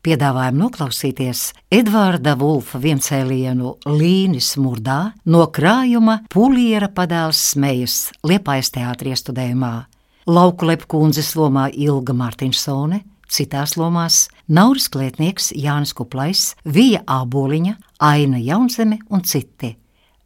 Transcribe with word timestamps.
Piedāvājam 0.00 0.56
noklausīties 0.62 1.40
Edvarda 1.76 2.32
Vulfa 2.40 2.78
viencēlienu 2.80 3.84
Līnis 3.84 4.56
Murdā 4.56 5.12
no 5.28 5.44
krājuma 5.52 6.24
Puliera 6.32 6.88
padēls 6.88 7.36
smejas 7.50 8.08
Liepājas 8.24 8.72
teātrī 8.72 9.12
studējumā. 9.12 9.84
Lauku 10.24 10.64
lepkundzes 10.70 11.36
lomā 11.36 11.68
Ilga 11.76 12.16
Martinsone, 12.16 13.04
citās 13.28 13.76
lomās 13.76 14.32
Nauris 14.48 14.88
Klietnieks, 14.88 15.52
Jānis 15.52 15.92
Kuplais, 15.92 16.56
Vija 16.64 17.04
Āboliņa, 17.04 17.76
Aina 18.00 18.40
Jaunzeme 18.40 19.04
un 19.12 19.20
citi. 19.20 19.76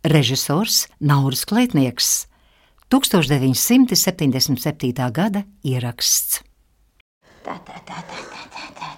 Režisors 0.07 0.87
Nauris 1.01 1.45
Klietnieks 1.51 2.29
1977. 2.95 5.11
gada 5.11 5.43
ieraksts. 5.67 6.47
Tā, 7.43 7.59
tā, 7.67 7.75
tā, 7.83 7.99
tā, 8.07 8.23
tā, 8.31 8.47
tā, 8.55 8.71
tā, 8.79 8.95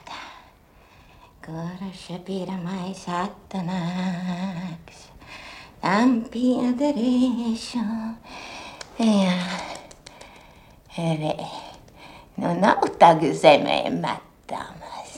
Kurš 1.46 2.08
pirmais 2.26 3.04
atnāks, 3.06 5.02
tam 5.78 6.14
piederēšu. 6.32 7.82
Jā, 8.98 9.36
re, 10.96 11.34
nu 12.42 12.50
nav 12.58 12.82
tagad 12.98 13.36
zemē 13.38 13.76
metamas. 13.94 15.12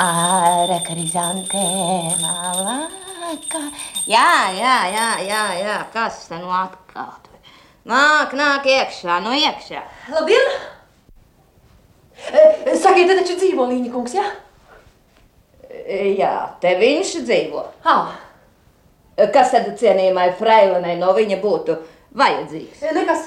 Āra 0.00 0.78
krizantēmā 0.86 2.32
laka. 2.62 3.60
Jā, 4.08 4.30
jā, 4.56 4.76
jā, 4.94 5.08
jā, 5.26 5.42
jā, 5.58 5.74
kas 5.92 6.30
te 6.30 6.38
nu 6.40 6.48
atkal? 6.48 7.18
Nāk, 7.92 8.32
nāk 8.40 8.64
iekšā, 8.72 9.20
nu 9.20 9.36
iekšā. 9.36 9.84
Labdien! 10.16 10.48
E, 12.32 12.72
Sakiet, 12.72 13.10
te 13.10 13.18
taču 13.20 13.36
dzīvo 13.36 13.68
Līņa 13.68 13.92
kungs, 13.92 14.16
jā? 14.16 14.24
Jā, 16.18 16.32
te 16.60 16.74
viņš 16.80 17.14
dzīvo. 17.26 17.62
Ah, 17.88 18.12
Kas 19.32 19.50
tad 19.52 19.66
cienījamai 19.78 20.30
Freilenai 20.38 20.94
no 20.98 21.12
viņa 21.16 21.36
būtu 21.42 21.74
vajadzīgs? 22.16 22.80
e, 22.82 22.92
nekas. 22.96 23.26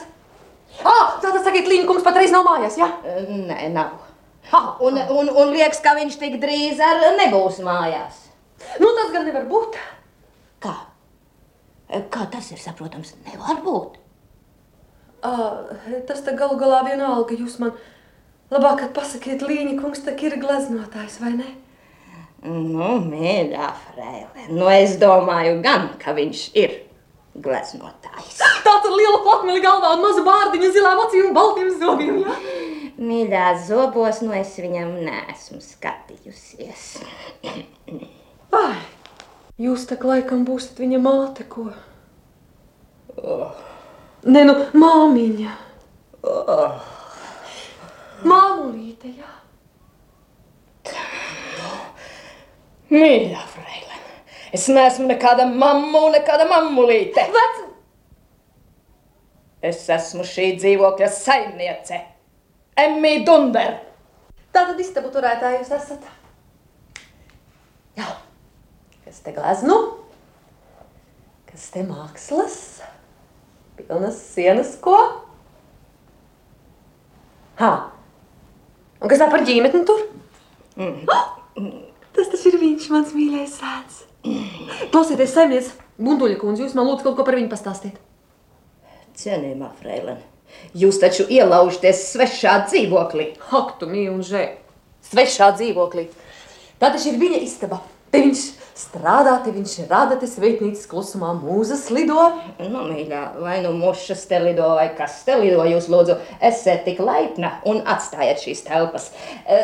Ah, 0.84 1.16
tātad 1.22 1.44
sakiet, 1.46 1.68
Līņa 1.70 1.86
kungs 1.88 2.04
patreiz 2.04 2.34
nav 2.34 2.44
mājās, 2.48 2.78
jā? 2.82 2.88
Nē, 3.30 3.70
nav. 3.74 3.92
Ah, 4.52 4.76
Un, 4.82 4.98
un, 4.98 5.30
un 5.30 5.54
liekas, 5.54 5.80
ka 5.86 5.94
viņš 5.98 6.18
tik 6.22 6.40
drīz 6.42 6.82
ar 6.84 7.00
nebūs 7.20 7.62
mājās. 7.66 8.24
nu 8.82 8.90
tas 8.98 9.12
gan 9.14 9.26
nevar 9.30 9.46
būt. 9.50 9.78
Kā? 10.66 10.74
Kā 12.12 12.26
tas 12.34 12.50
ir 12.52 12.58
saprotams? 12.60 13.14
Nevar 13.30 13.62
būt. 13.66 13.98
Ah, 15.26 15.70
tas 16.08 16.22
te 16.26 16.34
galu 16.38 16.58
galā 16.60 16.82
vienalga, 16.86 17.34
jūs 17.38 17.60
man 17.62 17.72
labāk 18.52 18.82
kad 18.84 18.94
pasakiet, 18.98 19.42
Līņa 19.42 19.78
kungs 19.82 20.02
tak 20.06 20.22
ir 20.24 20.36
gleznotājs, 20.42 21.20
vai 21.22 21.34
ne? 21.38 21.48
Nu, 22.46 23.00
mīļā 23.02 23.70
Freile, 23.88 24.48
nu 24.54 24.68
es 24.70 25.00
domāju 25.02 25.58
gan, 25.64 25.88
ka 26.02 26.14
viņš 26.14 26.42
ir 26.62 26.76
gleznotājs. 27.42 28.38
Tāds 28.66 28.86
ar 28.86 28.94
lielu 28.94 29.22
plakmeli 29.26 29.64
galvā 29.64 29.96
un 29.96 30.04
mazu 30.06 30.24
bārdiņu 30.26 30.72
zilām 30.76 31.02
acīm 31.06 31.30
un 31.30 31.36
baltiem 31.36 31.72
zobiem, 31.80 32.20
jā? 32.22 32.36
Mīļā 32.96 33.48
zobos, 33.66 34.22
nu 34.24 34.36
es 34.38 34.54
viņam 34.62 34.94
neesmu 35.04 35.60
skatījusies. 35.64 36.86
Ai, 38.62 38.78
jūs 39.60 39.88
tak 39.90 40.06
laikam 40.08 40.46
būsiet 40.48 40.80
viņa 40.80 41.02
māte, 41.04 41.48
ko? 41.50 41.72
Nē, 44.26 44.46
nu, 44.48 44.56
māmiņa. 44.78 45.58
Māmulīte, 48.26 49.12
jā. 49.18 49.34
Mīļā 52.94 53.46
Freile, 53.50 54.02
es 54.54 54.68
neesmu 54.70 55.08
nekāda 55.10 55.48
mamma 55.50 56.06
un 56.08 56.14
nekāda 56.20 56.46
mammulīte. 56.50 57.24
Vec, 57.34 57.64
Es 59.66 59.86
esmu 59.90 60.22
šī 60.28 60.52
dzīvokļa 60.60 61.08
saimniece. 61.10 61.98
Emmija 62.78 63.24
Dunder. 63.26 63.78
Tātad 64.54 64.80
istabu 64.84 65.10
turētāji 65.14 65.62
jūs 65.62 65.72
esat. 65.74 66.06
Jā. 67.98 68.12
Kas 69.06 69.24
te 69.26 69.34
gleznu? 69.34 69.78
Kas 71.50 71.70
te 71.74 71.82
mākslas? 71.88 72.60
Pilnas 73.80 74.20
sienas 74.36 74.76
ko? 74.84 74.96
Ha. 77.60 77.72
Un 79.02 79.12
kas 79.12 79.24
tā 79.24 79.30
par 79.32 79.44
ģimetni 79.48 79.82
tur? 79.88 80.06
Mm. 80.78 81.74
Tas 82.16 82.30
taču 82.32 82.52
ir 82.54 82.60
viņš, 82.62 82.90
mans 82.94 83.16
mīļais 83.16 83.58
sēns. 83.60 84.04
Klausieties, 84.92 85.34
saimniec, 85.36 85.72
Bunduļa 86.02 86.40
kundze, 86.42 86.66
jūs 86.66 86.76
man 86.78 86.88
lūdzu 86.90 87.06
kaut 87.06 87.18
ko 87.20 87.26
par 87.28 87.38
viņu 87.38 87.52
pastāstīt. 87.52 88.00
Cienījamā 89.16 89.70
Freilene, 89.80 90.24
jūs 90.76 91.00
taču 91.00 91.28
ielaužaties 91.32 92.02
svešā 92.12 92.58
dzīvoklī. 92.68 93.30
Ak, 93.56 93.76
tu 93.80 93.88
mīli 93.92 94.12
un 94.12 94.24
žē. 94.26 94.48
Svešā 95.12 95.54
dzīvoklī. 95.60 96.10
Tā 96.82 96.90
taču 96.92 97.14
ir 97.14 97.20
viņa 97.22 97.40
istaba. 97.46 97.80
Te 98.12 98.20
viņš 98.24 98.42
strādā, 98.76 99.38
te 99.44 99.52
viņš 99.56 99.74
rada, 99.90 100.18
te 100.20 100.28
sveitnīcas 100.28 100.88
klusumā 100.92 101.32
mūzas 101.38 101.88
lido. 101.96 102.20
Nu, 102.60 102.84
mīļā, 102.90 103.24
vai 103.44 103.62
nu 103.64 103.72
mušas 103.76 104.26
te 104.30 104.40
lido, 104.44 104.68
vai 104.76 104.90
kas 104.98 105.22
te 105.28 105.38
lido, 105.40 105.64
jūs 105.68 105.88
lūdzu, 105.92 106.18
esiet 106.44 106.84
tik 106.88 107.00
laipna 107.04 107.58
un 107.68 107.82
atstājiet 107.88 108.44
šīs 108.44 108.66
telpas. 108.68 109.10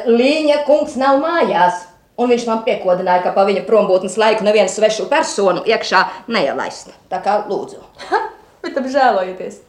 Līņa 0.08 0.62
kungs 0.68 0.96
nav 1.00 1.20
mājās, 1.24 1.86
un 2.22 2.30
viņš 2.32 2.46
man 2.50 2.62
piekodināja, 2.68 3.24
ka 3.26 3.34
pa 3.36 3.46
viņa 3.48 3.66
prombūtnes 3.68 4.18
laiku 4.22 4.46
nevienu 4.46 4.70
svešu 4.72 5.08
personu 5.12 5.66
iekšā 5.68 6.04
neielaist. 6.32 6.94
Tā 7.12 7.22
kā 7.26 7.40
lūdzu. 7.50 7.82
Ha, 8.12 8.22
bet 8.64 8.78
apžēlojieties. 8.78 9.60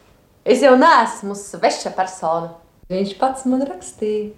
Es 0.45 0.63
jau 0.63 0.75
neesmu 0.77 1.35
sveša 1.39 1.93
persona. 1.97 2.53
Viņš 2.91 3.17
pats 3.19 3.45
man 3.49 3.63
rakstīja. 3.65 4.33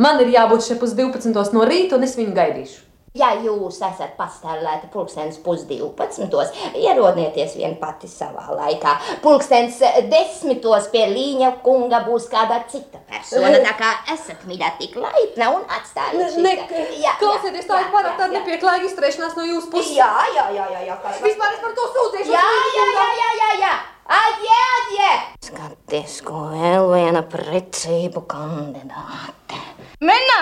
Man 0.00 0.22
ir 0.22 0.32
jābūt 0.32 0.64
šeit 0.64 0.80
pus 0.80 0.94
12 0.96 1.52
no 1.52 1.66
rīta, 1.68 1.98
un 1.98 2.06
es 2.06 2.16
viņu 2.16 2.32
gaidīšu. 2.36 2.89
Ja 3.18 3.32
jūs 3.42 3.80
esat 3.82 4.12
pastāvēti 4.14 4.86
pulkstenis 4.92 5.40
pusdivpadsmitos, 5.42 6.52
ierodieties 6.78 7.56
vien 7.58 7.72
pati 7.80 8.06
savā 8.06 8.44
laikā. 8.54 8.92
Pulkstenis 9.24 9.80
desmitos 10.12 10.86
pie 10.92 11.08
līņa 11.10 11.48
kunga 11.64 12.04
būs 12.06 12.28
kāda 12.30 12.60
cita 12.70 13.00
persona. 13.10 13.50
Tā 13.64 13.72
kā 13.80 13.88
esat 14.14 14.44
mīļā 14.46 14.68
tik 14.78 14.94
laipna 15.02 15.48
un 15.56 15.64
atstājiet 15.66 16.38
Ne, 16.38 16.54
te- 16.70 16.86
Jā, 17.02 17.16
klausieties, 17.18 17.66
tā 17.66 17.80
ir 17.82 17.90
pārāk 17.90 18.14
tāda 18.20 18.30
nepieklājīga 18.38 18.86
izturēšanās 18.92 19.34
no 19.40 19.48
jūsu 19.48 19.70
puses. 19.74 19.96
Jā, 19.98 20.12
jā, 20.36 20.46
jā, 20.54 20.68
jā, 20.76 20.84
jā. 20.92 20.96
Kas, 21.02 21.18
Vispār 21.26 21.58
es 21.58 21.60
par 21.66 21.74
to 21.80 21.88
sūdzēšu. 21.96 22.30
jā, 22.30 22.46
jā, 22.78 22.86
jā, 22.94 23.10
jā, 23.18 23.30
jā, 23.42 23.50
jā. 23.64 23.74
Aģē, 24.10 24.62
aģē! 24.76 25.10
Skaties, 25.50 26.20
ko 26.26 26.46
vēl 26.54 26.86
viena 26.94 27.22
precību 27.26 28.22
kandidāte. 28.30 29.58
Minna! 30.00 30.40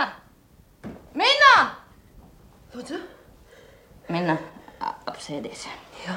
Minna! 1.17 1.55
Lūdzu. 2.69 2.99
Minna, 4.13 4.35
apsēdies. 5.09 5.63
Jā. 6.05 6.17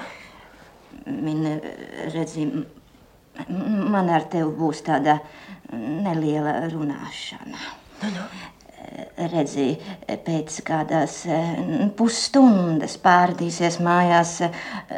Minna, 1.07 1.53
redzi, 2.11 2.43
man 3.47 4.11
ar 4.11 4.25
tevi 4.31 4.51
būs 4.57 4.81
tāda 4.83 5.15
neliela 5.71 6.57
runāšana. 6.73 7.61
Nu, 8.01 8.09
nu. 8.17 8.25
Redzi, 9.31 9.77
pēc 10.25 10.57
kādas 10.67 11.21
pusstundas 11.95 12.97
pārdīsies 12.99 13.77
mājās 13.85 14.41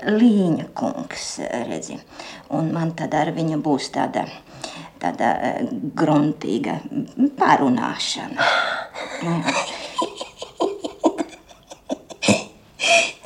Līņa 0.09 0.69
kungs, 0.74 1.28
redzi. 1.69 2.00
Un 2.58 2.74
man 2.74 2.96
tad 2.97 3.13
ar 3.19 3.30
viņu 3.36 3.62
būs 3.62 3.92
tāda, 3.94 4.25
tāda 5.03 5.36
gruntīga 6.02 6.80
pārunāšana. 7.38 8.52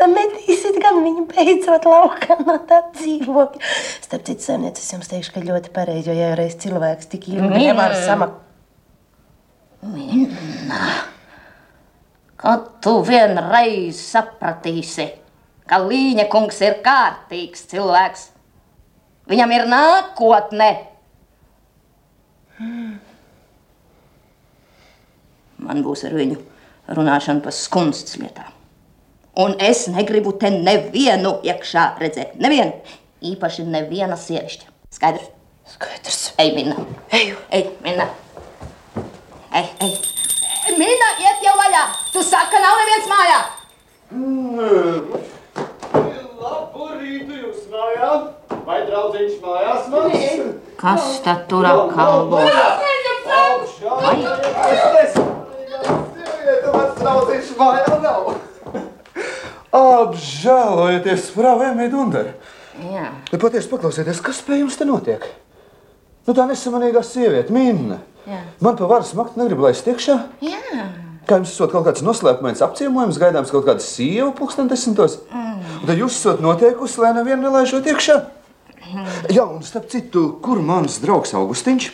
Tad 0.07 0.15
metīsiet 0.15 0.77
gan 0.79 1.01
viņu 1.03 1.25
beidzot 1.27 1.83
laukā 1.83 2.37
no 2.39 2.53
tā 2.69 2.77
dzīvokļa. 2.95 3.71
Starp 4.05 4.23
citu, 4.29 4.45
saimniece, 4.45 4.79
es 4.79 4.93
jums 4.93 5.09
teikšu, 5.11 5.33
ka 5.35 5.43
ļoti 5.43 5.73
pareizi, 5.75 6.07
jo 6.07 6.15
ja 6.15 6.29
reiz 6.37 6.55
cilvēks 6.61 7.09
tik 7.11 7.27
ilgi 7.33 7.65
nevar 7.65 7.95
samak... 8.05 8.37
Minna, 9.83 10.79
kad 12.39 12.69
tu 12.83 12.95
vienreiz 13.03 13.99
sapratīsi, 13.99 15.09
ka 15.67 15.83
Līņa 15.83 16.29
kungs 16.31 16.63
ir 16.63 16.79
kārtīgs 16.87 17.67
cilvēks, 17.73 18.27
viņam 19.27 19.55
ir 19.59 19.69
nākotne. 19.75 20.73
Man 25.67 25.83
būs 25.83 26.07
ar 26.07 26.15
viņu 26.15 26.39
runāšana 26.95 27.43
par 27.43 27.59
skundas 27.59 28.15
lietām. 28.15 28.56
Un 29.37 29.53
es 29.61 29.83
negribu 29.93 30.31
te 30.41 30.49
nevienu 30.49 31.35
iekšā 31.45 31.83
redzēt. 32.01 32.37
Nevienu. 32.41 32.73
Īpaši 33.21 33.67
neviena 33.69 34.17
sievišķa. 34.17 34.71
Skaidrs? 34.97 35.27
Skaidrs. 35.75 36.21
Ej, 36.41 36.55
Minna. 36.55 36.85
Eju. 37.13 37.35
Ej, 37.53 37.67
Minna. 37.85 38.07
Ej, 39.53 39.69
ej. 39.85 39.93
Minna, 40.77 41.09
iet 41.21 41.45
mājā! 41.57 41.83
Tu 42.11 42.23
saki, 42.25 42.49
ka 42.51 42.63
nav 42.63 42.81
neviens 42.81 43.07
mājā! 43.11 43.37
Labu 46.41 46.89
rītu 46.97 47.37
jūs 47.43 47.69
mājā! 47.71 48.11
Vai 48.67 48.81
draudziņš 48.89 49.37
mājās 49.45 49.87
mans? 49.93 50.41
Kas 50.81 51.21
tad 51.23 51.45
tur 51.51 51.69
atkal 51.69 52.25
būs? 52.33 52.51
Mans 56.73 56.99
draudziņš 57.05 57.55
mājā 57.61 58.01
nav! 58.01 58.46
Apžēlojieties, 59.75 61.31
frāvēmī 61.35 61.89
Dundar! 61.91 62.31
Jā. 62.77 63.09
Nu, 63.31 63.39
patiesi 63.41 63.69
paklausieties, 63.71 64.21
kas 64.23 64.39
pie 64.45 64.61
jums 64.61 64.77
te 64.77 64.85
notiek? 64.87 65.25
Nu, 66.27 66.35
tā 66.35 66.45
nesamanīgā 66.47 67.01
sieviete, 67.03 67.53
Minna. 67.55 67.99
Jā. 68.27 68.39
Man 68.63 68.77
pa 68.79 68.87
varas 68.89 69.13
makt 69.17 69.37
negrib 69.39 69.63
laist 69.63 69.87
iekšā. 69.87 70.17
Jā. 70.45 70.87
Kā 71.27 71.39
jums 71.41 71.51
esot 71.51 71.73
kaut 71.73 71.87
kāds 71.87 72.03
noslēpumains 72.05 72.63
apciemojums, 72.63 73.19
gaidāms 73.19 73.51
kaut 73.51 73.65
kāda 73.67 73.83
sieva 73.83 74.29
pulksten 74.35 74.69
desmitos? 74.71 75.17
Mm. 75.27 75.63
Un 75.81 75.89
tad 75.89 75.99
jūs 75.99 76.19
esat 76.21 76.43
noteikusi, 76.43 77.01
lai 77.03 77.11
nevienu 77.17 77.47
nelaižot 77.47 77.89
iekšā? 77.91 78.17
Mm. 78.77 79.09
Jā, 79.35 79.43
un 79.43 79.65
starp 79.67 79.89
citu, 79.91 80.29
kur 80.43 80.61
mans 80.63 81.01
draugs 81.03 81.35
Augustiņš? 81.35 81.89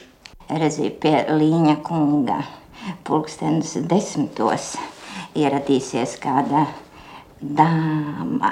Redzi, 0.53 0.91
pie 1.01 1.15
Līņa 1.33 1.79
kunga 1.85 2.43
pulkstenis 3.07 3.77
desmitos 3.89 4.73
ieradīsies 5.39 6.17
kāda 6.21 6.67
dāma. 7.57 8.51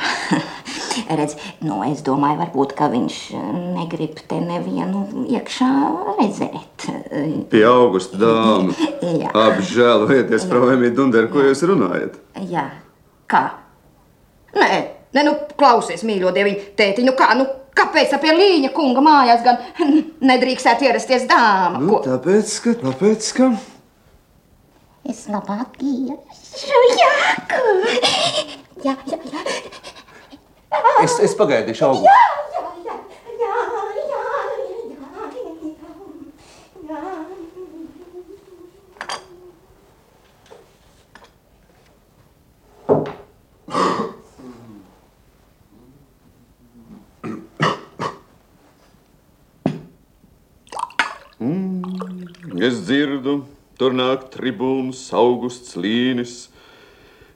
Redz, 1.20 1.38
nu, 1.64 1.80
es 1.88 2.04
domāju, 2.06 2.40
varbūt, 2.42 2.74
ka 2.78 2.90
viņš 2.92 3.18
negrib 3.78 4.20
te 4.28 4.42
nevienu 4.44 5.06
iekšā 5.32 5.70
redzēt. 6.20 6.88
Pie 7.52 7.64
augusta 7.68 8.20
dāmas. 8.20 8.82
Jā. 9.22 9.32
Apžēlojieties, 9.48 10.48
frāvēmī 10.52 10.92
Dundar, 10.96 11.30
ko 11.32 11.46
jūs 11.46 11.64
runājat? 11.70 12.20
Jā, 12.52 12.68
kā? 13.32 13.46
Nē, 14.58 14.70
nē 15.16 15.26
nu, 15.28 15.36
klausies, 15.60 16.04
mīļo 16.08 16.34
dieviņu, 16.36 16.72
tēti, 16.80 17.08
nu 17.08 17.16
kā, 17.18 17.32
nu, 17.40 17.48
kāpēc 17.78 18.16
pie 18.22 18.36
Līņa 18.36 18.72
kunga 18.76 19.04
mājās 19.06 19.46
gan 19.46 19.62
nedrīkstētu 20.32 20.90
ierasties 20.90 21.28
dāma? 21.32 21.80
Nu, 21.80 22.02
tāpēc, 22.04 22.58
ka, 22.66 22.76
tāpēc, 22.84 23.32
ka... 23.38 23.54
Es 25.12 25.26
labāk 25.32 25.80
iešu, 26.52 26.80
jā, 27.00 27.12
jā, 28.84 28.96
jā, 29.08 29.20
jā. 29.32 29.42
Es, 31.04 31.18
es 31.24 31.36
pagaidīšu 31.38 31.88
augustu. 31.88 32.08
Es 52.62 52.78
dzirdu, 52.86 53.40
tur 53.82 53.96
nāk 53.98 54.28
tribūns, 54.30 55.08
augusts 55.18 55.74
līnis. 55.74 56.52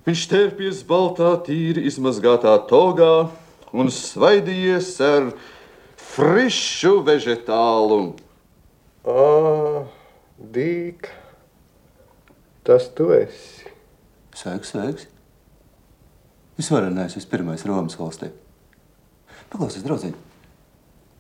Viņš 0.06 0.26
tērpjas 0.30 0.84
baltā, 0.86 1.32
tīri 1.42 1.88
izmazgātā 1.90 2.54
togā 2.70 3.32
un 3.74 3.90
svaidījies 3.90 4.92
ar 5.02 5.32
frišu 6.14 7.00
vegetālu. 7.08 8.14
Ā, 9.10 9.26
Dīk, 10.38 11.10
tas 12.68 12.92
tu 12.94 13.10
esi. 13.18 13.74
Sveiks, 14.36 14.76
sveiks. 14.76 15.10
Visvarenais, 16.60 17.18
vispirmais 17.18 17.66
Romas 17.66 17.98
valstī. 17.98 18.30
Paklausies, 19.50 19.82
draudziņ, 19.88 20.14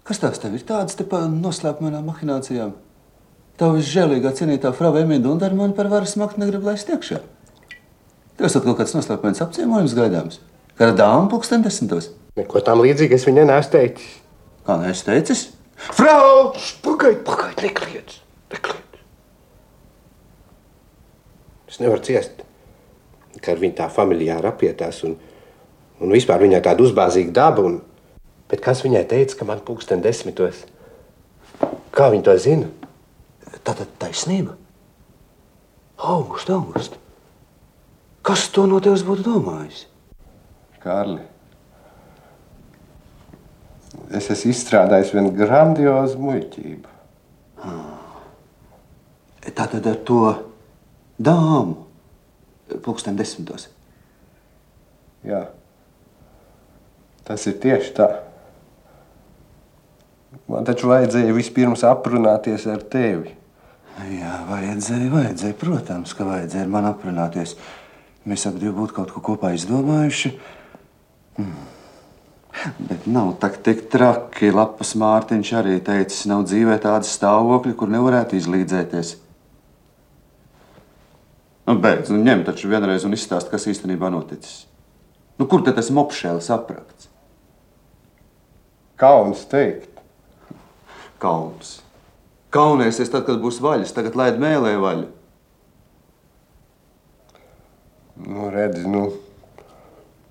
kas 0.06 0.22
tās 0.22 0.38
tev 0.44 0.54
ir 0.54 0.70
tādas 0.70 1.00
te 1.00 1.08
pa 1.10 1.26
noslēpumainām 1.32 2.06
mahinācijām? 2.14 2.76
Tā 3.56 3.70
visžēlīgā 3.72 4.34
cienītā 4.36 4.74
frava 4.76 5.00
Emīļa 5.06 5.24
Dundara 5.24 5.56
man 5.56 5.72
par 5.78 5.88
varas 5.88 6.18
maktu 6.20 6.42
negrib 6.42 6.66
laist 6.68 6.90
iekšā. 6.92 7.22
Tev 8.36 8.50
esat 8.50 8.66
kaut 8.68 8.82
kāds 8.82 8.92
noslēpumains 8.98 9.40
apciemojums 9.46 9.96
gaidāms? 9.96 10.42
Kāda 10.76 10.98
dāma 11.00 11.30
pulksten 11.32 11.64
desmitos? 11.64 12.10
Neko 12.36 12.60
tam 12.68 12.84
līdzīgu 12.84 13.16
es 13.16 13.24
viņai 13.24 13.46
neesmu 13.48 13.72
teicis. 13.78 14.10
Kā 14.68 14.76
neesi 14.82 15.08
teicis? 15.08 15.46
Frau, 15.76 16.52
pagaidi, 16.84 17.22
pagaidi, 17.24 17.70
nekliedz, 17.70 18.20
nekliedz. 18.52 19.00
Es 21.72 21.80
nevaru 21.80 22.04
ciest, 22.04 22.44
ka 23.40 23.54
ar 23.54 23.64
viņu 23.64 23.78
tā 23.80 23.88
familiāri 23.92 24.52
apietās 24.52 25.00
un, 25.08 25.16
un 26.04 26.16
vispār 26.16 26.44
viņai 26.44 26.64
tāda 26.66 26.84
uzbāzīga 26.84 27.32
daba. 27.40 27.70
Un... 27.70 27.80
Bet 28.52 28.60
kas 28.64 28.84
viņai 28.84 29.08
teica, 29.10 29.40
ka 29.40 29.48
man 29.48 29.64
pulksten 29.64 30.04
desmitos? 30.04 30.66
Kā 31.96 32.12
viņa 32.12 32.28
to 32.28 32.36
zina? 32.44 32.68
Tātad 33.66 33.90
taisnība. 34.02 34.56
August, 35.98 36.50
august. 36.54 36.98
Kas 38.26 38.48
to 38.54 38.66
no 38.70 38.82
tevis 38.84 39.06
būtu 39.06 39.26
domājis? 39.26 39.86
Kārli, 40.82 41.22
es 44.14 44.28
esmu 44.34 44.52
izstrādājis 44.54 45.14
vienu 45.16 45.32
grandiozu 45.34 46.20
muļķību. 46.22 46.94
Tātad 49.56 49.86
ar 49.88 49.98
to 50.06 50.20
dāmu 51.22 51.86
pulksten 52.84 53.18
desmitos. 53.18 53.70
Jā, 55.26 55.46
tas 57.26 57.46
ir 57.50 57.58
tieši 57.62 57.94
tā. 57.98 58.10
Man 60.52 60.68
taču 60.68 60.92
vajadzēja 60.92 61.34
vispirms 61.34 61.86
aprunāties 61.88 62.68
ar 62.70 62.84
tevi. 62.92 63.34
Jā, 63.96 64.42
vajadzēja, 64.50 65.08
vajadzēja. 65.14 65.56
Protams, 65.60 66.14
ka 66.18 66.28
vajadzēja 66.28 66.66
ar 66.66 66.72
mani 66.72 66.90
aprunāties. 66.92 67.56
Mēs 68.28 68.44
abi 68.50 68.66
divi 68.66 68.74
būtu 68.76 68.98
kaut 68.98 69.14
ko 69.16 69.22
kopā 69.24 69.54
izdomājuši. 69.56 70.34
Hmm. 71.38 71.54
Bet 72.90 73.06
nav 73.08 73.36
tā 73.40 73.52
tik 73.56 73.86
traki. 73.92 74.52
Lapas 74.56 74.96
Mārtiņš 75.00 75.52
arī 75.60 75.78
teicis, 75.86 76.26
nav 76.28 76.44
dzīvē 76.50 76.76
tāda 76.84 77.08
stāvokļa, 77.08 77.76
kur 77.80 77.92
nevarētu 77.94 78.40
izlīdzēties. 78.40 79.16
Nu, 81.66 81.78
beidz, 81.82 82.12
nu 82.14 82.20
ņem 82.22 82.44
taču 82.46 82.70
vienreiz 82.70 83.08
un 83.08 83.16
izstāst, 83.16 83.50
kas 83.50 83.66
īstenībā 83.72 84.12
noticis. 84.14 84.66
Nu, 85.40 85.48
kur 85.50 85.64
tad 85.66 85.80
tas 85.80 85.90
mopšēlis 85.94 86.52
aprakts? 86.54 87.10
Kauns 89.00 89.48
teikt. 89.52 90.04
Kauns. 91.20 91.80
Kaunēsies 92.56 93.12
tad, 93.12 93.26
kad 93.28 93.42
būs 93.44 93.60
vaļas, 93.64 93.94
tagad 93.96 94.16
laid 94.16 94.40
mēlē 94.40 94.76
vaļu. 94.80 95.10
Nu, 98.26 98.48
redzi, 98.54 98.86
nu, 98.88 99.10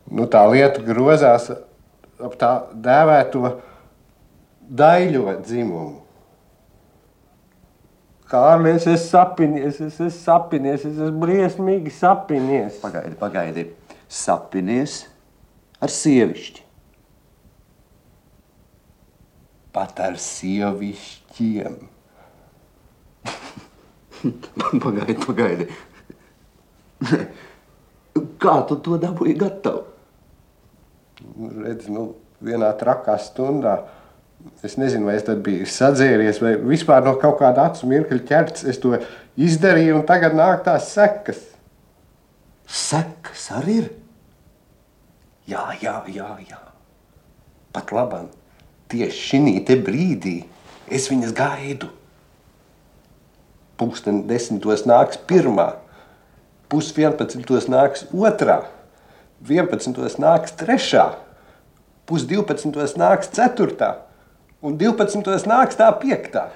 nu 0.09 0.25
tā 0.33 0.40
lieta 0.49 0.81
grozās 0.85 1.50
ap 1.52 2.38
tā 2.40 2.54
dēvēto 2.73 3.59
daļo 4.64 5.37
dzimumu. 5.45 6.00
Kārlis, 8.35 8.87
es 8.88 9.04
sapinies, 9.12 9.76
es 9.78 9.99
esmu 10.00 10.11
sapinies, 10.16 10.85
es 10.88 10.97
esmu 10.97 11.21
briesmīgi 11.23 11.93
sapinies. 11.93 12.81
Pagaidi, 12.83 13.14
pagaidi. 13.21 13.64
Sapinies 14.09 15.02
ar 15.85 15.93
sievišķi. 15.93 16.64
Pat 19.75 20.00
ar 20.07 20.16
sievišķiem. 20.23 21.76
pagaidi, 24.85 25.16
pagaidi. 25.25 25.69
Kā 28.40 28.54
tu 28.69 28.78
to 28.85 28.99
dabūji 29.00 29.35
gatavu? 29.40 29.85
Redz, 31.64 31.88
nu, 31.93 32.12
vienā 32.45 32.71
trakā 32.78 33.16
stundā. 33.21 33.78
Es 34.64 34.76
nezinu, 34.76 35.09
vai 35.09 35.16
es 35.16 35.25
tad 35.25 35.40
biju 35.45 35.64
sadzēries, 35.69 36.40
vai 36.43 36.54
vispār 36.61 37.04
no 37.07 37.14
kaut 37.21 37.38
kāda 37.40 37.71
acu 37.71 37.88
mirkļa 37.88 38.21
ķerts. 38.28 38.66
Es 38.69 38.81
to 38.83 38.93
izdarīju, 39.40 40.00
un 40.00 40.07
tagad 40.09 40.37
nāk 40.37 40.64
tās 40.66 40.90
sekas. 40.93 41.40
Sekas 42.69 43.49
arī 43.57 43.78
ir. 43.83 43.90
Jā, 45.49 45.64
jā, 45.81 45.99
jā, 46.12 46.28
jā. 46.49 46.61
Pat 47.75 47.90
labam, 47.93 48.31
tieši 48.93 49.40
šī 49.40 49.81
brīdī 49.85 50.38
es 50.88 51.11
viņas 51.11 51.35
gaidu. 51.37 51.90
Pūksteni 53.78 54.23
desmitos 54.31 54.85
nāks 54.87 55.19
pirmā, 55.28 55.75
pus 56.71 56.93
vienpadsmitos 56.95 57.66
nāks 57.73 58.07
otrā, 58.14 58.61
vienpadsmitos 59.43 60.19
nāks 60.23 60.54
trešā, 60.61 61.09
pus 62.07 62.26
divpadsmitos 62.31 62.95
nāks 63.00 63.33
ceturtā 63.35 63.97
un 64.62 64.78
divpadsmitos 64.78 65.49
nāks 65.50 65.81
tā 65.81 65.90
piektā. 65.99 66.49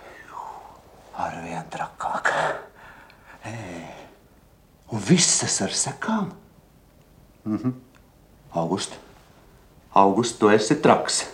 Arvien 1.18 1.66
trakāk. 1.72 2.30
Ei, 3.48 3.88
Un 4.88 5.00
visas 5.04 5.60
ar 5.60 5.74
sekām? 5.76 6.30
Mhm. 7.44 7.74
August, 8.56 8.96
August, 9.94 10.38
tu 10.38 10.48
esi 10.48 10.76
traks. 10.80 11.26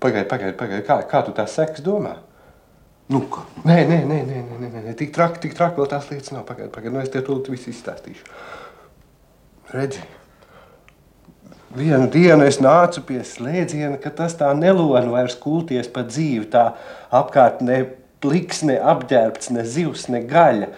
Pagaidi, 0.00 0.28
pagaidi, 0.28 0.56
pagaidi. 0.58 0.86
Kā, 0.86 0.98
kā 1.10 1.24
tu 1.26 1.32
tās 1.32 1.54
sekas 1.54 1.82
domā? 1.82 2.16
Nu, 3.08 3.22
kā? 3.32 3.42
Nē, 3.64 3.78
nē, 3.88 3.98
nē, 4.04 4.18
nē, 4.28 4.40
nē, 4.44 4.68
nē, 4.68 4.80
nē. 4.84 4.94
tik 4.96 5.14
traki, 5.16 5.40
tik 5.46 5.54
traki 5.56 5.80
vēl 5.80 5.88
tās 5.88 6.10
lietas 6.10 6.32
nav. 6.34 6.44
Pagaidi, 6.48 6.72
pagaidi. 6.74 6.92
Nu, 6.92 7.00
es 7.00 7.12
tev 7.12 7.24
to 7.24 7.38
visu 7.48 7.70
izstāstīšu. 7.72 8.26
Redzi, 9.72 10.02
vienu 11.76 12.08
dienu 12.12 12.44
es 12.48 12.60
nācu 12.60 13.02
pie 13.08 13.22
slēdziena, 13.24 13.96
ka 14.02 14.12
tas 14.12 14.36
tā 14.36 14.50
nelona 14.56 15.08
vairs 15.12 15.38
kulties 15.40 15.88
pa 15.92 16.04
dzīvi. 16.04 16.50
Tā 16.52 16.66
apkārt 17.16 17.64
ne 17.64 17.82
pliks, 18.20 18.62
ne 18.68 18.76
apģērbts, 18.92 19.52
ne 19.56 19.64
zivs, 19.64 20.08
ne 20.12 20.20
gaļa. 20.28 20.68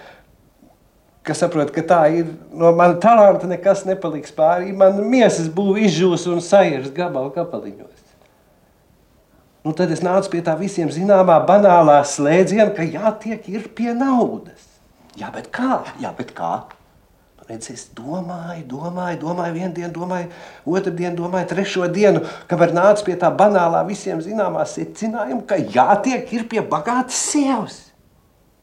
Kas 1.26 1.42
saprot, 1.42 1.72
ka 1.74 1.82
tā 1.84 2.00
ir 2.14 2.30
no 2.56 2.70
mana 2.76 2.94
talanta 3.02 3.50
nekas 3.50 3.82
nepaliks 3.88 4.32
pāri. 4.36 4.70
Man 4.76 5.02
miesas 5.10 5.50
būs 5.52 5.82
izžūs 5.88 6.30
un 6.30 6.38
sajers 6.44 6.94
gabalu 6.94 7.34
gabaliņos. 7.34 7.99
Nu, 9.60 9.74
tad 9.76 9.90
es 9.92 10.00
nācu 10.00 10.32
pie 10.32 10.40
tā 10.44 10.54
visiem 10.56 10.88
zināmā 10.92 11.36
banālā 11.48 12.00
slēdziena, 12.08 12.70
ka 12.76 12.86
jātiek 12.86 13.44
ir 13.52 13.66
pie 13.76 13.92
naudas. 13.92 14.68
Jā, 15.20 15.28
bet 15.34 15.50
kā? 15.52 15.82
Jā, 16.00 16.14
bet 16.16 16.32
kā? 16.36 16.62
Redz, 17.50 17.66
es 17.72 17.88
domāju, 17.98 18.62
domāju, 18.70 19.18
domāju, 19.24 19.56
vienu 19.56 19.72
dienu, 19.74 19.90
domāju, 19.90 20.28
otru 20.70 20.92
dienu, 20.94 21.16
domāju, 21.18 21.48
trešo 21.50 21.88
dienu, 21.90 22.20
kamēr 22.46 22.70
nācu 22.76 23.08
pie 23.08 23.16
tā 23.18 23.26
banālā 23.34 23.80
visiem 23.88 24.20
zināmā 24.22 24.62
secinājuma, 24.70 25.42
ka 25.50 25.58
jātiek 25.58 26.30
ir 26.36 26.44
pie 26.52 26.62
bagātas 26.62 27.18
sievas. 27.32 27.80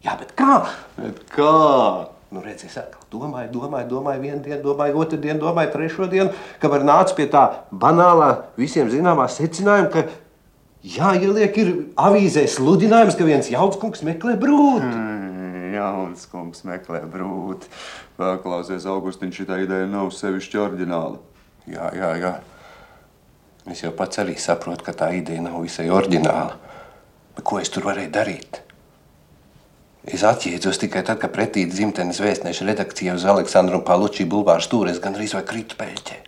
Jā, 0.05 0.15
bet 0.15 0.31
kā? 0.39 0.61
Bet 0.95 1.19
kā? 1.35 1.51
Nu, 2.31 2.39
redz, 2.45 2.63
es 2.63 2.77
atkal 2.79 3.03
domāju, 3.11 3.51
domāju, 3.57 3.89
domāju, 3.91 4.23
vienu 4.23 4.39
dienu, 4.45 4.61
domāju, 4.63 5.03
otru 5.03 5.19
dienu, 5.19 5.41
domāju, 5.43 5.73
trešo 5.75 6.07
dienu, 6.11 6.31
kamēr 6.63 6.87
nācu 6.87 7.19
pie 7.19 7.27
tā 7.33 7.43
banālā 7.75 8.31
visiem 8.55 8.87
zināmā 8.93 9.27
secinājuma, 9.35 9.91
ka 9.91 10.07
jāieliek 10.85 11.57
ir 11.61 11.71
avīzē 11.97 12.45
sludinājums, 12.49 13.17
ka 13.17 13.27
viens 13.27 13.49
jauns 13.51 13.79
kungs 13.81 14.03
meklē 14.05 14.35
brūdu. 14.39 14.91
Mm, 14.91 15.71
jauns 15.77 16.27
kungs 16.31 16.63
meklē 16.67 17.03
brūti. 17.09 17.69
Klausies, 18.17 18.85
Augustiņš, 18.89 19.41
šī 19.41 19.63
ideja 19.65 19.89
nav 19.89 20.11
sevišķi 20.15 20.61
oriģināla. 20.61 21.19
Jā, 21.69 21.89
jā, 21.97 22.13
jā. 22.21 22.35
Es 23.67 23.83
jau 23.83 23.91
pats 23.91 24.21
arī 24.23 24.37
saprotu, 24.39 24.85
ka 24.87 24.95
tā 24.95 25.11
ideja 25.17 25.43
nav 25.43 25.59
visai 25.65 25.89
oriģināla. 25.91 26.55
Bet 27.35 27.45
ko 27.45 27.59
es 27.59 27.69
tur 27.73 27.85
varēju 27.89 28.13
darīt? 28.15 28.61
Es 30.07 30.23
atjēdzos 30.23 30.79
tikai 30.79 31.03
tad, 31.03 31.19
kad 31.19 31.33
pretī 31.35 31.65
dzimtenes 31.67 32.21
vēstneša 32.23 32.69
redakcija 32.69 33.17
uz 33.17 33.25
Aleksandru 33.27 33.81
Palučī 33.83 34.23
bulvāru 34.29 34.63
stūres 34.63 35.01
gan 35.03 35.19
arī 35.19 35.27
kritu 35.43 35.75
peļķē. 35.75 36.26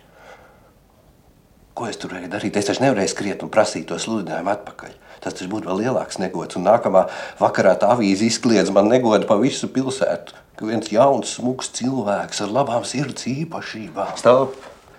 Ko 1.74 1.86
es 1.88 1.98
tur 2.00 2.12
varēju 2.12 2.32
darīt? 2.32 2.56
Es 2.58 2.66
taču 2.68 2.82
nevarēju 2.84 3.12
skriet 3.12 3.44
un 3.46 3.50
prasīt 3.52 3.86
to 3.88 3.98
sludinājumu 4.00 4.52
atpakaļ. 4.52 4.96
Tas 5.22 5.36
taču 5.36 5.50
būtu 5.52 5.70
vēl 5.70 5.84
lielāks 5.84 6.18
negods. 6.20 6.56
Un 6.58 6.66
nākamā 6.66 7.06
vakarā 7.40 7.76
tā 7.78 7.92
avīze 7.94 8.26
izkliedz 8.26 8.72
man 8.74 8.90
negodu 8.90 9.28
pa 9.28 9.36
visu 9.40 9.68
pilsētu. 9.72 10.36
Ka 10.58 10.68
viens 10.68 10.90
jauns, 10.92 11.36
smuks 11.38 11.70
cilvēks 11.78 12.42
ar 12.44 12.52
labām 12.52 12.84
sirds 12.88 13.28
īpašībām. 13.30 14.16
Stāv! 14.20 14.56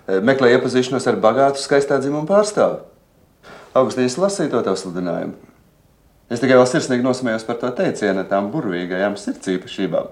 Meklē 0.07 0.55
iepazīšanos 0.55 1.05
ar 1.11 1.19
bagātu, 1.21 1.61
skaistā 1.61 1.99
dzimuma 2.01 2.27
pārstāvi. 2.29 2.81
Augustīs 3.77 4.17
lasīja 4.19 4.51
to 4.55 4.63
tavu 4.65 4.79
sludinājumu. 4.79 5.35
Es 6.31 6.39
tikai 6.41 6.57
vēl 6.57 6.67
sirsnīgi 6.67 7.05
nosmējos 7.05 7.45
par 7.47 7.59
to 7.61 7.69
teicienu, 7.75 8.23
tām 8.27 8.49
burvīgajām 8.53 9.17
sirds 9.19 9.51
īpašībām. 9.51 10.09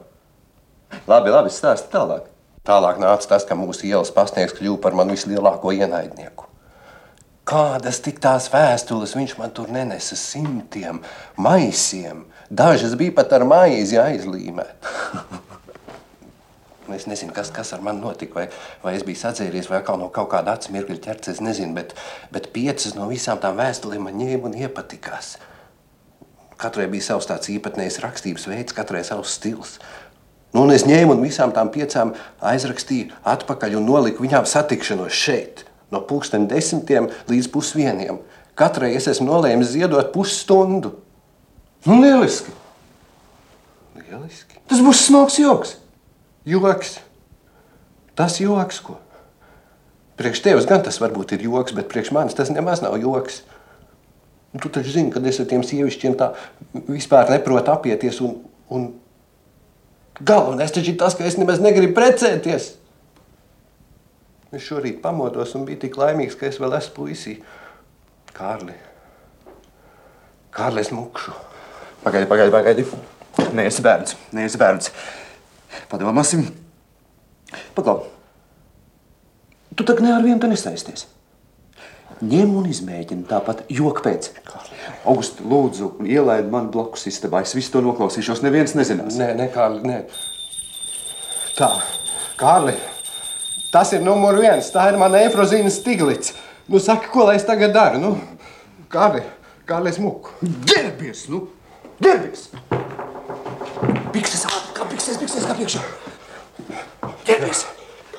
Labi, 1.08 1.32
labi, 1.34 1.51
stāsti 1.54 1.92
tālāk. 1.94 2.28
Tālāk 2.68 3.00
nāca 3.01 3.34
tas, 3.34 3.48
ka 3.48 3.58
mūsu 3.58 3.88
ielas 3.89 4.12
pasniegs 4.13 4.58
kļuva 4.58 4.82
par 4.84 4.98
manu 5.00 5.16
vislielāko 5.16 5.74
ienaidnieku. 5.74 6.49
Kādas 7.50 7.98
tik 8.06 8.20
tās 8.22 8.46
vēstules 8.53 9.15
viņš 9.18 9.38
man 9.39 9.53
tur 9.58 9.72
nenesa 9.74 10.18
simtiem, 10.20 11.00
maisiem. 11.34 12.27
Dažas 12.50 12.94
bija 13.00 13.15
pat 13.18 13.34
ar 13.39 13.48
maizi 13.50 13.98
aizlīmēt. 14.01 14.89
Es 16.89 17.03
nezinu, 17.06 17.29
kas, 17.29 17.51
kas 17.53 17.70
ar 17.75 17.84
mani 17.86 18.01
notika, 18.01 18.34
vai, 18.34 18.46
vai 18.82 18.96
es 18.98 19.03
biju 19.06 19.20
sadzēries, 19.22 19.68
vai 19.70 19.77
atkal 19.77 20.00
no 20.01 20.08
kaut 20.10 20.32
kāda 20.32 20.56
acu 20.58 20.72
mirkļa 20.74 20.96
ķerts. 21.03 21.29
Es 21.36 21.41
nezinu, 21.46 21.75
bet, 21.77 21.94
bet 22.34 22.50
piecas 22.56 22.96
no 22.98 23.06
visām 23.12 23.38
tām 23.38 23.60
vēstulēm 23.60 24.08
man 24.08 24.18
ņēma 24.18 24.50
un 24.50 24.58
iepatikās. 24.58 25.36
Katrai 26.60 26.89
bija 26.91 27.12
savs 27.12 27.29
tāds 27.29 27.51
īpatnējs 27.53 28.01
rakstības 28.01 28.50
veids, 28.50 28.74
katrai 28.74 29.03
savs 29.06 29.38
stils. 29.38 29.77
Nu, 30.50 30.63
un 30.65 30.74
es 30.74 30.88
ņēmu 30.89 31.13
un 31.13 31.22
visām 31.22 31.53
tām 31.53 31.70
piecām 31.70 32.15
aizrakstīju 32.41 33.13
atpakaļ 33.38 33.77
un 33.77 33.86
noliku 33.86 34.25
viņām 34.25 34.50
satikšanos 34.50 35.13
šeit, 35.13 35.68
no 35.93 36.01
pulksten 36.05 36.48
desmitiem 36.50 37.10
līdz 37.29 37.50
pusvieniem. 37.53 38.19
Katrai 38.60 38.93
es 38.98 39.08
esmu 39.08 39.29
nolēmis 39.29 39.74
ziedot 39.74 40.12
pusstundu. 40.13 40.93
Nu, 41.88 42.00
lieliski! 42.03 42.51
Lieliski! 43.96 44.60
Tas 44.69 44.81
būs 44.84 45.05
smalks 45.08 45.39
joks! 45.39 45.77
Joks! 46.50 46.98
Tas 48.19 48.36
joks, 48.41 48.81
ko? 48.84 48.98
Priekš 50.19 50.41
tevis 50.43 50.67
gan 50.67 50.84
tas 50.84 51.00
varbūt 51.00 51.38
ir 51.38 51.46
joks, 51.48 51.72
bet 51.75 51.88
priekš 51.91 52.12
manis 52.12 52.36
tas 52.36 52.51
nemaz 52.51 52.84
nav 52.84 52.98
joks. 53.00 53.43
Un 54.51 54.60
tu 54.60 54.72
taču 54.74 54.91
zini, 54.91 55.13
ka 55.13 55.22
es 55.29 55.39
ar 55.39 55.48
tiem 55.48 55.63
sievišķiem 55.63 56.17
tā 56.19 56.34
vispār 56.89 57.29
neprotu 57.31 57.72
apieties 57.72 58.19
un, 58.25 58.41
un 58.74 58.89
Galvenais 60.19 60.72
taču 60.75 60.91
ir 60.91 60.98
tas, 61.00 61.15
ka 61.15 61.24
es 61.24 61.38
nemaz 61.39 61.62
negribu 61.63 61.96
precēties. 61.96 62.74
Es 64.56 64.65
šorīt 64.65 65.01
pamodos 65.03 65.53
un 65.58 65.65
biju 65.68 65.84
tik 65.86 65.98
laimīgs, 66.00 66.38
ka 66.38 66.48
es 66.50 66.58
vēl 66.62 66.74
esmu 66.79 66.96
puisī. 66.96 67.36
Kārli, 68.34 68.74
Kārli, 70.56 70.82
es 70.82 70.89
mukšu. 70.91 71.34
Pagaidi, 72.03 72.27
pagaidi, 72.29 72.53
pagaidi. 72.53 72.86
Nē, 73.56 73.68
es 73.70 73.77
bērns, 73.84 74.15
nē, 74.34 74.48
es 74.50 74.58
bērns. 74.60 74.89
Padomāsim. 75.91 76.48
Paklau. 77.77 78.08
Tu 79.77 79.86
tak 79.88 80.01
ne 80.03 80.12
ar 80.15 80.25
vienu 80.25 80.41
te 80.41 80.50
nesaisties. 80.50 81.06
Ņem 82.20 82.56
un 82.60 82.65
izmēģini 82.68 83.27
tāpat 83.29 83.63
joka 83.72 84.03
pēc. 84.10 84.32
Augusti, 85.08 85.46
lūdzu, 85.48 85.94
ielaid 86.10 86.50
man 86.51 86.68
blakus 86.74 87.06
istabā. 87.08 87.46
Es 87.46 87.56
visu 87.56 87.77
to 87.77 87.84
noklausīšos. 87.86 88.41
Neviens 88.44 88.75
nezinās. 88.75 89.15
Nē, 89.22 89.32
nē, 89.39 89.48
Kārli, 89.53 89.86
nē. 89.88 90.00
Tā, 91.56 91.70
Kārli, 92.39 92.75
tas 93.73 93.93
ir 93.93 94.03
numur 94.05 94.39
viens. 94.41 94.71
Tā 94.73 94.89
ir 94.91 94.97
mana 95.01 95.21
efrozīna 95.25 95.71
stiglits. 95.73 96.33
Nu, 96.69 96.81
saki, 96.81 97.09
ko 97.09 97.25
lai 97.25 97.39
es 97.39 97.45
tagad 97.47 97.73
daru? 97.73 98.01
Nu, 98.01 98.11
Kārli, 98.89 99.23
Kārli, 99.69 99.89
es 99.93 99.99
muku. 100.01 100.33
Ģērbies, 100.69 101.27
nu! 101.33 101.43
Ģērbies! 102.01 102.47
Pikses 104.13 104.45
ātri, 104.49 104.73
kā 104.77 104.85
pikses, 104.89 105.17
pikses, 105.21 105.45
kā 105.45 105.55
priekšā. 105.57 105.81
Ģērbies! 107.27 107.63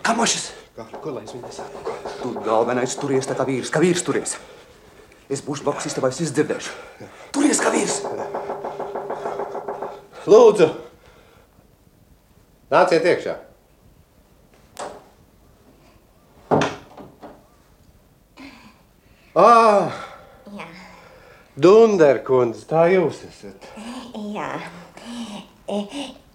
Kā 0.06 0.14
mošas! 0.18 0.48
Kārli, 0.78 1.02
ko 1.02 1.14
lai 1.14 1.24
es 1.26 1.34
viņai 1.34 1.52
saku? 1.54 1.94
Tu 2.20 2.32
galvenais 2.46 2.96
turies 3.02 3.26
tā 3.26 3.34
kā 3.38 3.46
vīrs, 3.48 3.70
kā 3.74 3.82
vīrs 3.82 4.06
turies. 4.06 4.36
Es 5.30 5.42
būšu 5.46 5.66
blakus 5.66 5.86
istabā, 5.90 6.10
es 6.10 6.22
izdzirdēšu. 6.26 6.74
Turies 7.34 7.62
kā 7.62 7.74
vīrs! 7.74 8.00
Lūdzu, 10.30 10.66
nāciet 12.70 13.06
iekšā. 13.14 13.38
Ah, 19.40 19.92
Jā, 20.50 20.66
Dunderkundze, 21.56 22.64
tā 22.68 22.86
jūs 22.92 23.22
esat. 23.28 23.68
jā. 24.34 24.48
E, 25.68 25.78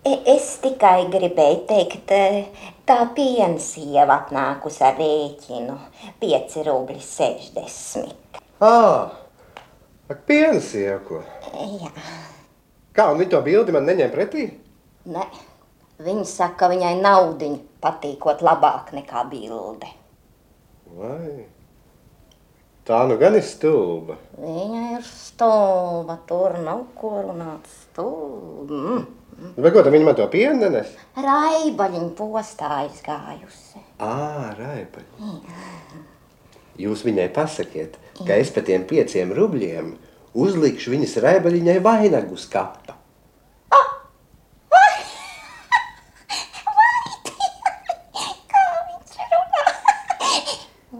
e, 0.05 0.13
Es 0.35 0.51
tikai 0.61 1.07
gribēju 1.09 1.63
teikt, 1.69 2.11
e, 2.13 2.45
tā 2.85 2.97
piensieva 3.17 4.19
atnākus 4.21 4.77
ar 4.85 4.93
rēķinu 4.99 5.75
5 6.21 6.57
rubļi 6.67 7.01
60. 7.01 8.13
Ah, 8.61 9.11
ak, 10.09 10.21
piensieva, 10.29 10.99
ko? 11.07 11.23
Jā, 11.81 11.89
Kā, 12.95 13.09
un 13.11 13.17
viņi 13.19 13.31
to 13.33 13.41
bildi 13.43 13.73
man 13.75 13.85
neņem 13.89 14.13
pretī? 14.13 14.45
ne. 15.05 15.25
Viņa 16.05 16.23
saka, 16.27 16.55
ka 16.59 16.67
viņai 16.73 16.93
naudiņa 17.01 17.59
patīkot 17.83 18.41
labāk 18.43 18.89
nekā 18.97 19.21
bilde. 19.31 19.87
Vai? 20.91 21.45
Tā 22.85 22.99
nu 23.09 23.15
gan 23.17 23.33
ir 23.33 23.41
stulba. 23.41 24.19
Viņa 24.37 24.81
ir 24.93 25.05
stulba, 25.07 26.19
tur 26.29 26.53
nav 26.61 26.83
ko 26.93 27.15
runāt 27.25 27.65
stulba. 27.71 28.77
Mm. 28.77 29.05
Bet 29.57 29.73
ko, 29.73 29.81
tad 29.81 29.89
viņi 29.95 30.05
man 30.05 30.15
to 30.15 30.27
pienu 30.31 30.59
nenes? 30.61 30.91
Raibaļiņa 31.17 32.11
postā 32.19 32.69
aizgājusi. 32.83 33.81
Ā, 33.97 34.53
raibaļi. 34.59 35.31
Jūs 36.85 37.01
viņai 37.07 37.25
pasakiet, 37.33 37.97
ka 38.21 38.37
es 38.37 38.53
par 38.53 38.67
tiem 38.67 38.85
pieciem 38.87 39.33
rubļiem 39.33 39.95
uzlikšu 40.37 40.93
viņas 40.93 41.17
raibaļiņai 41.25 41.79
vainagu 41.83 42.37
uz 42.37 42.45
kapa. 42.51 42.99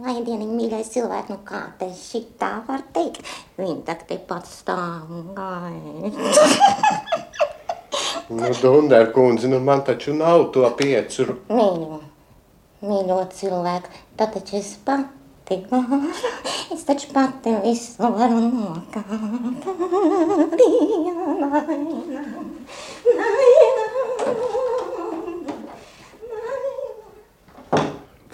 Vai 0.06 0.20
mīļais 0.86 0.94
cilvēks, 0.94 1.30
nu 1.30 1.38
kā 1.44 1.72
te 1.78 1.88
šitā 1.90 2.62
var 2.66 2.82
teikt? 2.94 3.22
Viņa 3.58 3.84
tak 3.86 4.06
te 4.06 4.18
pat 4.18 4.46
stāv 4.46 5.10
un 5.10 5.34
gaida. 5.34 6.10
Nu, 8.28 8.50
Dunder 8.60 9.12
kundze, 9.12 9.48
nu 9.48 9.60
man 9.60 9.82
taču 9.84 10.14
nav 10.14 10.50
to 10.52 10.68
piecu. 10.76 11.36
Mīļo, 11.48 12.00
mīļo 12.82 13.28
cilvēku, 13.32 13.88
tad 14.16 14.32
taču 14.34 14.56
es 14.58 14.76
pati 14.84 15.62
varu. 15.70 16.12
Es 16.74 16.82
taču 16.82 17.12
pati 17.14 17.52
visu 17.62 18.02
varu 18.02 18.40
nokāpt. 18.42 19.06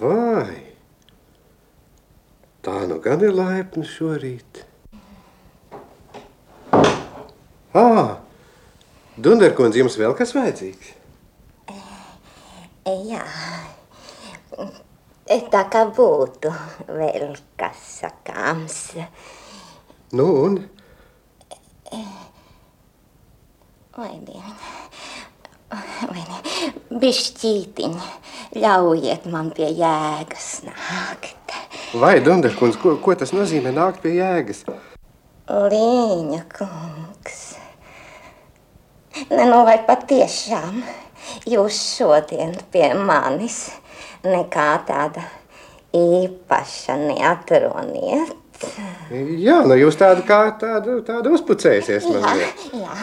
Vai? 0.01 0.72
Tā 2.63 2.85
nu 2.87 2.95
gan 3.03 3.19
ir 3.19 3.33
laipna 3.35 3.83
šorīt. 3.83 4.63
Ah, 7.75 8.19
Dunderkundze, 9.19 9.81
jums 9.81 9.97
vēl 9.99 10.13
kas 10.15 10.31
vajadzīgs? 10.37 10.93
Jā, 12.83 13.23
tā 15.53 15.63
kā 15.71 15.83
būtu 15.97 16.53
vēl 16.87 17.35
kas 17.59 17.83
sakāms. 17.99 18.79
Nu, 20.15 20.25
un? 20.45 20.57
Vai 23.93 24.15
dieniņ, 24.25 24.57
vai 26.09 26.23
ne, 26.31 26.41
bišķītiņ, 27.03 28.01
ļaujiet 28.63 29.29
man 29.35 29.53
pie 29.53 29.69
jēgas 29.77 30.49
nākt. 30.65 31.42
Vai, 31.93 32.21
Dunderkundze, 32.25 32.79
ko, 32.81 32.95
ko 32.97 33.13
tas 33.13 33.29
nozīmē 33.37 33.69
nākt 33.69 33.99
pie 34.01 34.15
jēgas? 34.15 34.63
Līņa 35.45 36.39
kungs. 36.49 37.41
Ne, 39.29 39.43
nu 39.45 39.59
vai 39.67 39.75
patiešām 39.85 40.79
jūs 41.53 41.77
šodien 41.99 42.55
pie 42.73 42.87
manis 42.97 43.59
nekā 44.25 44.69
tāda 44.89 45.27
īpaša 45.93 46.97
neatroniet? 47.03 48.42
Jā, 49.43 49.57
nu 49.67 49.75
jūs 49.77 49.97
tādu 49.99 50.23
kā 50.27 50.39
tādu, 50.59 50.97
tādu 51.05 51.33
uzpucējusies 51.37 52.05
Jā, 52.07 52.93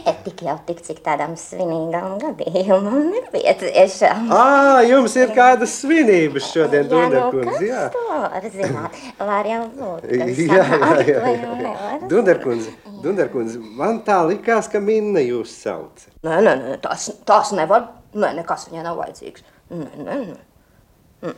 jā, 0.00 0.14
tik 0.24 0.42
jau 0.46 0.56
tik, 0.66 0.80
cik 0.86 1.00
tādam 1.04 1.36
svinīgam 1.38 2.16
gadījumam 2.22 3.10
nepieciešams. 3.12 4.32
Ā, 4.34 4.80
jums 4.88 5.14
ir 5.20 5.32
kādas 5.36 5.76
svinības 5.82 6.50
šodien, 6.50 6.88
Jā, 6.88 6.90
nu, 6.90 6.96
Dunderkundze, 6.96 7.64
jā. 7.68 7.84
kas 7.92 8.46
to 8.46 8.52
zināt? 8.56 8.98
Var 9.30 9.50
jau 9.52 9.62
būt, 9.76 10.08
ka 10.10 10.30
Jā, 10.50 10.64
jā, 10.66 10.92
jā, 11.06 11.20
jā, 11.36 11.54
jā. 11.64 12.00
Dunderkundze, 12.10 12.74
Dunderkundze, 13.04 13.62
man 13.78 14.02
tā 14.06 14.18
likās, 14.28 14.68
ka 14.72 14.82
Minna 14.82 15.22
jūs 15.24 15.54
sauc. 15.62 16.08
Nē, 16.26 16.40
nē, 16.44 16.56
nē 16.64 16.78
tas, 16.84 17.10
tas 17.28 17.54
nevar. 17.56 17.90
Nē, 18.10 18.32
nekas 18.40 18.66
viņai 18.70 18.82
nav 18.88 18.98
vajadzīgs. 18.98 19.46
Nē, 19.70 19.86
nē, 20.02 20.18
nē. 20.26 21.34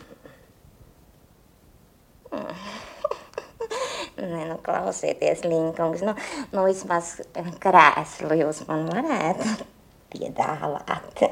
Nē, 4.21 4.45
nu, 4.51 4.57
klausieties, 4.65 5.45
Linkungs, 5.49 6.03
nu, 6.05 6.15
nu 6.53 6.65
vismaz 6.67 7.15
krēslu 7.63 8.37
jūs 8.43 8.63
man 8.69 8.85
varētu 8.91 9.67
piedāvāt. 10.13 11.23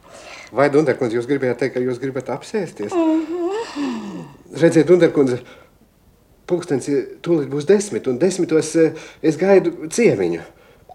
Vai, 0.56 0.66
Dunderkundze, 0.72 1.18
jūs 1.18 1.28
gribējāt 1.30 1.60
teikt, 1.62 1.74
ka 1.76 1.82
jūs 1.84 2.00
gribat 2.02 2.30
apsēsties? 2.34 2.94
Redziet, 4.58 4.88
Dunderkundze, 4.88 5.42
pulkstens 6.50 6.88
tūlīt 7.22 7.50
būs 7.52 7.68
desmit, 7.68 8.08
un 8.10 8.18
desmitos 8.18 8.72
eh, 8.80 8.96
es 9.22 9.38
gaidu 9.38 9.76
ciemiņu. 9.92 10.42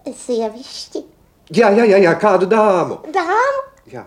Sievišķi, 0.06 1.06
Jā, 1.54 1.68
jā, 1.70 1.84
jā, 1.86 1.98
jā 2.02 2.12
kādu 2.18 2.48
dāmu. 2.50 2.98
dāmu, 3.14 3.62
Jā. 3.86 4.02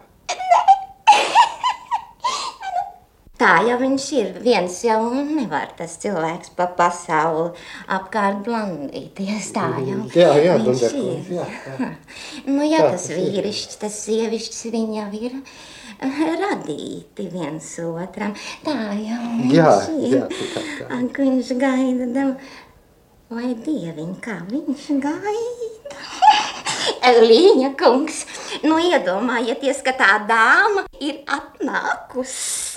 Tā 3.39 3.52
jau 3.67 3.78
viņš 3.82 4.06
ir. 4.19 4.30
Viens 4.43 4.78
jau 4.86 4.99
nevar 5.15 5.71
tas 5.78 5.95
cilvēks 6.04 6.52
pa 6.58 6.67
pasauli 6.80 7.49
apkārt 7.97 8.41
blandīties. 8.45 9.49
Tā 9.56 9.67
jau 9.88 10.04
Jā, 10.15 10.32
jā, 10.43 10.56
viņš 10.62 10.84
ir. 10.89 11.34
jā, 11.39 11.47
jā. 11.80 11.89
Nu, 12.54 12.62
ja 12.67 12.84
Tā 12.86 12.91
tas 12.93 13.08
tas 13.08 13.10
ir. 13.15 13.19
vīrišķis, 13.25 13.80
tas 13.82 13.99
sievišķis, 14.06 14.62
viņi 14.75 14.99
jau 14.99 15.10
ir 15.23 15.38
eh, 15.39 16.23
radīti 16.43 17.28
viens 17.34 17.69
otram. 17.84 18.36
Tā 18.65 18.78
jau 18.99 19.21
Jā, 19.54 19.69
viņš 19.75 19.91
ir. 19.99 20.17
jā, 20.17 20.25
tā, 20.34 20.65
tā. 20.80 20.89
Ak, 20.99 21.21
viņš 21.25 21.54
gaida, 21.62 22.10
dev... 22.15 22.36
vai 23.30 23.52
dieviņ, 23.65 24.13
kā 24.25 24.39
viņš 24.49 24.88
gaida? 25.04 25.99
Līņa 27.30 27.69
kungs, 27.80 28.21
nu 28.63 28.78
iedomājieties, 28.82 29.80
ka 29.86 29.93
tā 29.97 30.12
dāma 30.30 30.84
ir 31.02 31.21
atnākusi. 31.25 32.75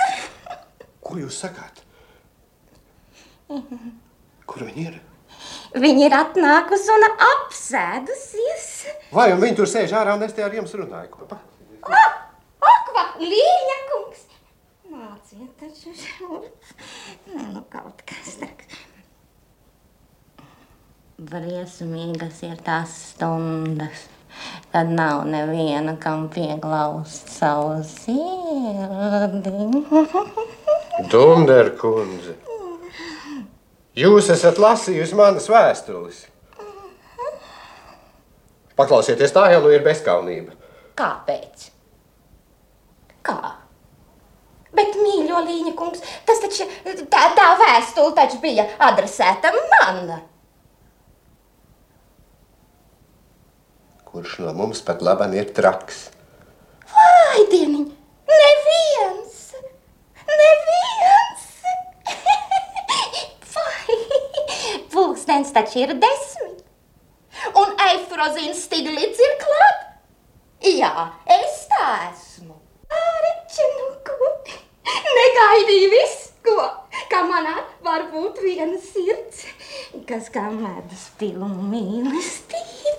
Ko 1.13 1.19
jūs 1.21 1.43
sakāt? 1.43 1.83
Kur 4.49 4.63
viņi 4.65 4.85
ir? 4.87 4.95
Viņa 5.77 6.07
ir 6.07 6.15
atnākusi 6.17 6.89
un 6.95 7.03
apsēdusies. 7.11 8.63
Vai 9.13 9.27
viņi 9.37 9.59
tur 9.59 9.69
sēž 9.69 9.93
ārā 9.99 10.15
un 10.17 10.25
es 10.25 10.33
te 10.33 10.41
ar 10.47 10.57
jums 10.57 10.73
runāju 10.79 11.11
kopā? 11.13 11.37
Ak, 11.85 12.89
va, 12.97 13.05
Līņa 13.21 13.77
kungs! 13.91 14.23
Nāciet 14.89 15.53
taču 15.61 15.93
šurp. 16.01 16.73
Nē, 17.27 17.45
nu 17.59 17.61
kaut 17.69 18.01
kas 18.09 18.33
tāds. 18.41 18.81
Briesmīgas 21.21 22.41
ir 22.49 22.57
tās 22.65 22.97
stundas, 23.11 24.09
kad 24.73 24.89
nav 24.89 25.27
neviena, 25.29 25.99
kam 26.01 26.31
pieglauzt 26.33 27.29
savu 27.37 27.85
sirdi. 27.93 29.53
Dunderkundze, 31.01 32.35
jūs 33.97 34.29
esat 34.35 34.59
lasījusi 34.61 35.17
manas 35.17 35.49
vēstules. 35.49 36.27
Paklausieties, 38.77 39.33
tā 39.33 39.47
jau 39.53 39.63
ir 39.73 39.85
bezskaunība. 39.85 40.53
Kāpēc? 40.99 41.69
Kā? 43.25 43.39
Bet, 44.73 44.97
mīļo 44.97 45.41
Līņa 45.47 45.73
kungs, 45.77 46.05
tas 46.29 46.41
taču, 46.45 46.69
tā, 47.13 47.25
tā 47.37 47.49
vēstule 47.61 48.15
taču 48.17 48.41
bija 48.45 48.65
adresēta 48.81 49.53
man. 49.57 50.15
Kurš 54.13 54.39
no 54.45 54.53
mums 54.57 54.85
pat 54.85 55.05
labam 55.05 55.33
ir 55.37 55.53
traks? 55.57 56.07
Ai, 56.93 57.45
dieniņ, 57.53 57.87
neviens! 58.29 59.42
Neviens! 60.41 61.45
Vai, 63.55 63.99
pulkstens 64.93 65.53
taču 65.57 65.85
ir 65.85 65.95
desmit. 66.03 66.63
Un 67.59 67.75
Eifrozīns 67.89 68.65
Stiglits 68.67 69.21
ir 69.23 69.39
klāt. 69.43 69.89
Jā, 70.63 71.09
es 71.27 71.65
tā 71.71 71.87
esmu. 72.11 72.55
Āreči, 72.93 73.67
nu 73.79 73.89
ko? 74.07 74.31
Negaidīju 75.19 75.91
visu, 75.93 76.31
ko? 76.47 76.69
Kā 77.11 77.25
manā 77.29 77.57
var 77.85 78.07
būt 78.13 78.39
viena 78.45 78.79
sirds, 78.81 79.45
kas 80.09 80.31
kā 80.33 80.47
medus 80.55 81.09
pilnu 81.19 81.67
mīlestības. 81.73 82.92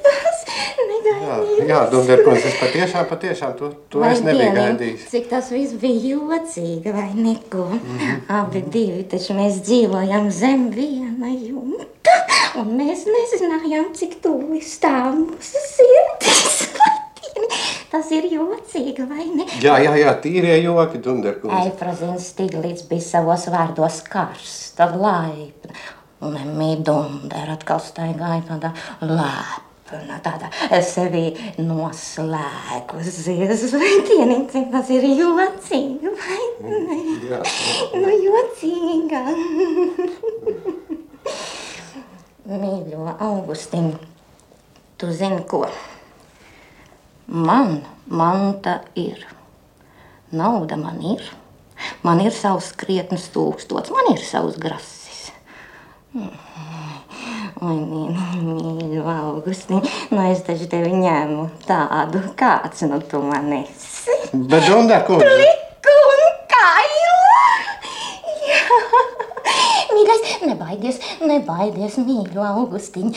Jā, 1.41 1.65
jā 1.67 1.79
visu. 1.81 1.91
Dunderkundze, 1.95 2.49
es 2.51 2.59
patiešām, 2.61 3.07
patiešām 3.09 3.55
to, 3.59 3.71
to 3.89 4.03
Vai 4.03 4.11
es 4.15 4.23
nebiju 4.25 4.53
gaidījis. 4.57 5.07
Cik 5.11 5.29
tas 5.31 5.49
viss 5.53 5.77
bija 5.81 6.15
jocīgi, 6.15 6.93
vai 6.93 7.09
neko? 7.13 7.65
Mm 7.73 7.97
-hmm. 7.99 8.21
Abi 8.39 8.63
divi 8.75 9.03
taču 9.03 9.33
mēs 9.33 9.61
dzīvojam 9.67 10.31
zem 10.31 10.69
viena 10.69 11.29
jumta, 11.33 12.17
un 12.55 12.75
mēs 12.79 13.05
nezinājām, 13.15 13.93
cik 13.93 14.21
tuvu 14.21 14.61
stāv 14.61 15.15
mūsu 15.15 15.63
sirdis. 15.75 16.69
Tas 17.93 18.09
ir 18.11 18.25
jocīgi, 18.25 19.03
vai 19.09 19.25
ne? 19.29 19.45
Jā, 19.61 19.75
jā, 19.83 19.91
jā, 20.01 20.13
tīrie 20.21 20.55
joki, 20.63 20.97
Dunderkundze. 20.97 21.59
Eifrazins 21.67 22.31
Stiglīts 22.33 22.87
bija 22.89 23.01
savos 23.01 23.45
vārdos 23.53 23.99
karsta, 24.09 24.87
laipna, 24.97 25.77
un 26.25 26.39
Midundera 26.57 27.53
atkal 27.53 27.83
staigāja 27.83 28.41
tādā 28.47 28.73
lēpna, 29.93 30.17
tādā 30.25 30.47
sevi 30.83 31.25
noslēgusies. 31.61 33.73
Vai 33.81 33.93
dieniņ, 34.07 34.43
cik 34.51 34.65
tas 34.73 34.87
ir 34.93 35.03
jocīgi, 35.09 36.07
vai 36.13 36.43
ne? 36.63 36.97
Jā. 37.29 37.39
Nu, 37.97 38.09
jocīga. 38.27 39.21
Mīļo 42.63 43.03
Augustīnu, 43.23 43.97
tu 44.99 45.05
zini 45.15 45.43
ko? 45.47 45.61
Man 47.27 47.69
manta 48.11 48.73
ir, 48.99 49.17
nauda 50.35 50.75
man 50.77 50.97
ir, 51.13 51.23
Man 52.03 52.21
ir 52.23 52.33
savs 52.35 52.71
krietnes 52.79 53.29
tūkstots, 53.33 53.91
man 53.93 54.13
ir 54.13 54.21
savs 54.23 54.57
grasis. 54.61 55.31
Oi, 57.63 57.77
mīļo, 58.43 59.03
Augusti, 59.07 59.77
nu 60.11 60.23
es 60.27 60.41
taču 60.43 60.65
tevi 60.67 60.89
ņēmu 60.99 61.45
tādu, 61.63 62.19
kāds 62.35 62.83
nu 62.89 62.99
tu 63.07 63.21
man 63.23 63.53
esi. 63.55 64.17
Bet, 64.33 64.65
Dunda, 64.67 64.99
kundze, 65.07 65.29
Pliku 65.31 65.95
un 66.11 66.25
kaila! 66.51 67.47
Jā. 68.49 69.22
Mīļais, 69.93 70.23
nebaidies, 70.49 70.99
nebaidies, 71.23 71.97
mīļo 72.01 72.45
Augustiņ. 72.47 73.11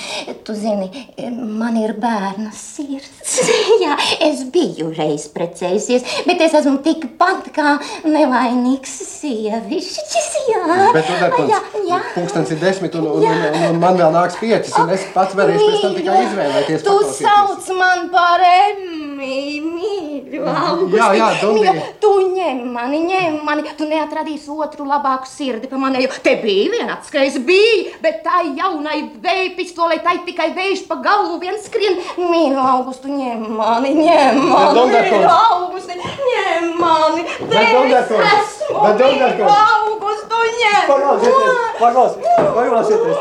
Tu 0.46 0.56
zini, 0.56 0.88
man 1.32 1.78
ir 1.80 1.94
bērna 2.00 2.52
sirds. 2.54 3.38
Jā, 3.84 3.96
es 4.26 4.44
biju 4.52 4.90
reiz 4.96 5.26
precējusies, 5.34 6.06
bet 6.28 6.42
es 6.46 6.56
esmu 6.60 6.78
tikpat 6.84 7.50
kā 7.56 7.76
nevainīgs 8.06 8.96
sievišķis. 9.10 10.30
Jā, 10.46 10.62
bet, 10.94 11.08
Dunda, 11.08 11.30
jā, 11.50 11.60
jā. 11.88 12.00
pulkstens 12.14 12.52
ir 12.54 12.60
desmit, 12.62 12.94
un, 12.98 13.08
un, 13.16 13.24
un, 13.26 13.58
un, 13.70 13.80
man 13.82 13.98
vēl 13.98 14.12
nāks 14.14 14.38
piecas, 14.40 14.74
un 14.78 14.92
es 14.94 15.06
pats 15.14 15.34
varēšu 15.38 15.70
pēc 15.72 15.82
tam 15.82 15.96
tikai 15.98 16.20
izvēlēties. 16.28 16.86
Tu 16.86 16.96
sauc 17.18 17.72
man 17.80 18.06
par 18.14 18.44
Emmi, 18.46 19.40
mīļo 19.64 20.15
Augusti. 20.26 20.96
Jā, 20.98 21.06
jā. 21.14 21.26
Mīļo, 21.54 21.72
Tu 22.02 22.10
ņem 22.34 22.62
mani, 22.74 22.98
ņem 23.06 23.36
mani. 23.46 23.62
Tu 23.78 23.86
neatradīsi 23.86 24.50
otru 24.50 24.86
labāku 24.88 25.28
sirdi 25.30 25.70
par 25.70 25.78
manējo. 25.78 26.10
Te 26.24 26.34
bija 26.42 26.72
viens, 26.72 27.10
ka 27.12 27.22
es 27.22 27.36
biju, 27.46 27.92
bet 28.02 28.24
tā 28.26 28.42
jaunai 28.58 28.98
vēja 29.22 29.52
pistolē, 29.58 30.00
tai 30.02 30.16
tikai 30.26 30.50
vējš 30.56 30.86
pa 30.90 30.98
galvu 31.04 31.38
viens 31.42 31.68
skrien. 31.68 32.00
Mīļo 32.18 32.64
Augustu, 32.72 33.12
ņem 33.12 33.46
mani, 33.54 33.94
ņem 34.00 34.42
mani. 34.50 34.86
Mīļo. 34.96 35.36
Augusti, 35.36 35.98
ņem 36.02 36.72
mani. 36.80 37.26
Te 37.46 37.62
es 37.62 38.10
esmu, 38.10 38.82
mīļo. 38.98 39.52
Augustu, 39.54 40.42
ņem. 40.56 40.82
Paklausieties, 40.90 41.62
paklausieties, 41.78 42.50
paklausieties. 42.58 43.18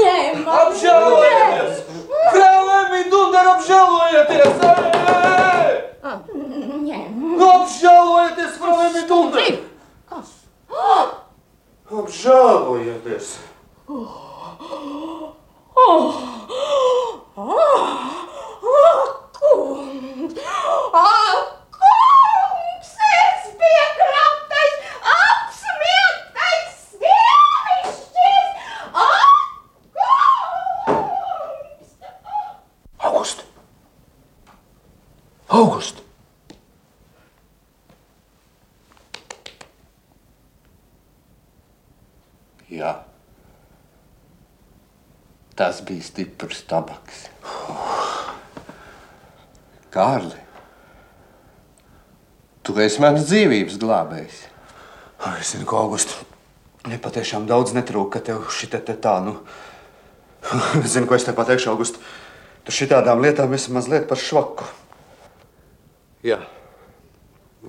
Ņem 0.00 0.44
mani. 0.44 0.58
Apžēlojieties! 0.60 1.86
Krāvēmi 2.30 3.06
Dundar 3.10 3.46
apžēlojieties! 6.02 6.20
Ej! 6.30 6.80
Ņem. 6.86 7.16
Nu, 7.36 7.46
apžēlojieties, 7.60 8.54
Krāvēmi 8.60 9.02
Dundar! 9.10 9.58
Kas? 10.08 10.30
Apžēlojieties! 11.90 13.34
Kungs, 21.76 22.92
es 23.10 23.42
biju 23.60 23.86
kraptais, 24.00 24.74
apsmiektais 25.14 26.72
sievišķis! 26.96 28.48
Ak, 29.04 29.36
kungs! 30.88 31.90
August! 33.10 33.38
August! 35.50 35.98
Jā. 42.70 42.92
Tas 45.58 45.80
bija 45.82 46.06
stiprs 46.06 46.62
tabaks. 46.70 47.24
Kārli, 49.90 50.38
tu 52.62 52.76
esi 52.78 53.02
mans 53.02 53.26
dzīvības 53.26 53.80
glābējs. 53.82 54.44
Es 55.34 55.50
zinu, 55.50 55.66
ka 55.66 55.80
Augusts 55.82 56.22
nepatiešām 56.86 57.48
daudz 57.50 57.74
netrūka, 57.74 58.20
ka 58.20 58.28
tev 58.30 58.46
šī 58.54 58.70
te 58.70 58.94
tā, 58.94 59.18
nu. 59.26 59.40
Zinu, 60.92 61.10
ko 61.10 61.18
es 61.18 61.26
tev 61.26 61.34
pateikšu, 61.36 61.74
August. 61.74 61.98
Tu 62.64 62.76
šitādām 62.76 63.20
lietām 63.24 63.50
esi 63.58 63.74
mazliet 63.74 64.06
par 64.08 64.22
švaku. 64.22 64.68
Jā, 66.26 66.40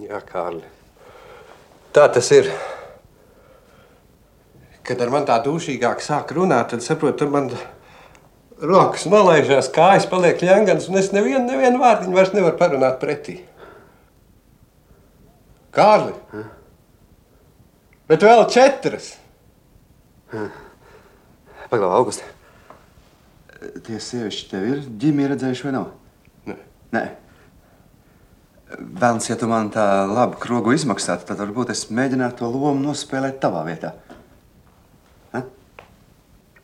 Jā 0.02 0.20
Kārli. 0.28 0.66
Tā 1.96 2.08
tas 2.12 2.28
ir. 2.36 2.50
Kad 4.88 5.04
ar 5.04 5.12
mani 5.14 5.30
tā 5.30 5.38
dušīgāk 5.46 6.02
sāk 6.04 6.34
runāt, 6.36 6.72
tad 6.72 6.84
saprotu, 6.84 7.28
ka 7.28 7.32
man 7.32 7.52
rokas 8.62 9.06
nolaižās, 9.10 9.70
kājas 9.74 10.08
paliek 10.10 10.42
ļenganas, 10.44 10.90
un 10.92 11.00
es 11.00 11.12
nevienu, 11.16 11.46
nevienu 11.48 11.80
vārdiņu 11.82 12.18
vairs 12.18 12.34
nevaru 12.36 12.60
parunāt 12.60 13.00
pretī. 13.02 13.38
Kārli! 15.72 16.14
Bet 18.12 18.26
vēl 18.28 18.44
četras! 18.52 19.14
Pagaidām, 20.32 21.94
August. 21.96 22.26
Tie 23.86 24.00
sievišķi 24.02 24.48
tev 24.52 24.68
ir 24.68 24.86
ģimeni 25.00 25.32
redzējuši 25.32 25.68
vai 25.70 25.76
nav? 25.78 25.92
Nē. 26.50 26.56
Nē. 26.96 27.04
Vēlams, 28.72 29.28
ja 29.30 29.36
tu 29.40 29.48
man 29.52 29.70
tā 29.74 29.84
labi 30.08 30.38
krogu 30.40 30.72
izmaksātu, 30.76 31.26
tad 31.28 31.42
varbūt 31.42 31.74
es 31.74 31.86
mēģinātu 31.92 32.40
to 32.40 32.50
lomu 32.54 32.80
nospēlēt 32.86 33.40
tavā 33.44 33.66
vietā. 33.68 33.94
Ha? 35.34 35.42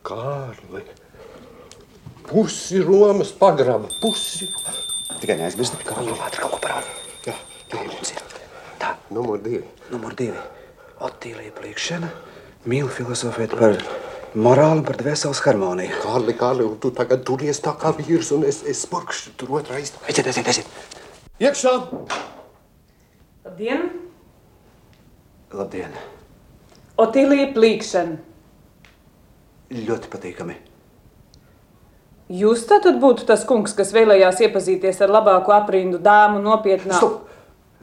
Kārli! 0.08 0.84
Pusi 2.28 2.80
Romas 2.84 3.30
pagraba, 3.36 3.88
pusi. 4.02 4.48
Tikai 5.20 5.38
neaizmirsti, 5.40 5.80
kā 5.88 5.96
jau 6.04 6.16
ātri 6.24 6.42
kaut 6.44 6.54
ko 6.56 6.60
parādīt. 6.64 7.28
Jā, 7.28 7.36
Mums 7.78 8.12
ir 8.14 8.20
tā, 8.80 8.94
numur 9.12 9.40
divi. 9.44 9.64
numur 9.92 10.14
divi. 10.16 10.36
Otīlija 11.04 11.52
pliekšana, 11.56 12.08
mīlu 12.68 12.88
filozofēt 12.92 13.52
par 13.58 13.76
morāli 14.34 14.84
par 14.86 14.96
dvēseles 15.00 15.40
harmoniju. 15.44 15.98
Kārli, 16.04 16.34
Kārli, 16.40 16.64
un 16.68 16.78
tu 16.82 16.90
tagad 16.96 17.24
turies 17.28 17.60
tā 17.64 17.74
kā 17.80 17.92
vīrs, 17.96 18.32
un 18.36 18.44
es, 18.48 18.62
es 18.66 18.84
spurkšu 18.86 19.34
tur 19.40 19.52
otrā 19.60 19.80
istabā. 19.82 20.08
Aiziet, 20.08 20.26
aiziet, 20.32 20.48
aiziet! 20.52 20.97
Iekšā! 21.38 21.72
Labdien! 23.46 23.84
Labdien! 25.54 25.92
Otīlija 26.98 27.52
Plīkšana. 27.54 28.16
Ļoti 29.86 30.10
patīkami. 30.10 30.56
Jūs 32.40 32.64
tātad 32.66 32.98
būtu 32.98 33.28
tas 33.28 33.46
kungs, 33.46 33.76
kas 33.78 33.94
vēlējās 33.94 34.42
iepazīties 34.48 34.98
ar 35.06 35.14
labāko 35.14 35.54
aprindu 35.54 36.02
dāmu 36.02 36.42
nopietnā. 36.42 36.98
Stop! 36.98 37.24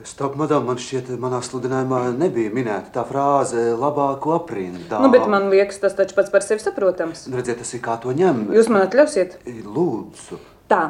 Stop, 0.03 0.35
madam, 0.35 0.67
man 0.67 0.75
šķiet, 0.75 1.13
manā 1.23 1.39
sludinājumā 1.39 2.01
nebija 2.19 2.51
minēta 2.51 2.91
tā 2.97 3.05
frāze 3.07 3.69
labāko 3.79 4.35
aprindā. 4.35 4.99
Nu, 4.99 5.07
bet 5.15 5.31
man 5.31 5.47
liekas, 5.53 5.79
tas 5.79 5.95
taču 5.95 6.19
pats 6.19 6.33
par 6.33 6.43
sevi 6.43 6.59
saprotams. 6.59 7.29
Nu, 7.31 7.39
Redziet, 7.39 7.63
tas 7.63 7.71
ir 7.71 7.79
kā 7.87 7.95
to 8.03 8.11
ņem. 8.11 8.49
Jūs 8.51 8.67
man 8.67 8.83
atļausiet? 8.83 9.39
Lūdzu. 9.63 10.43
Tā. 10.67 10.83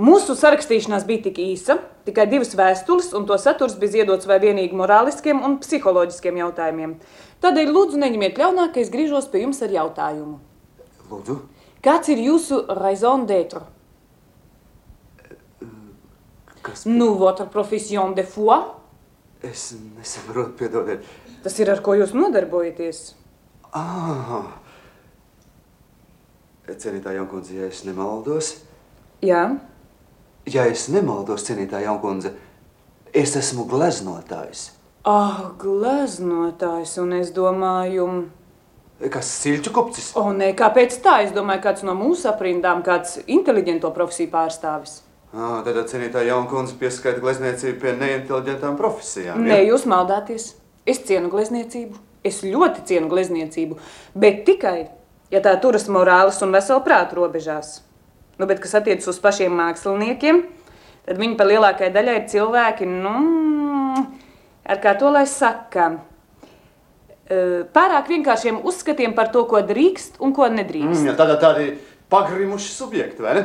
Mūsu 0.00 0.32
sarakstīšanās 0.38 1.02
bija 1.04 1.26
tik 1.26 1.38
īsa, 1.44 1.74
tikai 2.06 2.24
divas 2.30 2.54
vēstules, 2.56 3.10
un 3.16 3.26
to 3.28 3.36
saturs 3.36 3.74
bija 3.80 3.98
ziedots 3.98 4.28
vai 4.28 4.38
vienīgi 4.40 4.76
morāliskiem 4.78 5.42
un 5.44 5.58
psiholoģiskiem 5.60 6.38
jautājumiem. 6.40 6.94
Tādēļ 7.44 7.72
lūdzu 7.74 8.00
neņemiet 8.00 8.40
ļaunā, 8.40 8.70
ka 8.72 8.80
es 8.80 8.88
griežos 8.92 9.28
pie 9.28 9.42
jums 9.42 9.60
ar 9.66 9.74
jautājumu. 9.74 10.38
Lūdzu. 11.10 11.36
Kāds 11.84 12.08
ir 12.12 12.22
jūsu 12.24 12.62
raison 12.80 13.26
d'être? 13.28 13.60
Kas? 16.64 16.86
Nu, 16.88 17.12
votre 17.20 17.44
profession 17.52 18.14
de 18.16 18.24
foi? 18.24 18.56
Es 19.44 19.70
nesaprotu, 19.76 20.54
piedodiet. 20.60 21.04
Tas 21.44 21.56
ir 21.60 21.72
ar 21.72 21.80
ko 21.84 21.96
jūs 21.96 22.16
nodarbojaties? 22.16 23.02
Ah. 23.76 24.48
Cienītā 26.70 27.12
jaunkundze, 27.16 27.56
ja 27.58 27.68
es 27.68 27.82
nemaldos, 27.84 28.54
Jā, 29.20 29.40
ja 29.48 29.70
es 30.46 30.88
nemaldos, 30.88 31.44
cienītā 31.46 31.82
jaunkundze, 31.84 32.32
es 33.14 33.36
esmu 33.36 33.64
gleznotājs. 33.70 34.70
ah, 35.04 35.50
gleznotājs, 35.58 36.98
un 36.98 37.12
es 37.12 37.30
domāju, 37.32 38.28
Kas 39.10 39.30
silču 39.42 39.70
kupcis? 39.72 40.12
o, 40.14 40.26
nē, 40.32 40.54
kāpēc 40.54 40.98
tā? 41.00 41.22
Es 41.24 41.32
domāju, 41.32 41.62
kāds 41.62 41.82
no 41.82 41.94
mūsu 41.94 42.28
aprindām, 42.28 42.82
kāds 42.84 43.18
inteliģento 43.26 43.90
profesiju 43.96 44.28
pārstāvis. 44.30 45.00
Ah, 45.32 45.62
tad 45.64 45.78
cienītā 45.88 46.24
jaunkundze 46.26 46.74
pieskaita 46.74 47.20
glezniecību 47.22 47.80
pie 47.80 47.92
neinteliģentām 47.96 48.76
profesijām. 48.76 49.40
Nē, 49.46 49.62
jūs 49.68 49.86
maldāties. 49.86 50.54
Es 50.86 50.98
cienu 51.06 51.30
glezniecību. 51.30 51.96
Es 52.24 52.42
ļoti 52.44 52.82
cienu 52.84 53.08
glezniecību, 53.08 53.78
bet 54.14 54.42
tikai, 54.44 54.90
ja 55.32 55.40
tā 55.40 55.54
turas 55.62 55.86
morāles 55.88 56.42
un 56.44 56.52
vesela 56.52 56.82
prāta 56.84 57.16
robežās. 57.16 57.78
Nu, 58.40 58.48
bet 58.48 58.62
kas 58.62 58.72
attiecas 58.78 59.10
uz 59.12 59.18
pašiem 59.20 59.52
māksliniekiem, 59.52 60.38
tad 61.04 61.18
viņi 61.20 61.36
pa 61.36 61.44
lielākajai 61.44 61.92
daļai 61.92 62.14
ir 62.16 62.28
cilvēki, 62.32 62.86
nu, 62.88 64.04
ar 64.64 64.80
kā 64.80 64.94
to 64.96 65.10
lai 65.12 65.26
saka, 65.28 65.90
eh, 67.28 67.66
pārāk 67.74 68.08
vienkāršiem 68.08 68.62
uzskatiem 68.64 69.12
par 69.18 69.28
to, 69.34 69.44
ko 69.44 69.60
drīkst 69.60 70.16
un 70.24 70.32
ko 70.32 70.48
nedrīkst. 70.48 71.04
Mm, 71.04 71.18
tāda 71.20 71.36
tādi 71.42 71.74
pagrimuši 72.08 72.72
subjekti, 72.72 73.22
vai 73.26 73.34
ne? 73.36 73.44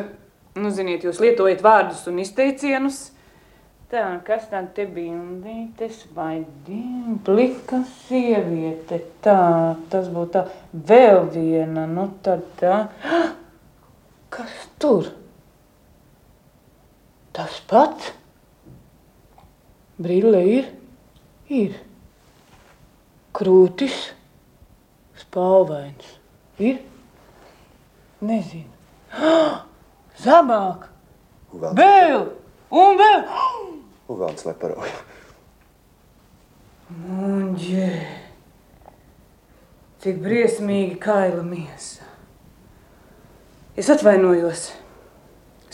Nu, 0.55 0.71
ziniet, 0.71 1.03
jūs 1.03 1.19
lietojat 1.19 1.60
vārdus 1.60 2.08
un 2.08 2.23
izteicienus, 2.23 3.10
Tā, 3.86 4.01
kas 4.25 4.47
tad 4.49 4.71
te 4.73 4.88
bija? 4.89 5.13
Undītes 5.13 5.99
vai 6.15 6.39
dimplika 6.65 7.84
sieviete? 8.08 8.97
Tā, 9.21 9.75
tas 9.91 10.10
būtu 10.10 10.31
tā. 10.34 10.41
Vēl 10.89 11.27
viena, 11.29 11.86
nu 11.86 12.08
tad 12.25 12.41
tā. 12.58 12.79
Kas 14.36 14.56
tur? 14.80 15.08
Tas 17.32 17.62
pats? 17.69 18.12
Brille 19.95 20.41
ir? 20.52 20.67
Ir. 21.48 21.78
Krūtis? 23.36 23.95
Spalvains. 25.19 26.10
Ir? 26.60 26.82
Nezinu. 28.26 28.71
Zemāk! 30.26 30.89
Vēl! 31.56 32.26
Un 32.76 33.00
vēl! 33.00 33.21
Uvelns 34.12 34.43
leparoja. 34.48 35.00
Muņģē! 37.06 37.91
Cik 40.04 40.19
briesmīgi 40.21 41.00
kaila 41.02 41.43
miesa. 41.45 42.04
Es 43.75 43.89
atvainojos. 43.91 44.69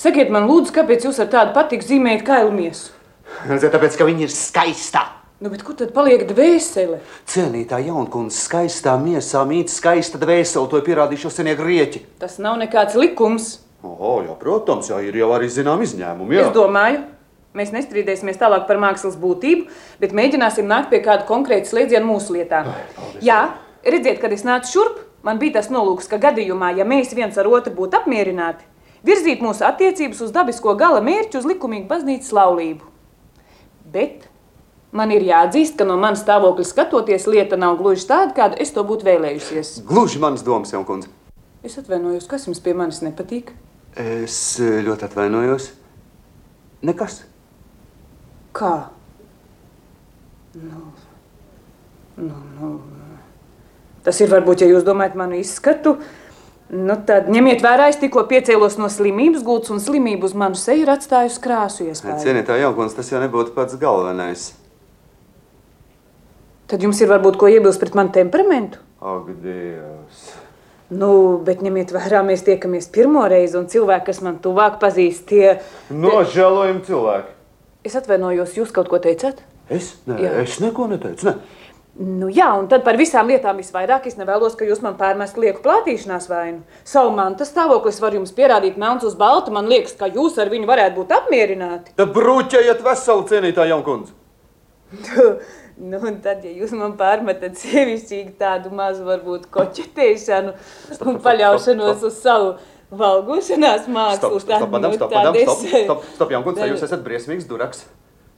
Sakiet 0.02 0.32
man, 0.34 0.48
lūdzu, 0.50 0.74
kāpēc 0.74 1.04
jūs 1.06 1.20
ar 1.22 1.28
tādu 1.30 1.52
patiku 1.54 1.86
zīmējat 1.86 2.24
kailu 2.26 2.54
miesu? 2.56 2.96
Tāpēc, 3.46 3.98
ka 4.00 4.08
viņa 4.08 4.24
ir 4.26 4.32
skaista. 4.34 5.04
Nu, 5.42 5.52
bet 5.54 5.62
kur 5.66 5.76
tad 5.78 5.92
paliek 5.94 6.24
dvēsele? 6.30 6.98
Cienītā 7.30 7.78
jaunkundze, 7.86 8.40
skaistā 8.42 8.96
miesā 9.02 9.44
mīt 9.46 9.70
skaista 9.74 10.18
dvēsele, 10.22 10.66
to 10.70 10.82
ir 10.82 10.88
pierādījuši 10.88 11.32
senie 11.36 11.54
grieķi. 11.58 12.02
Tas 12.22 12.40
nav 12.42 12.58
nekāds 12.62 12.98
likums. 12.98 13.52
O, 13.86 14.16
jā, 14.26 14.34
protams, 14.42 14.90
jā, 14.90 14.98
ir 15.06 15.22
jau 15.22 15.30
arī 15.38 15.52
zinām 15.54 15.86
izņēmumi. 15.86 16.40
Jā. 16.40 16.48
Es 16.50 16.58
domāju, 16.58 17.04
mēs 17.58 17.74
nestrīdēsimies 17.78 18.42
tālāk 18.42 18.66
par 18.70 18.82
mākslas 18.82 19.18
būtību, 19.22 19.70
bet 20.02 20.18
mēģināsim 20.18 20.66
nākt 20.70 20.90
pie 20.90 21.04
kāda 21.06 21.30
konkrēta 21.30 21.70
slēdziena 21.70 22.06
mūsu 22.10 22.40
lietā. 22.40 22.66
Jā, 23.22 23.44
redziet, 23.86 24.18
kad 24.26 24.34
es 24.34 24.46
nācu 24.46 24.74
šurp, 24.74 25.02
man 25.26 25.40
bija 25.42 25.60
tas 25.60 25.70
nolūks, 25.74 26.10
ka 26.12 26.20
gadījumā, 26.22 26.74
ja 26.78 26.88
mēs 26.88 27.14
viens 27.18 27.38
ar 27.38 27.50
otru 27.50 27.74
būtu 27.78 28.02
apmierināti, 28.02 28.66
virzīt 29.08 29.42
mūsu 29.44 29.66
attiecības 29.68 30.22
uz 30.26 30.34
dabisko 30.36 30.76
gala 30.80 31.02
mērķu, 31.06 31.42
uz 31.42 31.48
likumīgu 31.50 31.90
baznīcas 31.90 32.34
laulību. 32.36 32.86
Bet 33.92 34.28
man 34.96 35.12
ir 35.16 35.26
jāatzīst, 35.28 35.78
ka 35.80 35.88
no 35.88 35.98
manas 36.02 36.24
stāvokļa 36.26 36.68
skatoties, 36.68 37.28
lieta 37.30 37.60
nav 37.60 37.78
gluži 37.82 38.08
tāda, 38.10 38.36
kāda 38.38 38.62
es 38.62 38.74
to 38.76 38.86
būtu 38.88 39.08
vēlējusies. 39.08 39.82
Gluži 39.88 40.22
manas 40.22 40.46
domas, 40.48 40.74
jaunkundze. 40.76 41.12
Es 41.62 41.78
atvainojos, 41.78 42.26
kas 42.30 42.48
jums 42.48 42.62
pie 42.64 42.74
manis 42.78 43.04
nepatīk. 43.06 43.54
Es 44.00 44.38
eh, 44.64 44.80
ļoti 44.86 45.06
atvainojos. 45.06 45.68
Nekas. 46.88 47.22
Kā? 48.58 48.74
Nu, 50.58 50.82
nu, 52.18 52.34
nu. 52.58 53.01
Tas 54.06 54.18
ir 54.24 54.32
varbūt, 54.32 54.64
ja 54.64 54.72
jūs 54.72 54.86
domājat 54.88 55.18
manu 55.20 55.38
izskatu. 55.38 55.98
Nu, 56.72 56.96
tad 57.08 57.28
ņemiet 57.28 57.60
vērā, 57.64 57.90
es 57.92 58.00
tikko 58.00 58.24
piecēlos 58.30 58.78
no 58.80 58.88
slimības 58.90 59.44
gultas, 59.44 59.74
un 59.76 59.82
slimība 59.84 60.30
uz 60.30 60.36
manu 60.38 60.56
seju 60.56 60.86
ir 60.86 60.92
atstājusi 60.94 61.42
krāsu 61.44 61.90
iespēju. 61.90 62.22
Cienītā 62.24 62.56
jaunkundze, 62.62 62.96
tas 63.02 63.12
jau 63.12 63.20
nebūtu 63.20 63.52
pats 63.58 63.76
galvenais. 63.82 64.46
Tad 66.72 66.86
jums 66.86 67.02
ir 67.04 67.12
varbūt 67.12 67.36
ko 67.36 67.50
iebilst 67.52 67.82
pret 67.84 67.98
manu 68.00 68.16
temperamentu? 68.16 68.80
Ak, 69.04 69.28
Dievs! 69.44 70.30
Nu, 70.92 71.12
bet 71.44 71.62
ņemiet 71.64 71.92
vērā, 71.96 72.20
mēs 72.28 72.44
tiekamies 72.48 72.90
pirmo 72.92 73.24
reizi, 73.32 73.56
un 73.60 73.68
cilvēki, 73.72 74.08
kas 74.10 74.20
man 74.24 74.40
tuvāk 74.44 74.80
pazīst, 74.80 75.24
tie... 75.30 75.58
Nožēlojami 75.92 76.84
cilvēki. 76.88 77.36
Es 77.88 77.96
atvainojos, 78.00 78.58
jūs 78.60 78.74
kaut 78.76 78.92
ko 78.92 79.00
teicāt? 79.04 79.40
Es? 79.72 79.94
Jā. 80.08 80.34
es 80.44 80.58
neko 80.64 80.90
neteicu. 80.92 81.30
Ne. 81.30 81.61
Nu, 82.00 82.30
jā, 82.32 82.48
un 82.56 82.70
tad 82.72 82.86
par 82.86 82.96
visām 82.96 83.28
lietām 83.28 83.58
visvairāk 83.60 84.06
es 84.08 84.16
nevēlos, 84.16 84.54
ka 84.56 84.64
jūs 84.66 84.80
man 84.82 84.96
pārmest 85.00 85.36
lieku 85.38 85.60
plātīšanās 85.66 86.30
vainu. 86.32 86.62
Savu 86.88 87.12
mantu 87.18 87.44
stāvoklis 87.46 88.00
var 88.00 88.16
jums 88.16 88.32
pierādīt 88.38 88.78
melns 88.80 89.04
uz 89.04 89.18
baltu. 89.20 89.52
Man 89.52 89.68
liekas, 89.68 89.98
ka 90.00 90.08
jūs 90.08 90.40
ar 90.40 90.50
viņu 90.54 90.70
varētu 90.70 91.02
būt 91.02 91.12
apmierināti. 91.18 91.92
Tad 92.00 92.14
brūķējiet 92.16 92.86
veselu 92.86 93.28
cienītā 93.34 93.68
jaunkundze. 93.74 94.16
Nu, 95.82 95.98
un 96.06 96.20
tad, 96.22 96.44
ja 96.46 96.52
jūs 96.54 96.76
man 96.78 96.92
pārmetat 97.00 97.56
sievišķīgi 97.58 98.36
tādu 98.38 98.70
mazu, 98.76 99.02
varbūt 99.08 99.48
koķetēšanu 99.50 100.52
un 101.10 101.18
paļaušanos 101.24 102.04
uz 102.06 102.20
savu 102.22 102.52
valgošanās 102.92 103.88
mākslu, 103.90 104.38
Stop, 104.38 104.44
stop, 104.44 104.68
madam, 104.70 104.94
stop, 104.94 105.10
tad 105.10 105.32
madam, 105.32 105.40
es- 105.40 105.48
stop, 105.48 105.64
stop, 105.88 106.04
stop, 106.20 106.34
jaunkundze, 106.36 106.68
jūs 106.70 106.86
esat 106.86 107.02
briesmīgs 107.08 107.48
duraks. 107.50 107.86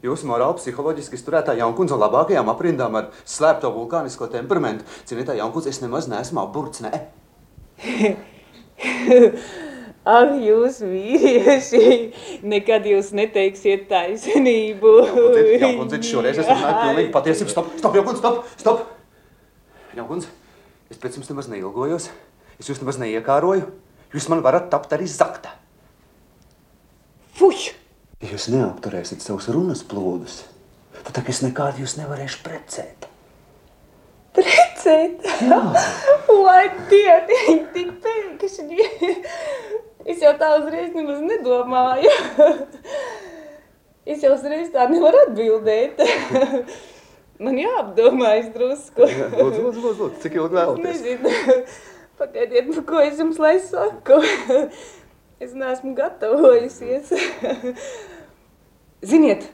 Jūs 0.03 0.25
morāli 0.27 0.57
psiholoģiski 0.59 1.15
izturētā 1.15 1.53
jaunkundze 1.55 1.95
labākajām 1.95 2.49
aprindām 2.51 2.97
ar 2.99 3.05
slēpto 3.23 3.69
vulkānisko 3.71 4.27
temperamentu. 4.33 4.83
Cienītā 5.07 5.37
jaunkundze, 5.37 5.71
es 5.71 5.79
nemaz 5.79 6.09
neesmu 6.11 6.41
apburts, 6.41 6.83
ne? 6.83 6.91
Ak, 10.03 10.33
jūs 10.43 10.81
vīrieši, 10.83 11.85
nekad 12.43 12.83
jūs 12.89 13.13
neteiksiet 13.15 13.85
taisnību. 13.87 14.91
Jaunkundze, 15.61 16.01
šoreiz 16.09 16.41
es 16.43 16.49
runāju 16.49 16.81
pilnīgi 16.81 17.13
patiesību. 17.13 17.53
Stop, 17.53 17.69
stop, 17.79 17.95
jaunkundze, 17.95 18.19
stop, 18.19 18.41
stop! 18.59 18.81
Jaunkundze, 19.95 20.27
es 20.91 20.99
pēc 20.99 21.15
jums 21.15 21.31
nemaz 21.31 21.47
neilgojos. 21.53 22.09
Es 22.59 22.67
jūs 22.67 22.83
nemaz 22.83 22.99
neiekāroju. 22.99 23.69
Jūs 24.11 24.27
man 24.33 24.43
varat 24.43 24.67
tapt 24.73 24.91
arī 24.97 25.07
zakta. 25.07 25.55
Fuj! 27.39 27.71
Ja 28.23 28.29
jūs 28.31 28.45
neapturēsiet 28.53 29.19
savus 29.19 29.49
runas 29.51 29.81
plūdus, 29.83 30.45
tad 31.03 31.17
tā, 31.17 31.23
es 31.27 31.41
nekādu 31.43 31.83
jūs 31.83 31.97
nevarēšu 31.99 32.39
precēt. 32.45 33.09
Precēt! 34.37 35.25
Lai 36.45 36.69
tie 36.87 37.17
viņi 37.27 37.57
tik 37.75 37.89
pēkšņi! 38.05 38.87
Es 40.07 40.23
jau 40.23 40.31
tā 40.39 40.53
uzreiz 40.61 40.95
nemaz 40.95 41.19
nedomāju. 41.23 42.13
Es 44.07 44.23
jau 44.23 44.33
uzreiz 44.37 44.71
tā 44.71 44.87
nevaru 44.91 45.21
atbildēt. 45.27 46.01
Man 47.43 47.59
jāapdomājas 47.59 48.49
drusku. 48.55 49.03
Lūdzu, 49.03 49.67
lūdzu, 49.67 49.83
lūdzu, 49.83 50.09
cik 50.23 50.39
ilgi 50.39 50.59
vēlaties? 50.61 50.83
Nezinu. 50.87 51.59
Pagaidiet, 52.19 52.71
nu, 52.71 52.83
ko 52.87 53.03
es 53.03 53.19
jums 53.19 53.39
lai 53.41 53.57
saku. 53.63 54.19
Es 55.43 55.55
neesmu 55.59 55.91
gatavojusies. 55.97 57.09
Ziniet, 59.03 59.49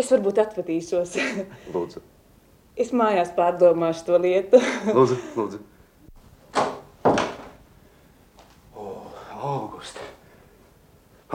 es 0.00 0.08
varbūt 0.12 0.38
atvadīšos. 0.46 1.16
Lūdzu, 1.74 2.00
Es 2.80 2.88
mājās 2.96 3.34
pārdomāšu 3.36 4.06
to 4.06 4.16
lietu. 4.22 4.56
lūdzu, 4.96 5.16
lūdzu. 5.36 5.58
O, 8.72 8.86
Augusta. 9.36 10.00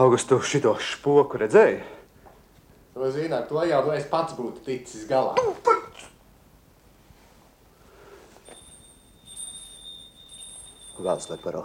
Augusta, 0.02 0.34
tu 0.34 0.42
šito 0.42 0.72
špoku 0.82 1.38
redzēji? 1.44 1.78
To 2.98 3.10
zini, 3.14 3.30
ar 3.38 3.46
to 3.46 3.62
jau 3.70 3.84
es 3.94 4.08
pats 4.10 4.34
būtu 4.34 4.64
ticis 4.66 5.06
galā. 5.06 5.36
Vēl 10.98 11.20
sleparo. 11.22 11.62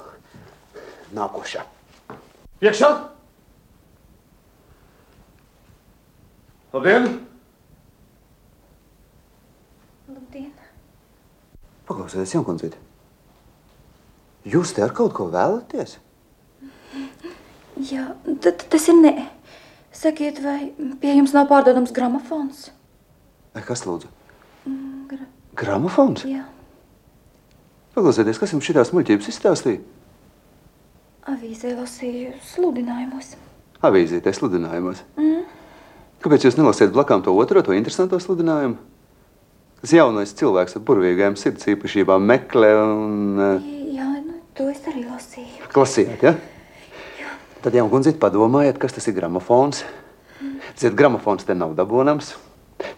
Nākošā. 1.18 1.66
Iekšā! 2.62 2.90
Labdien! 6.74 7.06
Labdien! 10.10 10.52
Paklausieties, 11.88 12.34
jaunkundzīte. 12.34 12.80
Jūs 14.50 14.74
te 14.76 14.84
ar 14.84 14.94
kaut 14.98 15.14
ko 15.16 15.28
vēlaties? 15.32 15.98
Jā, 17.90 18.08
tad 18.44 18.66
tas 18.74 18.88
ir 18.90 18.98
nē. 19.00 19.14
Sakiet, 19.94 20.42
vai 20.44 20.72
pie 21.02 21.14
jums 21.14 21.36
nav 21.36 21.48
pārdodams 21.52 21.94
gramofons? 21.96 22.68
Kas 23.68 23.86
lūdzu? 23.86 24.10
Gra 25.12 25.28
Gramofons? 25.54 26.24
jā, 26.26 26.42
Paklausieties, 27.94 28.40
kas 28.42 28.56
jums 28.56 28.66
šitās 28.66 28.90
muļķības 28.96 29.30
izstāstīja? 29.30 29.84
avīzē 31.30 31.76
lasīju 31.78 32.34
sludinājumos. 32.44 33.36
Avīzītē 33.86 34.34
sludinājumos. 34.36 35.04
Mm. 35.16 35.44
Kāpēc 36.24 36.46
jūs 36.48 36.56
nelasiet 36.56 36.94
blakām 36.96 37.24
to 37.26 37.34
otro, 37.36 37.62
to 37.66 37.76
interesanto 37.76 38.20
sludinājumu? 38.22 38.78
Tas 39.84 39.92
jaunais 39.92 40.32
cilvēks 40.40 40.78
ar 40.80 40.84
burvīgām 40.88 41.36
sirds 41.36 41.68
īpašībām 41.74 42.24
meklē 42.24 42.70
un 42.80 43.42
uh, 43.44 43.66
Jā, 43.92 44.08
nu, 44.24 44.38
to 44.56 44.70
es 44.72 44.80
arī 44.88 45.04
lasīju. 45.10 45.68
klasījāt, 45.74 46.24
ja? 46.24 46.36
Tad 47.64 47.76
jau 47.76 47.84
gundzīt 47.92 48.16
padomājiet, 48.20 48.80
kas 48.80 48.96
tas 48.96 49.08
ir 49.12 49.18
gramofons. 49.18 49.84
Ziniet, 50.80 50.96
gramofons 51.00 51.44
te 51.48 51.56
nav 51.56 51.76
dabonams, 51.76 52.34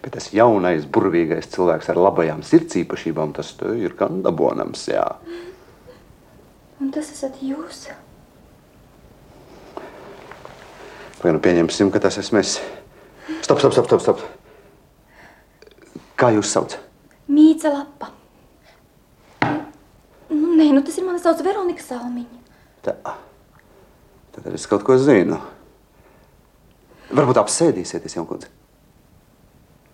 bet 0.02 0.14
tas 0.14 0.30
jaunais 0.34 0.86
burvīgais 0.90 1.50
cilvēks 1.50 1.90
ar 1.92 1.98
labajām 1.98 2.46
sirds 2.46 2.78
īpašībām, 2.78 3.34
tas 3.36 3.52
ir 3.74 3.94
gan 3.98 4.22
dabonams, 4.22 4.86
jā. 4.90 5.04
Un 6.82 6.90
tas 6.94 7.10
esat 7.10 7.38
jūs? 7.42 7.88
Vai 11.22 11.34
nu 11.34 11.42
pieņemsim, 11.42 11.90
ka 11.90 12.02
tas 12.06 12.18
esmu 12.22 12.42
es. 12.42 12.58
Stop, 13.42 13.58
stop, 13.58 13.72
stop, 13.72 13.86
stop, 13.86 14.00
stop. 14.02 14.20
Kā 16.16 16.30
jūs 16.34 16.50
sauc? 16.50 16.76
Mīca 17.26 17.72
lapa. 17.74 18.12
Nu, 20.30 20.52
nē, 20.54 20.68
nu 20.76 20.82
tas 20.86 20.98
ir 20.98 21.06
mani 21.06 21.18
sauc 21.22 21.42
Veronika 21.42 21.82
Salmiņa. 21.82 22.38
Tā. 22.86 22.94
Tad 24.36 24.46
es 24.54 24.66
kaut 24.70 24.84
ko 24.86 24.94
zinu. 25.00 25.40
Varbūt 27.10 27.40
apsēdīsieties, 27.42 28.14
Jankundze. 28.18 28.52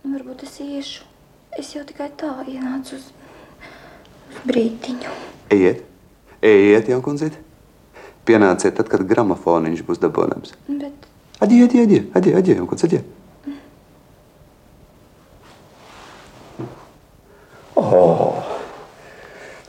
Nu, 0.03 0.13
varbūt 0.19 0.45
es 0.45 0.59
iešu. 0.65 1.09
Es 1.57 1.73
jau 1.75 1.85
tikai 1.89 2.11
tā 2.21 2.35
ienācu 2.49 2.97
uz, 2.99 3.09
uz 4.29 4.45
brītiņu. 4.49 5.17
Ejiet, 5.53 5.83
ejiet, 6.45 6.93
Jankundzīt. 6.93 7.41
Pienāciet 8.29 8.77
tad, 8.77 8.93
kad 8.93 9.05
gramofoniņš 9.09 9.83
būs 9.89 10.01
dabonams. 10.05 10.55
Bet 10.69 11.09
Adie, 11.43 11.65
adie, 11.65 11.83
adie, 11.83 12.05
adie, 12.15 12.37
adie, 12.39 12.55
Jankundze, 12.61 12.87
adie. 12.87 13.03
Oh, 13.03 13.22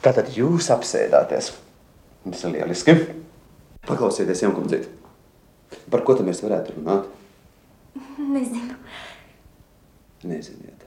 tātad 0.03 0.31
jūs 0.35 0.69
apsēdāties. 0.73 1.51
Tas 2.29 2.45
ir 2.47 2.55
lieliski. 2.55 2.95
Paklausieties, 3.87 4.43
Jankundzīt. 4.45 4.87
Par 5.91 6.03
ko 6.05 6.15
tad 6.15 6.27
mēs 6.27 6.43
varētu 6.45 6.77
runāt? 6.77 7.09
nezinu. 8.33 8.75
Neziniet. 10.23 10.85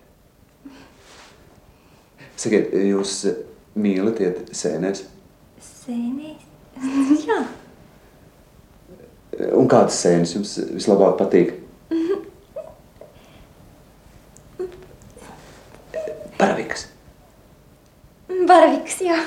Sakiet, 2.36 2.72
jūs 2.86 3.26
mīlat 3.76 4.20
iet 4.24 4.50
sēnēs? 4.56 5.02
Sēnīs. 5.62 6.42
Jā. 7.28 7.40
Un 9.56 9.68
kādas 9.68 10.00
sēnes 10.00 10.34
jums 10.36 10.58
vislabāk 10.72 11.16
patīk? 11.20 11.48
Paraviks. 16.40 16.82
Baraviks, 18.46 19.00
jā. 19.04 19.18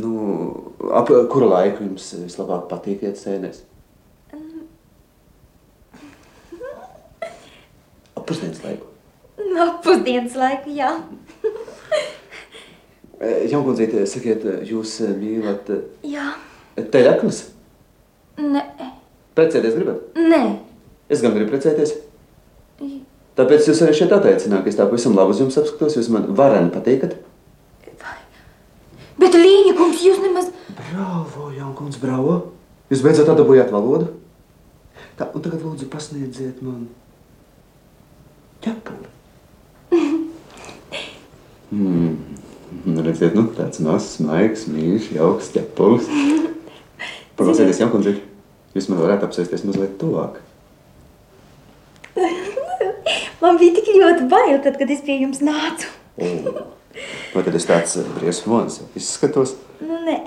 Nu, 0.00 0.10
ap 0.96 1.10
kuru 1.28 1.50
laiku 1.50 1.84
jums 1.84 2.06
vislabāk 2.16 2.62
patīk 2.70 3.02
iet 3.04 3.18
sēnēs? 3.20 3.58
Ap 8.16 8.24
pusdienas 8.24 8.62
laiku. 8.64 8.88
No 9.52 9.66
pusdienas 9.84 10.32
laika, 10.40 10.72
jā. 10.72 10.94
Jaungundzīte, 13.52 14.06
sakiet, 14.08 14.44
jūs 14.68 14.98
mīlat 15.16 15.68
Jā. 16.04 16.32
teļaknas? 16.76 17.38
Nē. 18.40 18.62
Precēties 19.36 19.76
gribat? 19.76 20.02
Nē. 20.16 20.40
Es 21.12 21.22
gan 21.24 21.32
gribu 21.36 21.52
precēties. 21.54 21.94
Tāpēc 23.36 23.66
jūs 23.68 23.82
arī 23.84 23.94
šeit 23.96 24.12
atteicināt, 24.16 24.62
ka 24.64 24.70
es 24.72 24.78
tā 24.78 24.86
pavisam 24.88 25.16
labi 25.16 25.34
uz 25.34 25.40
jums 25.42 25.58
apskatos, 25.60 25.96
jūs 25.98 26.08
man 26.12 26.30
vareni 26.38 26.72
patīkat. 26.72 27.18
Bet 29.20 29.36
Līņa 29.36 29.74
kungs, 29.76 30.04
jūs 30.04 30.20
nemaz... 30.24 30.48
Bravo, 30.76 31.50
Jankundze, 31.52 32.00
bravo! 32.00 32.36
Jūs 32.92 33.02
beidzot 33.04 33.28
atdabūjāt 33.32 33.72
valodu? 33.74 34.08
Tā, 35.16 35.28
un 35.32 35.44
tagad 35.44 35.64
lūdzu 35.64 35.88
pasniedziet 35.92 36.62
man 36.64 36.86
ķepuri. 38.64 39.12
Mm. 41.66 42.36
Redziet, 43.02 43.34
nu, 43.34 43.42
tāds 43.56 43.80
mazs, 43.82 44.20
maigs, 44.22 44.68
mīļš, 44.70 45.08
jauks 45.16 45.48
ķepulis. 45.50 46.06
Paklausieties, 47.36 47.80
Jankundze, 47.82 48.12
jūs 48.76 48.86
man 48.92 49.02
varētu 49.02 49.26
apsēsties 49.26 49.66
mazliet 49.66 49.98
tuvāk. 49.98 50.38
Man 53.46 53.60
bija 53.60 53.76
tik 53.76 53.92
ļoti 53.94 54.26
bail, 54.30 54.56
tad, 54.64 54.74
kad 54.80 54.90
es 54.90 55.02
pie 55.06 55.20
jums 55.20 55.38
nācu. 55.44 55.86
Vai 56.18 57.42
tad 57.44 57.54
es 57.54 57.66
tāds 57.68 57.92
eh, 58.00 58.06
briesmonis 58.16 58.80
izskatos? 58.98 59.54
Nu, 59.78 60.00
nē. 60.02 60.18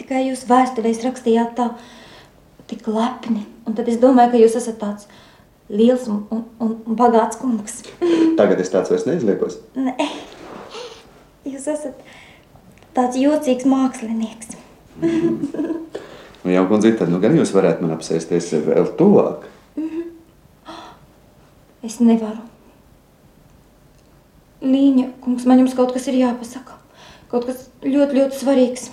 Tikai 0.00 0.22
jūs 0.30 0.46
vēsturēs 0.48 1.02
rakstījāt 1.04 1.52
tā, 1.58 1.66
tik 2.70 2.88
lepni. 2.88 3.44
Un 3.68 3.76
tad 3.76 3.90
es 3.92 4.00
domāju, 4.00 4.32
ka 4.32 4.40
jūs 4.40 4.56
esat 4.62 4.80
tāds 4.80 5.10
liels 5.68 6.08
un, 6.08 6.22
un, 6.32 6.46
un 6.62 6.96
bagāts 6.96 7.36
kungs. 7.42 7.82
Tagad 8.40 8.64
es 8.64 8.72
tāds 8.72 8.94
vairs 8.94 9.04
neizliekos. 9.10 9.60
Nē. 9.76 10.08
Jūs 11.50 11.68
esat 11.74 12.00
tāds 12.96 13.20
jocīgs 13.20 13.68
mākslinieks. 13.68 14.56
Nu, 16.40 16.48
Jankundze, 16.54 16.94
tad 16.96 17.12
nu 17.12 17.20
gan 17.20 17.36
jūs 17.36 17.52
varētu 17.52 17.84
man 17.84 17.98
apsēsties 17.98 18.54
vēl 18.64 18.94
tuvāk. 18.96 19.50
Es 21.86 22.00
nevaru. 22.04 22.42
Līņa, 24.60 25.06
kungs, 25.24 25.46
man 25.48 25.62
jums 25.62 25.76
kaut 25.76 25.94
kas 25.96 26.08
ir 26.10 26.18
jāpasaka. 26.20 26.76
Kaut 27.30 27.46
kas 27.48 27.68
ļoti, 27.84 28.18
ļoti 28.18 28.36
svarīgs. 28.36 28.90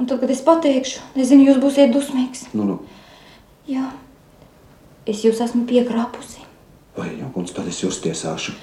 Un 0.00 0.06
tad, 0.08 0.20
kad 0.22 0.30
es 0.32 0.42
pateikšu, 0.44 1.02
nezinu, 1.18 1.48
jūs 1.48 1.58
būsiet 1.60 1.90
dusmīgs. 1.92 2.46
Nu, 2.54 2.64
nu. 2.68 2.76
Jā, 3.68 3.90
es 5.10 5.24
jūs 5.26 5.42
esmu 5.44 5.66
piekrāpusi. 5.68 6.46
Vai, 6.96 7.10
Jankundze, 7.18 7.56
tad 7.56 7.68
es 7.70 7.82
jūs 7.82 7.98
tiesāšu? 8.04 8.54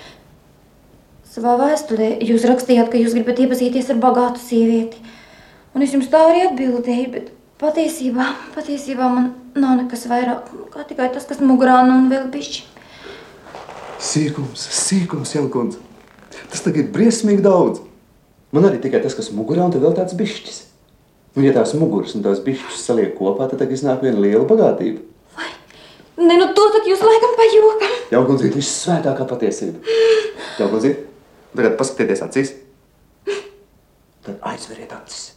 Savā 1.27 1.53
vēsturē 1.59 2.15
jūs 2.25 2.47
rakstījāt, 2.49 2.89
ka 2.89 2.97
jūs 2.97 3.13
gribat 3.13 3.43
iepazīties 3.43 3.91
ar 3.93 3.99
bagātu 4.01 4.41
sievieti. 4.41 5.03
Un 5.75 5.85
es 5.85 5.93
jums 5.93 6.09
tā 6.09 6.23
arī 6.31 6.47
atbildēju, 6.47 7.11
bet 7.13 7.29
patiesībā, 7.61 8.31
patiesībā 8.55 9.11
man 9.13 9.29
nav 9.57 9.75
nekas 9.83 10.07
vairāk, 10.09 10.49
kā 10.73 10.87
tikai 10.89 11.11
tas, 11.13 11.27
kas 11.29 11.43
mugurā 11.43 11.83
nu 11.85 11.99
un 11.99 12.09
vēl 12.13 12.31
bišķi. 12.33 12.76
Sīkums, 13.97 14.61
sīkums, 14.77 15.33
Jankundze. 15.33 15.81
Tas 16.51 16.61
tagad 16.61 16.83
ir 16.85 16.93
briesmīgi 16.93 17.41
daudz. 17.45 17.81
Man 18.53 18.67
arī 18.67 18.79
tikai 18.81 19.01
tas, 19.03 19.15
kas 19.17 19.31
mugurā, 19.33 19.65
un 19.65 19.73
tad 19.73 19.83
vēl 19.83 19.95
tāds 19.97 20.15
bišķis. 20.17 20.59
Un 21.37 21.45
ja 21.45 21.53
tās 21.53 21.73
muguras 21.77 22.15
un 22.17 22.23
tās 22.25 22.39
bišķis 22.45 22.85
saliek 22.87 23.11
kopā, 23.17 23.49
tad 23.49 23.59
tagad 23.61 23.75
iznāk 23.75 24.05
viena 24.05 24.21
liela 24.21 24.45
bagātība. 24.49 25.03
Nē, 26.17 26.33
nu 26.33 26.47
to 26.57 26.63
tak 26.73 26.87
jūs 26.89 27.03
laikam 27.05 27.33
pa 27.37 27.45
jokam. 27.53 27.97
Jankundze, 28.09 28.49
viss 28.55 28.79
svētākā 28.85 29.27
patiesība. 29.29 29.97
Jankundze, 30.57 30.93
tagad 31.53 31.75
paskatieties 31.77 32.23
acīs. 32.25 32.53
Tad 34.25 34.39
aizveriet 34.49 34.93
acis. 34.97 35.27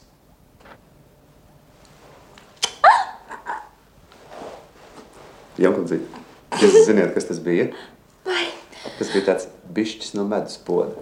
Jankundze, 5.61 6.01
jūs 6.63 6.81
ziniet, 6.89 7.13
kas 7.13 7.29
tas 7.29 7.41
bija? 7.45 7.69
Vai? 8.31 8.47
Tas 8.99 9.11
bija 9.13 9.27
tāds 9.33 9.49
bišķis 9.75 10.15
no 10.17 10.25
medus 10.29 10.57
poda. 10.65 10.95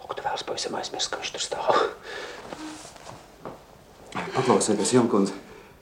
Ak, 0.00 0.14
tu 0.14 0.22
vēlas 0.24 0.46
pavisam 0.46 0.76
aizmirst, 0.78 1.10
ka 1.12 1.20
viņš 1.20 1.32
tur 1.36 1.44
stāv. 1.44 1.84
Paklausieties, 4.34 4.94
Jankundze. 4.94 5.36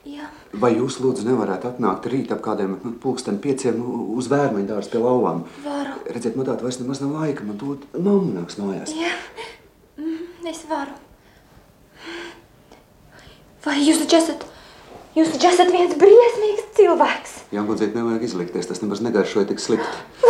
Jā. 0.07 0.29
Vai 0.59 0.71
jūs 0.73 0.97
lūdzu 1.03 1.25
nevarētu 1.27 1.69
atnākt 1.69 2.07
rīt 2.09 2.31
ap 2.33 2.41
kādiem 2.43 2.77
nu, 2.79 2.93
pulksten 3.03 3.37
pieciem 3.43 3.77
uz 4.15 4.29
vērmeņu 4.31 4.69
dārstu 4.71 4.95
pie 4.95 5.01
lauvām? 5.03 5.43
Varu. 5.65 5.97
Redziet, 6.09 6.37
man 6.39 6.47
tāda 6.47 6.65
vairs 6.65 6.79
nemaz 6.81 7.01
nav 7.03 7.13
laika, 7.19 7.45
man 7.45 7.59
tūlīt 7.61 7.85
mamma 7.93 8.39
nāks 8.39 8.57
mājās. 8.61 8.95
Jā, 8.97 9.11
mm, 9.99 10.47
es 10.49 10.63
varu. 10.71 10.95
Vai 13.65 13.75
jūs 13.83 13.99
taču 14.01 14.17
esat, 14.21 14.47
jūs 15.17 15.33
taču 15.33 15.49
esat 15.49 15.71
viens 15.73 15.95
briesmīgs 15.99 16.69
cilvēks? 16.77 17.35
Jankundzīt 17.55 17.97
nevajag 17.97 18.25
izlikties, 18.27 18.69
tas 18.69 18.81
nemaz 18.83 19.01
negaršoja 19.05 19.49
tik 19.49 19.61
slikti. 19.63 20.29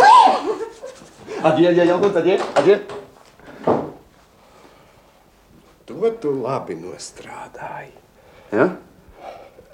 Adie, 1.40 1.70
adie, 1.70 1.86
Jankundze, 1.88 2.20
adie, 2.20 2.36
adie. 2.60 2.80
To 5.88 6.12
tu 6.20 6.32
labi 6.36 6.76
nostrādāji. 6.76 7.92
Ja? 8.52 8.68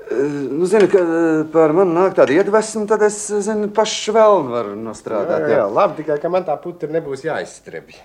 E, 0.07 0.23
Nu, 0.57 0.67
zini, 0.71 0.87
ka 0.87 1.01
e, 1.03 1.45
par 1.51 1.75
mani 1.75 1.91
nāk 1.97 2.15
tāda 2.15 2.37
iedvesma, 2.37 2.85
tad 2.87 3.03
es, 3.03 3.19
zinu, 3.43 3.67
pašu 3.75 4.15
vēl 4.15 4.45
varu 4.47 4.77
nostrādāt. 4.79 5.49
Jā, 5.51 5.59
jā, 5.59 5.67
labi, 5.67 5.99
tikai 5.99 6.21
ka 6.23 6.31
man 6.31 6.47
tā 6.47 6.55
putra 6.63 6.89
nebūs 6.95 7.25
jāizstrebj. 7.27 7.99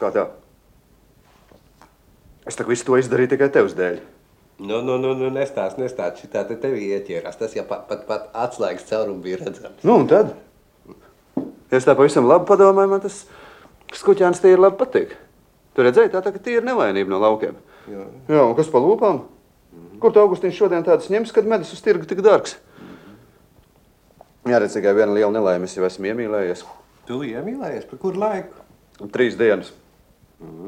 Kā 0.00 0.08
tā? 0.14 0.24
Es 2.48 2.56
tā 2.56 2.64
visu 2.64 2.88
to 2.88 2.96
izdarīju 2.96 3.34
tikai 3.34 3.50
tevs 3.52 3.76
dēļ. 3.76 4.00
Nu, 4.58 4.80
nu, 4.80 4.96
nu, 4.96 5.12
nu 5.18 5.28
nestāst, 5.34 5.76
nestāst. 5.76 6.22
Šitā 6.24 6.46
te 6.48 6.56
tevi 6.60 6.88
ieķērās. 6.96 7.36
Tas 7.36 7.52
jau 7.56 7.66
pat, 7.68 7.84
pat, 7.90 8.06
pat 8.08 8.30
atslēgas 8.46 8.88
caurumu 8.88 9.20
bija 9.24 9.42
redzams. 9.42 9.82
Nu, 9.84 9.98
un 10.00 10.08
tad? 10.08 10.32
Es 11.68 11.84
tā 11.84 11.96
pavisam 11.98 12.28
labi 12.28 12.48
padomāju, 12.48 12.92
man 12.94 13.02
tas 13.04 13.24
skuķēns 13.96 14.40
tie 14.40 14.54
ir 14.54 14.62
labi 14.62 14.78
patīk. 14.80 15.12
Tu 15.76 15.84
redzēji, 15.84 16.14
tā 16.14 16.22
tā 16.24 16.32
ka 16.32 16.40
tie 16.40 16.56
ir 16.56 16.64
nevainība 16.64 17.12
no 17.12 17.20
laukiem. 17.20 17.58
Jā. 17.90 18.06
Jā, 18.32 18.44
un 18.46 18.54
kas 18.56 18.70
pa 18.72 18.80
lūpām? 18.80 19.20
Kur 20.00 20.12
tu 20.12 20.22
Augustīns 20.22 20.56
šodien 20.56 20.84
tādas 20.86 21.10
ņems, 21.12 21.32
kad 21.36 21.48
medus 21.48 21.74
uz 21.76 21.82
tirgu 21.84 22.08
tik 22.08 22.22
dārgs? 22.24 22.56
Jā, 24.46 24.60
redz, 24.62 24.76
tikai 24.76 24.94
viena 24.96 25.12
liela 25.12 25.32
nelaime, 25.34 25.68
es 25.68 25.76
jau 25.76 25.84
esmu 25.84 26.12
iemīlējies. 26.12 26.62
Tu 27.08 27.18
iemīlējies 27.32 27.88
par 27.90 28.00
kuru 28.00 28.22
laiku? 28.22 28.64
Trīs 29.12 29.36
dienas. 29.36 29.72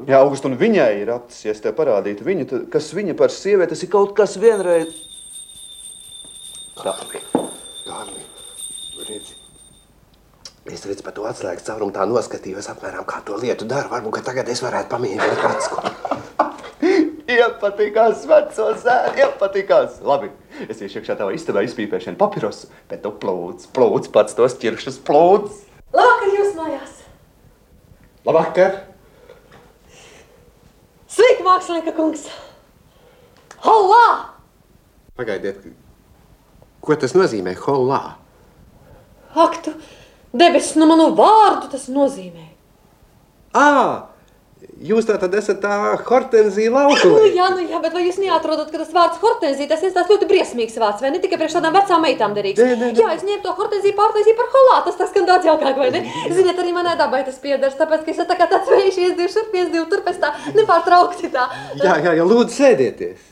Jā, 0.09 0.17
August, 0.23 0.47
un 0.49 0.55
viņai 0.57 1.03
ir 1.03 1.11
acis, 1.13 1.43
ja 1.45 1.53
es 1.53 1.59
tev 1.61 1.75
parādītu 1.77 2.25
viņu, 2.25 2.45
tad 2.49 2.63
kas 2.73 2.87
viņa 2.97 3.13
par 3.19 3.29
sievieti, 3.29 3.75
tas 3.75 3.83
ir 3.85 3.91
kaut 3.93 4.15
kas 4.17 4.33
vienreiz. 4.41 4.95
Kārli, 6.79 7.21
Kārli, 7.85 8.23
redzi. 9.05 9.37
Es 10.73 10.87
redzu 10.89 11.05
par 11.05 11.13
to 11.13 11.27
atslēgas 11.29 11.67
caurumu 11.67 11.93
tā 11.93 12.07
noskatījos 12.09 12.71
apmēram, 12.73 13.05
kā 13.09 13.21
to 13.25 13.37
lietu 13.37 13.69
dara. 13.69 13.91
Varbūt, 13.93 14.17
ka 14.17 14.25
tagad 14.31 14.49
es 14.49 14.63
varētu 14.65 14.89
pamēģināt 14.95 15.45
atsku. 15.51 15.85
Iepatikās, 17.37 18.25
veco 18.29 18.69
zēnu, 18.81 19.15
iepatikās. 19.21 20.01
Labi, 20.01 20.33
es 20.65 20.81
iešu 20.81 21.03
iekšā 21.03 21.19
tavā 21.21 21.37
istabā 21.37 21.61
izpīpēšanu 21.69 22.17
papirosu, 22.17 22.73
bet 22.89 23.05
tu 23.05 23.13
plūc, 23.21 23.69
plūc 23.75 24.09
pats 24.17 24.37
tos 24.37 24.57
ķiršus 24.61 25.01
plūc. 25.05 25.65
Labvakar 25.93 26.37
jūs 26.39 26.55
mājās! 26.57 27.01
Labvakar! 28.25 28.88
Sveiki, 31.09 31.41
mākslinieka 31.41 31.93
kungs! 31.97 32.27
Hollā! 33.65 34.03
Pagaidiet, 35.17 35.63
ko 36.85 36.95
tas 36.95 37.15
nozīmē 37.17 37.55
holā? 37.59 38.01
Ak, 39.33 39.57
tu 39.65 39.73
debesis 40.37 40.77
no 40.77 40.85
manu 40.89 41.09
vārdu 41.17 41.71
tas 41.73 41.87
nozīmē. 41.91 42.45
Ā, 43.57 43.65
jūs 44.79 45.07
tā 45.07 45.15
tad 45.19 45.33
esat 45.35 45.57
tā 45.63 45.71
hortenzija 46.07 46.69
Nu, 46.73 46.77
laukuma. 46.77 47.23
jā, 47.35 47.47
nu 47.55 47.63
jā, 47.67 47.79
bet 47.83 47.95
vai 47.95 48.03
jūs 48.05 48.19
neatrodat, 48.21 48.69
ka 48.71 48.79
tas 48.81 48.91
vārds 48.95 49.19
hortenzija, 49.23 49.67
tas 49.71 49.83
ir 49.83 49.93
tāds 49.95 50.11
ļoti 50.13 50.27
briesmīgs 50.29 50.77
vārds, 50.79 51.01
vai 51.03 51.11
ne 51.11 51.19
tikai 51.23 51.39
priekš 51.41 51.57
tādām 51.57 51.75
vecām 51.75 52.05
meitām 52.05 52.35
derīgs? 52.37 52.61
Nē, 52.63 52.75
nē, 52.79 52.91
nē. 52.93 53.01
Jā, 53.01 53.09
es 53.17 53.25
ņēmu 53.27 53.43
to 53.43 53.55
hortenziju 53.57 53.97
pārtaisīju 53.97 54.37
par 54.39 54.51
holā, 54.55 54.77
tas 54.85 54.99
tas 55.01 55.11
skan 55.11 55.27
daudz 55.27 55.49
jaukāk, 55.49 55.75
vai 55.81 55.89
ne? 55.95 56.03
Ziniet, 56.37 56.61
arī 56.63 56.75
manai 56.77 56.95
dabai 56.99 57.23
tas 57.27 57.41
piedars, 57.43 57.75
tāpēc, 57.79 58.05
ka 58.07 58.13
es 58.15 58.21
tā 58.29 58.37
kā 58.39 58.47
tāds 58.53 58.71
vējš, 58.71 59.01
iesdivu 59.07 59.33
šurp, 59.35 59.57
iesdivu 59.63 59.89
tur, 59.91 60.05
pēc 60.07 60.21
tā 60.23 60.31
nepārtraukti 60.55 61.33
tā. 61.35 61.49
Jā, 61.83 61.97
jā, 62.05 62.15
jā, 62.21 62.29
lūdzu, 62.29 62.55
sēdieties. 62.61 63.27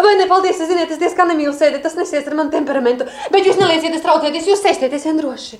Vai 0.00 0.14
ne, 0.16 0.24
paldies, 0.28 0.60
es 0.64 0.68
ziniet, 0.70 0.90
es 0.94 1.00
diezgan 1.00 1.28
nemīlu 1.28 1.52
sēdēt, 1.52 1.82
tas 1.84 1.96
nesies 1.98 2.24
ar 2.28 2.36
manu 2.38 2.50
temperamentu, 2.54 3.04
bet 3.32 3.44
jūs 3.44 3.58
neliecieties 3.60 4.04
traucēties, 4.04 4.46
jūs 4.48 4.62
sēstieties 4.64 5.04
vien 5.10 5.20
droši. 5.20 5.58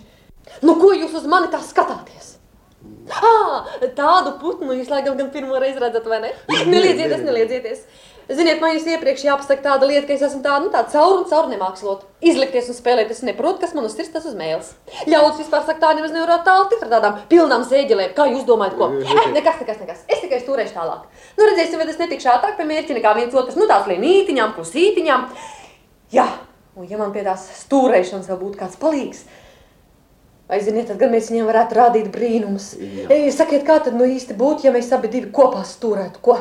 Nu, 0.64 0.78
ko 0.80 0.94
jūs 0.96 1.12
uz 1.20 1.26
mani 1.28 1.50
tā 1.52 1.60
skatāties? 1.64 2.33
Ah, 3.12 3.68
tādu 3.96 4.38
putnu 4.40 4.72
jūs 4.78 4.88
laikam 4.88 5.18
gan 5.18 5.28
pirmo 5.34 5.58
reizi 5.60 5.82
redzat, 5.82 6.06
vai 6.08 6.22
ne? 6.24 6.32
Neliedzieties, 6.48 7.24
neliedzieties. 7.26 7.86
Ziniet, 8.24 8.56
man 8.62 8.72
jūs 8.72 8.86
iepriekš 8.88 9.26
jāpasaka 9.26 9.60
tāda 9.60 9.84
lieta, 9.84 10.06
ka 10.08 10.14
es 10.14 10.22
esmu 10.24 10.40
tāda, 10.40 10.62
nu, 10.64 10.70
tāda 10.72 10.88
caur 10.94 11.18
un 11.18 11.26
caur 11.28 11.50
nemākslot. 11.50 12.06
Izlikties 12.24 12.70
un 12.72 12.76
spēlēt, 12.78 13.10
es 13.12 13.20
neprotu, 13.26 13.60
kas 13.60 13.74
man 13.76 13.84
uz 13.84 13.92
sirds 13.98 14.14
tas 14.14 14.24
uz 14.30 14.36
mēles. 14.38 14.70
Ļaudis 15.04 15.42
vispār 15.42 15.66
saka, 15.66 15.76
tā 15.82 15.90
nemaz 15.98 16.14
nevarētu 16.14 16.48
tālu 16.48 16.70
tikt 16.70 16.86
ar 16.86 16.92
tādām 16.94 17.18
pilnām 17.28 17.66
zēģelēm. 17.68 18.14
Kā 18.16 18.24
jūs 18.30 18.46
domājat, 18.48 18.78
ko? 18.80 18.88
Eh, 19.04 19.28
nekas, 19.34 19.60
nekas, 19.60 19.82
nekas. 19.84 20.00
Es 20.08 20.24
tikai 20.24 20.40
stūrēšu 20.40 20.72
tālāk. 20.78 21.04
Nu, 21.36 21.50
redzēsim, 21.50 21.76
vai 21.76 21.88
tas 21.90 22.00
netikšu 22.00 22.32
ātrāk 22.32 22.56
pie 22.56 22.68
mērķa 22.72 22.96
nekā 22.96 23.14
viens 23.20 23.36
otrs, 23.36 23.60
nu, 23.60 23.68
tās 23.68 23.92
lienītiņām, 23.92 24.56
klusītiņām. 24.56 25.28
Jā, 26.16 26.28
un 26.80 26.88
ja 26.88 27.02
man 27.02 27.12
pie 27.12 27.28
tās 27.28 27.44
stūrēšanas 27.66 28.32
vēl 28.32 28.40
būtu 28.40 28.62
kāds 28.64 28.80
palīgs, 28.80 29.26
Vai 30.48 30.58
ziniet, 30.60 30.90
tad 30.90 31.00
mēs 31.08 31.30
viņiem 31.32 31.46
varētu 31.48 31.78
rādīt 31.78 32.10
brīnumus. 32.12 32.74
Ej, 33.08 33.30
Sakiet, 33.32 33.64
kā 33.64 33.78
tad 33.80 33.96
nu 33.96 34.04
īsti 34.04 34.36
būtu, 34.36 34.66
ja 34.66 34.74
mēs 34.74 34.90
abi 34.92 35.08
divi 35.08 35.32
kopā 35.32 35.62
stūrētu? 35.64 36.20
Ko? 36.20 36.36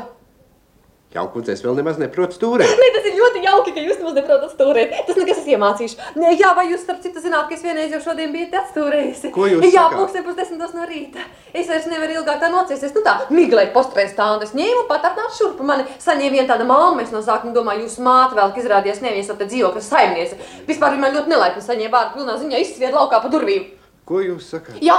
Jaukuns, 1.14 1.50
es 1.54 1.62
vēl 1.62 1.76
nemaz 1.78 2.00
neprotu 2.02 2.34
stūrēt. 2.40 2.72
Nē, 2.82 2.88
tas 2.96 3.06
ir 3.06 3.14
ļoti 3.20 3.44
jauki, 3.46 3.72
ka 3.76 3.82
jūs 3.86 4.00
nemaz 4.02 4.16
neprotat 4.18 4.56
stūrēt. 4.56 4.96
Tas 5.06 5.20
nekas 5.20 5.42
es 5.44 5.50
iemācīšu. 5.54 6.00
Nē, 6.18 6.32
jā, 6.40 6.50
vai 6.58 6.64
jūs 6.72 6.82
starp 6.82 7.04
citu 7.04 7.22
zināt, 7.22 7.46
ka 7.48 7.54
es 7.54 7.62
vienreiz 7.62 7.94
jau 7.94 8.00
šodien 8.08 8.34
biju 8.34 8.48
te 8.50 8.58
atstūrējusi? 8.58 9.30
Ko 9.36 9.46
jūs 9.46 9.62
Jā, 9.68 9.84
sakāt? 9.86 10.00
pulksten 10.00 10.26
pusdesmitos 10.26 10.74
no 10.74 10.88
rīta. 10.90 11.22
Es 11.54 11.70
vairs 11.70 11.86
nevaru 11.92 12.18
ilgāk 12.18 12.42
tā 12.42 12.50
nociesties. 12.50 12.96
Nu 12.98 13.06
tā, 13.06 13.14
miglēt 13.30 13.76
postrēn 13.78 14.10
stāvu. 14.10 14.42
Es 14.48 14.56
ņēmu 14.58 14.88
pat 14.90 15.06
atnācu 15.12 15.38
šurp. 15.38 15.62
Mani 15.70 15.86
saņēma 16.02 16.34
viena 16.34 16.48
tāda 16.50 16.66
māma. 16.66 17.06
Es 17.06 17.14
no 17.14 17.22
sākuma 17.22 17.54
domāju, 17.54 17.86
jūs 17.86 18.00
māte 18.02 18.34
vēl, 18.40 18.50
ka 18.58 18.66
izrādījās 18.66 19.06
neviens 19.06 19.30
te 19.30 19.50
dzīvokļa 19.54 19.86
saimniece. 19.86 20.42
Vispār 20.66 20.98
viņa 20.98 21.06
man 21.06 21.16
ļoti 21.20 21.36
nelaipni 21.36 21.62
saņēma 21.70 21.94
vārdu 21.94 22.18
pilnā 22.18 22.42
ziņā 22.42 22.66
izsvied 22.66 22.98
laukā 22.98 23.22
pa 23.22 23.30
durvīm. 23.30 23.70
Ko 24.08 24.20
jūs 24.24 24.50
sakāt? 24.52 24.80
Jā, 24.84 24.98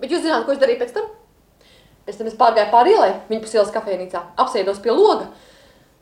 bet 0.00 0.12
jūs 0.12 0.24
zināt, 0.24 0.46
ko 0.46 0.54
es 0.54 0.60
darīju 0.60 0.80
pēc 0.80 0.94
tam? 0.96 1.08
Pēc 2.06 2.18
tam 2.18 2.28
es 2.30 2.36
pārgāju 2.38 2.70
pāri 2.72 2.94
ielai, 2.96 3.10
viņa 3.28 3.42
pusielas 3.44 3.72
kafejnīcā, 3.74 4.22
apsēdos 4.42 4.80
pie 4.82 4.94
loga. 4.94 5.28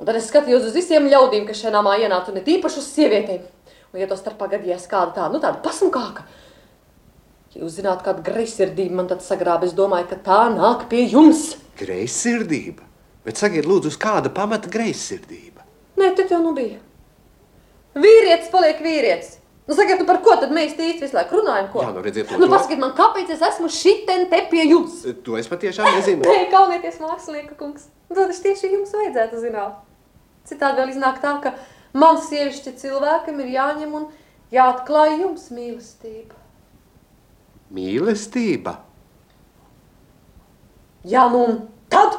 Un 0.01 0.07
tad 0.09 0.17
es 0.17 0.31
skatījos 0.31 0.69
uz 0.71 0.77
visiem 0.77 1.11
ļaudīm, 1.13 1.45
kas 1.49 1.61
šajā 1.61 1.75
namā 1.75 1.99
ienāca, 2.01 2.33
un 2.33 2.39
ne 2.39 2.45
tīpaši 2.47 2.81
uz 2.81 2.87
sievietēm. 2.95 3.43
Un, 3.91 3.99
ja 4.01 4.07
to 4.09 4.17
starpā 4.17 4.47
gadījās 4.55 4.87
kāda 4.89 5.13
tāda, 5.19 5.33
nu 5.35 5.41
tāda 5.43 5.61
pasmukāka, 5.65 6.25
ja 7.53 7.65
jūs 7.65 7.81
zināt, 7.81 8.05
kāda 8.07 8.23
greizsirdība 8.25 9.01
man 9.01 9.11
tad 9.11 9.25
sagrāba, 9.27 9.67
es 9.69 9.75
domāju, 9.77 10.07
ka 10.13 10.21
tā 10.25 10.39
nāk 10.55 10.87
pie 10.89 11.03
jums. 11.11 11.59
Greizsirdība. 11.81 12.87
Bet 13.27 13.43
sakiet, 13.43 13.67
lūdzu, 13.69 13.93
uz 13.93 13.99
kāda 14.01 14.33
pamata 14.33 14.71
greizsirdība? 14.73 15.67
Nē, 16.01 16.15
tad 16.17 16.33
jau 16.33 16.41
nu 16.41 16.55
bija. 16.57 16.79
Vīrietis 17.99 18.49
paliek 18.55 18.81
vīrietis. 18.81 19.40
Nu, 19.71 19.77
sakiet, 19.79 20.01
nu 20.03 20.07
par 20.09 20.17
ko 20.19 20.33
tad 20.35 20.51
mēs 20.51 20.73
tīsti 20.75 21.05
visu 21.05 21.15
laiku 21.15 21.37
runājam? 21.39 21.69
Ko? 21.71 21.85
Jā, 21.85 21.93
nu 21.95 22.01
redziet, 22.03 22.31
Nu, 22.43 22.49
pasakiet 22.51 22.81
man, 22.83 22.91
kāpēc 22.99 23.29
es 23.31 23.43
esmu 23.47 23.69
šitien 23.71 24.25
te 24.33 24.41
pie 24.51 24.65
jums? 24.67 24.97
To 25.23 25.37
es 25.39 25.47
patiešām 25.47 25.87
nezinu. 25.95 26.25
Nē, 26.27 26.49
kaunieties, 26.51 26.97
mākslinieka 26.99 27.55
kungs. 27.61 27.85
Nu, 28.09 28.17
Tad 28.17 28.33
es 28.35 28.43
tieši 28.43 28.73
jums 28.73 28.91
vajadzētu 28.99 29.39
zināt. 29.45 29.77
Citādi 30.51 30.83
vēl 30.83 30.91
iznāk 30.91 31.21
tā, 31.23 31.37
ka 31.45 31.53
man 31.95 32.19
sievišķi 32.19 32.73
cilvēkam 32.83 33.39
ir 33.45 33.53
jāņem 33.55 33.95
un 34.01 34.09
jāatklāj 34.57 35.21
jums 35.21 35.47
mīlestība. 35.55 36.35
Mīlestība. 37.71 38.75
Jā, 41.07 41.29
nu 41.31 41.45
un 41.47 41.63
tad? 41.95 42.19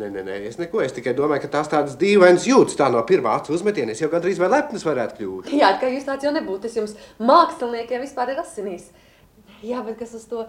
Nē, 0.00 0.08
nē, 0.08 0.22
nē, 0.24 0.36
es 0.48 0.56
neko. 0.56 0.80
Es 0.80 0.94
tikai 0.96 1.12
domāju, 1.16 1.42
ka 1.44 1.50
tās 1.58 1.68
tādas 1.68 1.98
dīvainas 2.00 2.46
jūtas 2.48 2.78
tā 2.78 2.86
no 2.92 3.02
pirmā 3.04 3.34
acu 3.36 3.52
uzmetiena. 3.52 3.92
Es 3.92 4.00
jau 4.00 4.08
gandrīz 4.12 4.40
vai 4.40 4.48
lepnas 4.48 4.86
varētu 4.86 5.18
kļūt. 5.18 5.50
Jā, 5.58 5.74
ka 5.80 5.90
jūs 5.92 6.06
tāds 6.06 6.24
jau 6.24 6.32
nebūtu. 6.32 6.62
Tas 6.64 6.78
jums 6.78 6.94
māksliniekiem 7.20 8.00
vispār 8.06 8.32
ir 8.32 8.40
asinīs. 8.40 8.86
Jā, 9.60 9.82
bet 9.84 9.98
kas 10.00 10.14
uz 10.16 10.24
to 10.30 10.46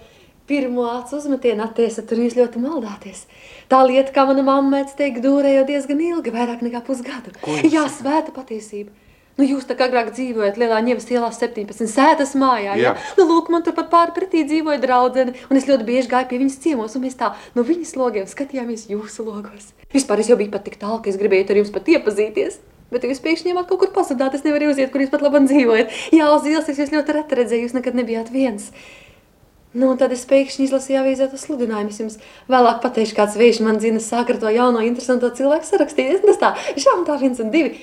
pirmo 0.47 0.87
acu 0.93 1.19
uzmetienu 1.19 1.65
attiesa, 1.65 2.05
tur 2.07 2.21
jūs 2.23 2.37
ļoti 2.39 2.63
maldāties. 2.63 3.25
Tā 3.71 3.81
lieta, 3.87 4.15
kā 4.15 4.23
mana 4.29 4.45
mamma 4.47 4.77
mēdz 4.77 4.95
teikt, 4.99 5.19
dūrēja 5.25 5.67
diezgan 5.67 5.99
ilgi, 5.99 6.31
vairāk 6.31 6.63
nekā 6.63 6.83
pusgadu. 6.87 7.35
Jā, 7.75 7.89
svēta 7.91 8.31
patiesība. 8.35 8.95
Nu, 9.39 9.45
jūs 9.47 9.67
tā 9.69 9.77
kā 9.79 9.87
agrāk 9.87 10.11
dzīvojat 10.15 10.57
Lielā 10.59 10.79
Ņevas 10.85 11.07
ielā 11.13 11.29
17, 11.33 11.87
sētas 11.89 12.33
mājā. 12.37 12.75
Jā. 12.75 12.91
Jā. 12.91 12.95
Nu, 13.17 13.25
lūk, 13.29 13.51
man 13.53 13.63
tur 13.65 13.75
pat 13.77 13.87
pāri 13.93 14.15
pretī 14.15 14.43
dzīvoja 14.47 14.81
draudzene, 14.83 15.37
un 15.49 15.59
es 15.59 15.69
ļoti 15.69 15.87
bieži 15.87 16.11
gāju 16.11 16.29
pie 16.31 16.41
viņas 16.41 16.59
ciemos, 16.65 16.97
un 16.97 17.05
mēs 17.05 17.17
tā 17.19 17.31
no 17.55 17.63
viņas 17.65 17.95
logiem 17.97 18.27
skatījāmies 18.29 18.89
jūsu 18.91 19.25
logos. 19.25 19.71
Vispār 19.95 20.21
es 20.23 20.31
jau 20.31 20.37
biju 20.39 20.51
pat 20.53 20.67
tik 20.67 20.77
tālu, 20.81 20.99
ka 21.01 21.11
es 21.11 21.19
gribēju 21.19 21.47
ar 21.47 21.61
jums 21.63 21.73
pat 21.73 21.89
iepazīties. 21.95 22.59
Bet 22.91 23.05
jūs 23.07 23.23
pēkšņi 23.23 23.53
ņemat 23.53 23.69
kaut 23.69 23.79
kur 23.79 23.93
pazudāt, 23.95 24.33
es 24.35 24.43
nevaru 24.43 24.73
uziet, 24.73 24.89
kur 24.91 24.99
jūs 24.99 25.13
pat 25.13 25.23
labi 25.23 25.39
dzīvojat. 25.45 25.93
Jā, 26.11 26.27
uz 26.35 26.47
ielas 26.49 26.67
es 26.67 26.81
jūs 26.81 26.91
ļoti 26.91 27.15
reti 27.15 27.37
redzēju, 27.39 27.69
jūs 27.69 27.75
nekad 27.77 27.95
nebijāt 27.95 28.33
viens. 28.33 28.67
Nu, 29.71 29.93
un 29.93 29.99
tad 29.99 30.11
es 30.11 30.25
pēkšņi 30.27 30.65
izlasīju 30.67 30.99
avīzē 30.99 31.29
to 31.31 31.39
sludinājumu. 31.39 31.93
Es 31.93 32.01
jums 32.01 32.17
vēlāk 32.51 32.81
pateikšu, 32.83 33.15
kāds 33.15 33.37
vējš 33.39 33.61
man 33.63 33.79
zina, 33.79 34.03
sāk 34.03 34.33
ar 34.33 34.41
to 34.41 34.51
jauno 34.51 34.83
interesanto 34.83 35.29
cilvēku 35.37 35.69
sarakstīt. 35.69 36.17
Es 36.17 36.25
tas 36.25 36.41
tā, 36.41 36.49
žām 36.75 37.05
tā 37.07 37.15
viens 37.21 37.39
un 37.39 37.53
divi. 37.53 37.79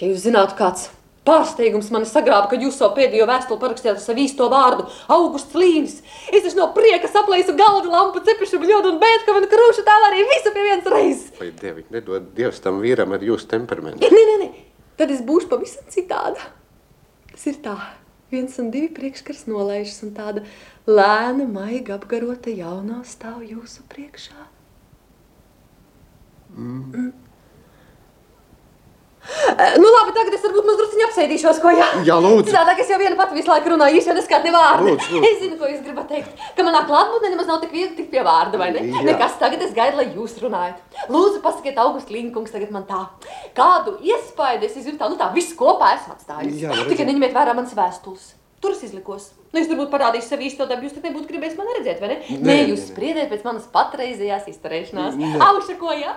Ja 0.00 0.10
jūs 0.10 0.24
zinātu, 0.24 0.56
kāds 0.58 0.88
pārsteigums 1.24 1.88
man 1.94 2.04
sagrāba, 2.08 2.48
kad 2.50 2.62
jūs 2.62 2.76
savu 2.78 2.98
pēdējo 2.98 3.26
vēstuli 3.28 3.60
parakstījāt 3.62 3.96
ar 3.96 4.02
savu 4.02 4.22
īsto 4.24 4.48
vārdu- 4.52 4.86
Augusts 5.16 5.56
Līnis. 5.56 5.96
Es 6.30 6.44
taču 6.44 6.58
no 6.58 6.68
prieka 6.76 7.08
saplēsu 7.08 7.56
galdu 7.56 7.92
lampu, 7.92 8.20
cepušu 8.24 8.60
bļodu 8.60 8.92
un 8.92 9.00
bēdu, 9.00 9.24
ka 9.24 9.32
man 9.32 9.48
krūša 9.48 9.86
tā 9.86 9.96
arī 10.10 10.26
visu 10.28 10.52
pie 10.52 10.66
vienas 10.68 10.92
reizes. 10.92 11.32
Vai 11.40 11.50
dievi, 11.50 11.84
nedod 11.90 12.34
Dievs 12.34 12.60
tam 12.60 12.80
vīram 12.80 13.12
ar 13.16 13.20
jūsu 13.20 13.48
temperamentu? 13.48 14.04
Nē, 14.04 14.10
nē, 14.10 14.36
nē, 14.42 14.50
tad 14.98 15.10
es 15.10 15.22
būšu 15.22 15.48
pavisam 15.48 15.88
citāda. 15.88 16.40
Tas 17.32 17.46
ir 17.46 17.54
tā, 17.64 17.78
viens 18.30 18.58
un 18.58 18.70
divi 18.70 18.90
priekškars 18.94 19.46
nolaižas 19.48 20.02
un 20.04 20.14
tāda 20.14 20.44
lēna, 20.86 21.48
maiga 21.48 21.96
apgarota 21.96 22.52
jaunā 22.52 23.00
stāv 23.08 23.40
jūsu 23.48 23.86
priekšā. 23.88 24.50
Mm. 26.54 26.94
Eh, 26.94 27.23
Nu, 29.24 29.88
labi, 29.88 30.12
tagad 30.16 30.34
es 30.36 30.42
varbūt 30.44 30.66
mazliet 30.68 30.94
apsēdīšos, 31.08 31.60
ko 31.62 31.72
jā. 31.72 31.86
Jā, 32.06 32.16
lūdzu. 32.20 32.50
Citādi, 32.50 32.74
es 32.82 32.90
jau 32.92 32.98
vienu 33.00 33.16
pati 33.18 33.36
visu 33.38 33.50
laiku 33.50 33.72
runāju, 33.72 33.98
jūs 33.98 34.08
jau 34.10 34.16
neskatāt 34.18 34.48
ne 34.48 34.52
vārdu. 34.54 34.86
Lūdzu, 34.90 35.10
lūdzu. 35.14 35.28
Es 35.30 35.38
zinu, 35.40 35.58
ko 35.60 35.70
jūs 35.70 35.80
gribat 35.86 36.08
teikt. 36.10 36.44
Ka 36.56 36.66
manā 36.66 36.82
klātbūtnē 36.88 37.30
nemaz 37.32 37.48
nav 37.48 37.60
tik 37.62 37.72
viegli 37.74 37.94
tikt 37.98 38.10
pie 38.12 38.24
vārda, 38.26 38.60
vai 38.60 38.70
ne? 38.74 38.84
Jā. 38.90 39.04
Nekas 39.08 39.38
tagad 39.40 39.64
es 39.64 39.72
gaidu, 39.76 40.00
lai 40.00 40.06
jūs 40.12 40.36
runājat. 40.42 40.82
Lūdzu, 41.12 41.40
pasakiet, 41.44 41.80
Augusts 41.80 42.12
Linkungs, 42.12 42.52
tagad 42.54 42.74
man 42.74 42.84
tā. 42.90 43.04
Kādu 43.56 43.96
iespaidu 44.04 44.68
es 44.68 44.76
izjūtu 44.80 45.00
tā, 45.00 45.08
nu 45.12 45.20
tā, 45.20 45.30
viss 45.36 45.56
kopā 45.56 45.94
esmu 45.98 46.18
atstājis. 46.18 46.60
Jā, 46.66 46.74
nu, 46.74 46.88
Tikai 46.90 47.08
neņemiet 47.08 47.36
vērā 47.36 47.56
manas 47.56 47.74
vēstules. 47.78 48.34
Tur 48.64 48.72
es 48.76 48.84
izlikos. 48.86 49.30
Nu, 49.52 49.60
es 49.60 49.68
tur 49.68 49.76
būtu 49.78 49.92
parādījis 49.92 50.28
sev 50.32 50.40
īsto 50.42 50.64
dabu, 50.66 50.86
jūs 50.88 50.96
nebūtu 50.98 51.28
gribējis 51.30 51.58
mani 51.58 51.74
redzēt, 51.78 52.00
vai 52.00 52.14
ne? 52.14 52.20
Nē, 52.32 52.38
Nē, 52.48 52.54
jūs 52.72 52.86
spriediet 52.88 53.28
pēc 53.30 53.44
manas 53.46 53.68
patreizējās 53.74 54.48
izturēšanās. 54.50 55.18
Auša 55.46 55.76
ko, 55.78 55.92
jā? 55.94 56.14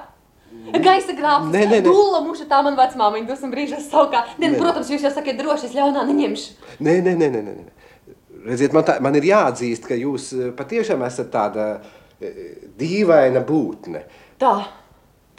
Gaisa 0.68 1.14
grāmatas, 1.16 1.54
Nē, 1.54 1.64
nē, 1.70 1.80
nē. 1.80 1.88
dūla 1.88 2.20
muša, 2.26 2.46
tā 2.50 2.60
man 2.66 2.76
vecmāmiņa 2.76 3.28
dos 3.30 3.44
un 3.46 3.52
brīžos 3.54 3.88
saukā. 3.88 4.24
Nē, 4.36 4.50
Nē. 4.50 4.54
nu, 4.54 4.62
protams, 4.62 4.90
jūs 4.92 5.06
jau 5.06 5.12
sakiet 5.16 5.40
droši, 5.40 5.70
es 5.70 5.76
ļaunā 5.78 6.04
neņemšu. 6.10 6.72
Nē, 6.84 6.96
nē, 7.06 7.14
nē, 7.16 7.30
nē. 7.34 7.42
nē. 7.46 7.54
nē. 7.56 8.16
Redziet, 8.48 8.74
man, 8.76 8.86
tā, 8.88 8.98
man 9.04 9.16
ir 9.20 9.28
jāatzīst, 9.28 9.88
ka 9.88 9.96
jūs 9.98 10.32
eh, 10.36 10.50
patiešām 10.56 11.04
esat 11.08 11.32
tāda 11.34 11.68
eh, 11.78 12.42
dīvaina 12.80 13.42
būtne. 13.48 14.04
Tā, 14.40 14.54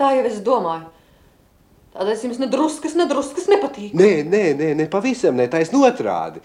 tā 0.01 0.13
jau 0.17 0.25
es 0.29 0.41
domāju. 0.45 0.89
Tādēļ 1.95 2.15
es 2.15 2.25
jums 2.27 2.41
nedruskas, 2.43 2.97
nedruskas 2.99 3.49
nepatīk. 3.51 3.95
Nē, 3.97 4.11
nē, 4.29 4.43
nē, 4.59 4.73
ne 4.79 4.89
pavisam 4.93 5.39
ne 5.39 5.49
taisnība 5.51 5.93
otrādi. 5.93 6.43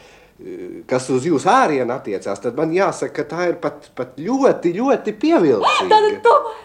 Kas 0.89 1.07
uz 1.13 1.27
jūsu 1.27 1.47
ārienu 1.51 1.93
attiecās, 1.93 2.39
tad 2.41 2.55
man 2.57 2.71
jāsaka, 2.73 3.21
ka 3.21 3.25
tā 3.35 3.49
ir 3.51 3.59
pat, 3.63 3.91
pat 3.95 4.15
ļoti, 4.19 4.73
ļoti 4.79 5.13
pievilcīga. 5.23 5.89
Tātad 5.91 6.21
tomēr. 6.25 6.61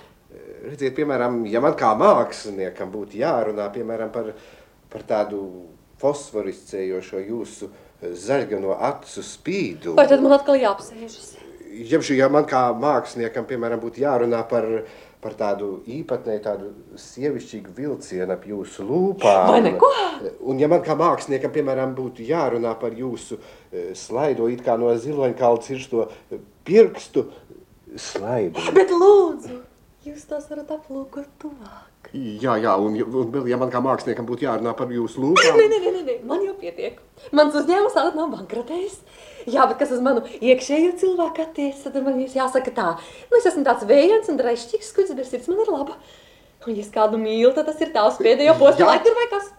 Redziet, 0.64 0.94
piemēram, 0.96 1.42
ja 1.46 1.60
man 1.62 1.76
kā 1.78 1.92
māksliniekam 1.98 2.90
būtu 2.92 3.20
jārunā 3.20 3.68
piemēram, 3.74 4.10
par, 4.14 4.32
par 4.90 5.04
tādu 5.06 5.42
fosforiscējošo 6.02 7.20
jūsu 7.26 7.68
zaļgano 7.98 8.76
acu 8.88 9.24
spīdu. 9.26 9.96
Vai 9.98 10.06
tad 10.10 10.22
man 10.22 10.36
atkal 10.38 10.58
jāapsēžas? 10.60 11.36
Ja, 11.68 12.00
ja 12.00 12.28
man 12.32 12.46
kā 12.48 12.68
māksliniekam, 12.74 13.46
piemēram, 13.48 13.80
būtu 13.82 14.02
jārunā 14.02 14.40
par, 14.50 14.66
par 15.22 15.34
tādu 15.38 15.82
īpatnēju, 15.98 16.42
tādu 16.42 16.70
sievišķīgu 17.02 17.74
vilcienu 17.76 18.34
ap 18.34 18.46
jūsu 18.48 18.86
lūpām. 18.88 19.50
Vai 19.52 19.60
neko? 19.66 19.90
Un 20.48 20.62
ja 20.62 20.70
man 20.70 20.82
kā 20.86 20.96
māksliniekam, 20.98 21.52
piemēram, 21.54 21.94
būtu 21.98 22.26
jārunā 22.26 22.72
par 22.80 22.96
jūsu 22.98 23.38
eh, 23.38 23.90
slaido 23.98 24.48
it 24.50 24.64
kā 24.66 24.78
no 24.80 24.94
ziloņkalna 24.94 25.66
cirsto 25.66 26.08
pirkstu 26.66 27.28
slaidu. 27.98 28.62
Bet 28.76 28.94
lūdzu, 28.94 29.60
jūs 30.08 30.26
tos 30.28 30.48
varat 30.50 30.70
aplūkot 30.74 31.28
tuvāk. 31.42 32.10
Jā, 32.14 32.54
jā, 32.62 32.72
un, 32.80 32.94
un 33.04 33.32
vēl, 33.34 33.48
ja 33.50 33.58
man 33.60 33.72
kā 33.72 33.82
māksliniekam 33.84 34.26
būtu 34.28 34.46
jārunā 34.46 34.72
par 34.76 34.92
jūsu 34.92 35.20
lūpām. 35.20 35.58
Nē, 35.58 35.66
nē, 35.68 35.78
nē, 35.84 36.02
nē, 36.06 36.14
man 36.28 36.44
jau 36.46 36.54
pietiek. 36.56 37.00
Mans 37.36 37.56
uzņēmums 37.58 37.96
tātad 37.96 38.16
nav 38.16 38.30
bankrotējis. 38.32 38.96
Jā, 39.48 39.66
bet 39.68 39.78
kas 39.82 39.92
uz 39.96 40.00
manu 40.04 40.22
iekšējo 40.38 40.94
cilvēku 41.02 41.44
attiecas, 41.44 41.84
tad 41.84 42.00
man 42.04 42.16
jums 42.22 42.36
jāsaka 42.38 42.72
tā. 42.74 42.88
Nu, 43.28 43.40
es 43.40 43.48
esmu 43.50 43.64
tāds 43.66 43.84
vējams 43.88 44.32
un 44.32 44.40
drešķīgs, 44.40 44.90
kuģis, 44.96 45.16
bet 45.18 45.28
sirds 45.28 45.50
man 45.52 45.62
ir 45.64 45.72
laba. 45.74 45.98
Un, 46.64 46.74
ja 46.74 46.82
es 46.82 46.90
kādu 46.92 47.20
mīlu, 47.20 47.52
tad 47.56 47.68
tas 47.68 47.80
ir 47.84 47.92
tavs 47.94 48.18
pēdējo 48.20 48.56
postu 48.60 48.84
Jā. 48.84 48.92
laiku 48.92 49.14
vai 49.16 49.28
kas? 49.32 49.52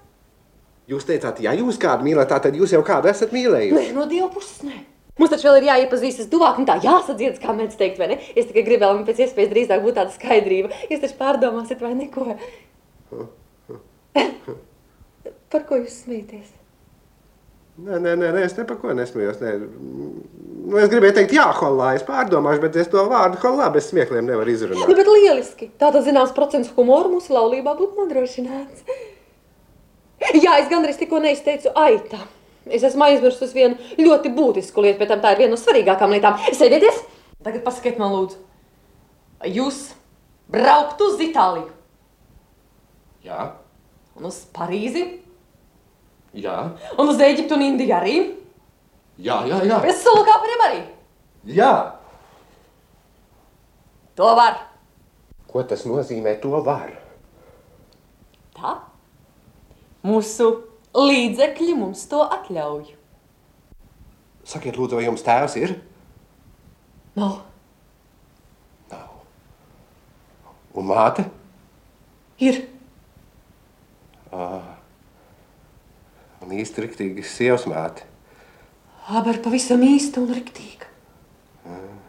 Jūs 0.89 1.05
teicāt, 1.05 1.41
ja 1.45 1.53
jūs 1.53 1.77
kādu 1.81 2.05
mīlat, 2.07 2.31
tad 2.33 2.55
jūs 2.57 2.73
jau 2.73 2.81
kādu 2.85 3.11
esat 3.11 3.33
mīlējuši. 3.35 3.77
Nē, 3.77 3.91
no 3.93 4.07
dieva 4.09 4.29
puses 4.33 4.63
nē. 4.65 4.79
Mums 5.19 5.33
taču 5.33 5.49
vēl 5.49 5.57
ir 5.59 5.67
jāiepazīstas 5.69 6.29
tuvāk 6.31 6.61
un 6.61 6.67
tā 6.69 6.77
jāsadziedz, 6.83 7.41
kā 7.43 7.51
mēs 7.55 7.75
teikt, 7.79 7.99
vai 7.99 8.07
ne? 8.13 8.17
Es 8.39 8.47
tikai 8.47 8.63
gribēju, 8.67 9.01
lai 9.01 9.07
pēc 9.09 9.19
iespējas 9.25 9.51
drīzāk 9.51 9.83
būtu 9.83 9.97
tāda 9.99 10.15
skaidrība. 10.15 10.71
Jūs 10.89 11.03
taču 11.03 11.17
pārdomāsiet 11.19 11.83
vai 11.83 11.91
neko. 11.99 12.29
Par 15.49 15.65
ko 15.65 15.79
jūs 15.81 16.03
smieties? 16.05 16.55
Nē, 17.79 17.95
nē, 18.03 18.11
nē, 18.19 18.29
nē, 18.35 18.41
es 18.43 18.53
ne 18.57 18.65
par 18.67 18.75
ko 18.81 18.91
nesmējos. 18.95 19.37
Nē. 19.39 19.51
Nu, 20.69 20.75
es 20.81 20.89
gribēju 20.91 21.15
teikt, 21.15 21.31
jā, 21.37 21.45
holā, 21.61 21.93
es 21.95 22.03
pārdomāšu, 22.05 22.61
bet 22.65 22.75
es 22.81 22.89
to 22.91 23.05
vārdu 23.07 23.39
holā 23.39 23.69
bez 23.73 23.87
smiekliem 23.89 24.27
nevaru 24.27 24.51
Nu, 24.51 24.55
izrunāt. 24.57 24.91
bet 24.99 25.07
lieliski. 25.07 25.69
Tātad 25.79 26.03
zināms 26.05 26.33
procents 26.35 26.73
humoru 26.75 27.13
mūsu 27.15 27.31
laulībā 27.33 27.71
būtu 27.79 28.01
nodrošināts. 28.01 28.83
Jā, 30.43 30.57
es 30.59 30.67
gandrīz 30.71 30.99
tikko 30.99 31.21
neizteicu 31.23 31.71
aita. 31.79 32.19
Es 32.69 32.83
esmu 32.87 33.03
aizmirsus 33.07 33.53
vienu 33.55 33.75
ļoti 33.99 34.31
būtisku 34.35 34.83
lietu, 34.83 34.99
bet 35.01 35.13
tā 35.23 35.31
ir 35.33 35.41
viena 35.43 35.53
no 35.55 35.59
svarīgākām 35.59 36.11
lietām. 36.13 36.37
Sēdieties! 36.53 37.01
Tagad 37.43 37.63
pasakiet 37.63 37.99
man, 38.01 38.11
lūdzu, 38.11 38.35
vai 39.39 39.51
jūs 39.55 39.77
brauktu 40.51 41.05
uz 41.13 41.21
Itāliju 41.23 41.69
Jā, 43.23 43.45
un 44.19 44.27
uz 44.29 44.41
Parīzi 44.55 45.05
jā, 46.35 46.55
un 46.99 47.09
uz 47.11 47.19
Eģiptu 47.23 47.55
un 47.55 47.63
Indiju 47.67 47.95
arī? 47.95 48.15
jā, 49.19 49.37
jā. 49.47 49.61
jā. 49.67 49.79
Bez 49.83 50.03
sulu 50.03 50.25
kāpuriem 50.27 50.65
arī? 50.67 50.81
Jā, 51.55 51.71
To 54.19 54.33
var. 54.35 54.57
ko 55.47 55.63
tas 55.63 55.85
nozīmē, 55.87 56.35
to 56.43 56.59
var. 56.63 56.91
Tā? 58.57 58.73
Mūsu 60.03 60.49
līdzekļi 60.97 61.75
mums 61.77 62.05
to 62.09 62.23
atļauj. 62.25 62.95
Sakiet, 64.49 64.79
lūdzu, 64.79 64.97
vai 64.97 65.05
jums 65.05 65.23
tēvs 65.25 65.55
ir? 65.61 65.75
Nav. 67.19 67.43
Un 70.79 70.85
māte? 70.89 71.25
Ir. 72.39 72.61
Un 76.39 76.53
īsti 76.55 76.85
riktīgi 76.85 77.25
sievas 77.25 77.65
māte. 77.69 78.05
Aber 79.09 79.41
pavisam 79.43 79.81
īsta 79.85 80.21
un 80.21 80.29
riktīga. 80.33 80.88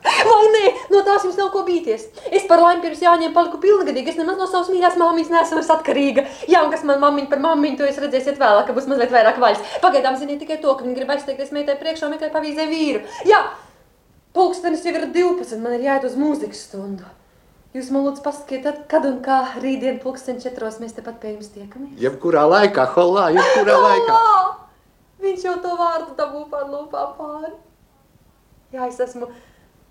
Vai 0.01 0.45
nē, 0.55 0.67
no 0.93 1.03
tās 1.05 1.25
jums 1.27 1.37
nav 1.37 1.51
ko 1.53 1.61
bīties. 1.67 2.07
Es 2.33 2.47
par 2.49 2.63
laimi 2.63 2.81
pirms 2.85 3.03
jāņem 3.05 3.35
paliku 3.37 3.61
pilngadīga. 3.61 4.13
Es 4.13 4.19
nemaz 4.21 4.39
no 4.41 4.47
savas 4.49 4.71
mīļās 4.73 4.97
māmiņas 5.01 5.33
neesmu 5.35 5.59
vairs 5.59 5.73
atkarīga. 5.75 6.25
Jā, 6.49 6.63
un 6.65 6.73
kas 6.73 6.87
man 6.89 7.03
mammiņa 7.03 7.29
par 7.33 7.43
mammiņu, 7.45 7.77
to 7.77 7.89
jūs 7.89 8.01
redzēsiet 8.07 8.41
vēlāk, 8.41 8.65
ka 8.69 8.77
būs 8.77 8.89
mazliet 8.89 9.13
vairāk 9.13 9.41
vaļas. 9.43 9.77
Pagaidām 9.85 10.17
ziniet 10.21 10.41
tikai 10.41 10.57
to, 10.63 10.73
ka 10.73 10.87
viņi 10.87 10.97
grib 10.97 11.13
aizsteigties 11.13 11.53
meitai 11.57 11.77
priekšā 11.81 12.09
un 12.09 12.17
meklē 12.17 12.31
pavīzē 12.33 12.67
vīru. 12.71 13.05
Jā, 13.29 13.43
pulkstenis 14.37 14.87
jau 14.89 14.97
ir 14.97 15.09
12, 15.13 15.61
man 15.61 15.77
ir 15.77 15.89
jāiet 15.91 16.09
uz 16.09 16.17
mūzikas 16.21 16.65
stundu. 16.71 17.05
Jūs 17.77 17.93
man 17.95 18.09
lūdzu 18.09 18.25
pasakiet, 18.25 18.65
kad 18.91 19.05
un 19.07 19.21
kā 19.23 19.43
rītdien 19.63 20.01
pulksteni 20.03 20.43
četros 20.43 20.81
mēs 20.83 20.97
tepat 20.97 21.21
pie 21.23 21.37
jums 21.37 21.53
tiekamies. 21.55 22.01
Jebkurā 22.03 22.43
laikā, 22.51 22.89
holā, 22.97 23.29
jebkurā 23.37 23.77
laikā. 23.85 24.17
Lā! 24.17 24.41
Viņš 25.21 25.45
jau 25.45 25.55
to 25.63 25.77
vārdu 25.79 26.17
dabū 26.19 26.47
pār 26.51 26.65
lūpām 26.73 27.13
pāri. 27.19 27.53
Jā, 28.75 28.89
es 28.89 28.99
esmu 29.05 29.29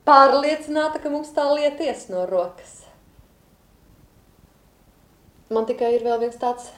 pārliecināta, 0.09 1.01
ka 1.01 1.11
mums 1.13 1.31
tā 1.35 1.45
lieta 1.53 1.85
ies 1.85 2.07
no 2.09 2.25
rokas. 2.29 2.79
Man 5.53 5.65
tikai 5.69 5.95
ir 5.95 6.05
vēl 6.05 6.19
viens 6.21 6.37
tāds 6.37 6.69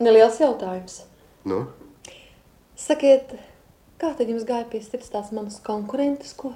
neliels 0.00 0.40
jautājums. 0.40 1.02
Nu? 1.48 1.66
Sakiet, 2.80 3.34
kā 4.00 4.14
tad 4.16 4.28
jums 4.28 4.46
gāja 4.48 4.64
pie 4.70 4.80
sirds 4.84 5.12
tās 5.12 5.28
manas 5.36 5.60
konkurences, 5.64 6.32
ko? 6.36 6.54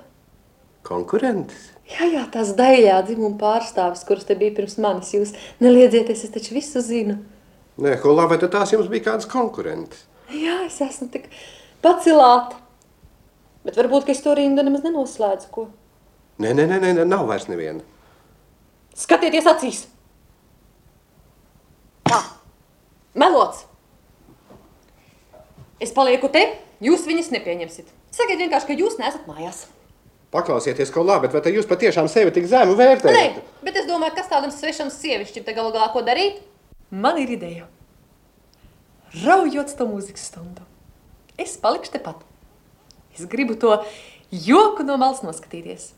Konkurentes? 0.85 1.71
Jā, 1.89 2.09
jā, 2.13 2.25
tās 2.33 2.53
daļā 2.57 2.97
dzimuma 3.05 3.37
pārstāvis, 3.41 4.05
kuras 4.09 4.25
te 4.29 4.37
bija 4.41 4.55
pirms 4.57 4.77
manis. 4.81 5.13
Jūs 5.17 5.33
neliedzieties, 5.65 6.25
es 6.27 6.33
taču 6.33 6.57
visu 6.57 6.81
zinu. 6.85 7.19
Nē, 7.81 7.97
holā, 8.05 8.29
vai 8.31 8.41
tās 8.41 8.73
jums 8.73 8.89
bija 8.93 9.11
kādas 9.11 9.29
konkurentes? 9.29 10.05
Jā, 10.33 10.63
es 10.65 10.81
esmu 10.85 11.11
tik 11.13 11.29
pacilāta. 11.85 12.61
Bet 13.65 13.77
varbūt, 13.81 14.05
ka 14.05 14.13
es 14.13 14.21
to 14.25 14.33
rindu 14.37 14.65
nemaz 14.65 14.85
nenoslēdzu, 14.85 15.49
ko? 15.53 15.69
Nē, 16.43 16.51
nē, 16.51 16.67
nē, 16.67 16.81
nē, 16.83 17.05
nav 17.07 17.29
vairs 17.31 17.47
neviena. 17.47 17.85
Skatieties 18.99 19.47
acīs! 19.47 19.85
Tā, 22.09 22.19
melots! 23.19 23.65
Es 25.83 25.93
palieku 25.95 26.31
te, 26.33 26.43
jūs 26.83 27.07
viņas 27.07 27.31
nepieņemsiet. 27.35 27.91
Sakiet 28.15 28.41
vienkārši, 28.43 28.71
ka 28.71 28.79
jūs 28.79 28.99
neesat 28.99 29.27
mājās. 29.31 29.65
Paklausieties, 30.35 30.91
ko 30.91 31.05
labi, 31.07 31.31
bet 31.31 31.47
vai 31.47 31.55
jūs 31.55 31.69
patiešām 31.71 32.09
sevi 32.11 32.35
tik 32.35 32.47
zemu 32.51 32.75
vērtējat? 32.79 33.39
Nē, 33.39 33.59
bet 33.67 33.79
es 33.79 33.87
domāju, 33.87 34.17
kas 34.17 34.31
tādam 34.31 34.51
svešam 34.55 34.91
sievišķim 34.91 35.47
te 35.47 35.55
galu 35.55 35.71
galā 35.75 35.93
ko 35.95 36.03
darīt? 36.07 36.41
Man 36.91 37.19
ir 37.23 37.31
ideja. 37.37 37.69
Raujot 39.23 39.71
to 39.79 39.87
mūzikas 39.87 40.27
stundu. 40.33 40.67
Es 41.39 41.55
palikšu 41.63 41.95
tepat. 41.95 42.23
Es 43.15 43.27
gribu 43.31 43.55
to 43.59 43.77
joku 44.31 44.87
no 44.87 44.99
malas 44.99 45.23
noskatīties. 45.23 45.93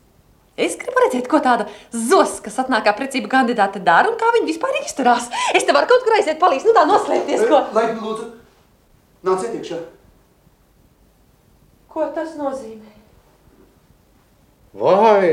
Es 0.57 0.73
gribu 0.81 1.03
redzēt, 1.03 1.27
ko 1.29 1.37
tāda 1.43 1.67
zos, 1.93 2.39
kas 2.41 2.55
atnāk 2.63 2.87
kā 2.87 2.95
precība 2.97 3.29
kandidāte 3.29 3.81
dara 3.85 4.09
un 4.09 4.17
kā 4.17 4.31
viņa 4.33 4.49
vispār 4.49 4.79
izturās. 4.81 5.27
Es 5.53 5.67
te 5.67 5.75
varu 5.75 5.89
kaut 5.91 6.05
kur 6.05 6.15
aiziet 6.17 6.39
palīdz, 6.41 6.65
nu 6.65 6.73
tā 6.73 6.85
noslēpties, 6.89 7.43
ko. 7.45 7.59
Laipni 7.77 8.01
lūdzu, 8.01 8.25
nāciet 9.27 9.59
iekšā. 9.59 9.77
Ko 11.93 12.07
tas 12.15 12.33
nozīmē? 12.39 12.95
Vai? 14.77 15.29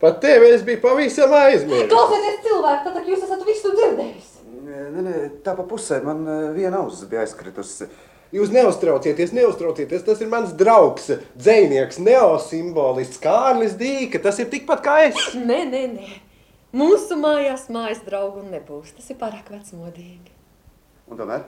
Pat 0.00 0.18
tevi 0.20 0.50
es 0.52 0.64
biju 0.64 0.80
pavisam 0.82 1.32
aizmirsis. 1.38 1.88
Klausieties, 1.92 2.40
cilvēki, 2.44 2.90
tad 2.96 3.12
jūs 3.12 3.22
esat 3.24 3.44
visu 3.46 3.76
dzirdējis. 3.76 4.32
Nē, 4.64 4.80
nē, 5.04 5.14
tā 5.44 5.54
pa 5.56 5.64
pusē 5.68 6.00
man 6.04 6.24
eh, 6.24 6.48
viena 6.56 6.80
auss 6.80 7.04
bija 7.08 7.22
aizkritusi. 7.24 7.88
Jūs 8.34 8.50
neuztraucieties, 8.50 9.30
neuztraucieties. 9.36 10.02
Tas 10.06 10.22
ir 10.24 10.30
mans 10.32 10.54
draugs, 10.58 11.06
dzinieks, 11.38 12.00
neosimbolists 12.02 13.20
Kārlis 13.22 13.76
Dīka. 13.78 14.18
Tas 14.24 14.40
ir 14.42 14.48
tikpat 14.50 14.82
kā 14.82 14.96
es. 15.06 15.20
Nē, 15.50 15.60
nē, 15.70 15.84
nē. 15.94 16.08
Mūsu 16.74 17.14
mājās 17.20 17.68
mājas 17.70 18.00
draugu 18.02 18.42
nebūs. 18.48 18.90
Tas 18.96 19.06
ir 19.14 19.20
pārāk 19.20 19.52
vecmodīgi. 19.54 20.34
Un 21.06 21.20
tomēr 21.20 21.46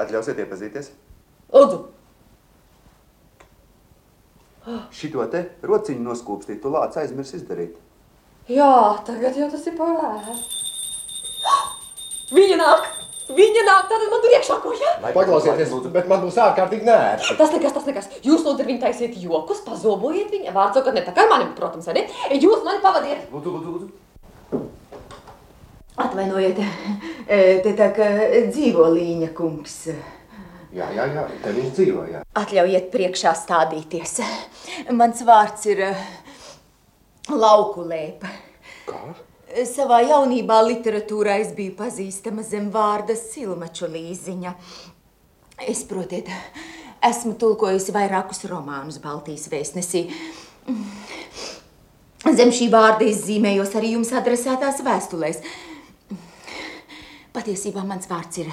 atļausiet 0.00 0.40
iepazīties. 0.40 0.92
Lūdzu, 1.52 1.84
Šito 4.92 5.24
te 5.32 5.46
rociņu 5.64 6.02
noskūpstīt, 6.04 6.58
tu 6.60 6.68
lāc 6.72 6.96
aizmirs 7.00 7.32
izdarīt. 7.38 7.76
jā, 8.48 8.68
tagad 9.06 9.36
jau 9.36 9.48
tas 9.50 9.64
ir 9.66 9.76
pārāk. 9.78 10.28
Viņa 12.36 12.58
nāk! 12.60 12.97
Viņa 13.28 13.62
nāk! 13.66 13.88
Tātad 13.90 14.08
man 14.08 14.22
tur 14.24 14.32
iekšā 14.32 14.56
ko, 14.62 14.72
jā? 14.78 14.92
Paklausieties, 15.12 15.72
bet 15.92 16.08
man 16.08 16.22
būs 16.24 16.38
ārkārtīgi 16.40 16.86
nērti. 16.88 17.36
Tas 17.36 17.52
nekas, 17.52 17.74
tas 17.76 17.88
nekas. 17.88 18.08
Jūs 18.24 18.44
lūdzu 18.46 18.64
ar 18.64 18.68
viņu 18.70 18.80
taisiet 18.82 19.18
jokus, 19.20 19.60
pazobojiet 19.66 20.32
viņu. 20.32 20.52
Vārds 20.56 20.78
sakot, 20.80 20.96
ne 20.96 21.04
tā 21.04 21.12
kā 21.16 21.26
mani, 21.28 21.50
protams, 21.58 21.90
ne? 21.92 22.06
Jūs 22.32 22.64
mani 22.64 22.80
pavadiet. 22.84 23.26
Lūdzu, 23.34 23.52
lūdzu, 23.56 23.74
lūdzu. 23.74 23.88
Atvainojiet, 25.98 26.62
te 27.66 27.74
tā 27.76 27.90
kā 27.96 28.08
dzīvo 28.48 28.88
līņa 28.96 29.32
kungs. 29.36 29.78
Jā, 30.72 30.88
jā, 30.94 31.04
jā, 31.12 31.24
te 31.42 31.52
viņš 31.56 31.70
dzīvo, 31.76 32.02
jā. 32.12 32.24
Atļaujiet 32.38 32.90
priekšā 32.92 33.32
stādīties. 33.36 34.18
Mans 34.96 35.24
vārds 35.26 35.64
ir 35.72 35.84
Lauku 37.28 37.84
lēpa. 37.84 38.30
Kā? 38.88 39.00
Savā 39.48 40.02
jaunībā 40.04 40.58
literatūrā 40.66 41.38
es 41.40 41.54
biju 41.56 41.72
pazīstama 41.78 42.42
zem 42.44 42.66
vārda 42.72 43.14
Silmaču 43.16 43.88
līziņa. 43.88 44.52
Es, 45.64 45.80
protiet, 45.88 46.28
esmu 47.08 47.32
tulkojusi 47.40 47.94
vairākus 47.96 48.44
romānus 48.50 49.00
Baltijas 49.00 49.48
vēstnesī. 49.48 50.04
Zem 52.28 52.52
šī 52.52 52.68
vārda 52.74 53.08
es 53.08 53.24
zīmējos 53.24 53.72
arī 53.80 53.94
jums 53.94 54.12
adresētās 54.12 54.82
vēstulēs. 54.84 55.40
Patiesībā 57.32 57.86
mans 57.88 58.10
vārds 58.10 58.42
ir 58.44 58.52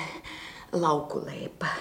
Lauku 0.80 1.26
lēpa. 1.28 1.76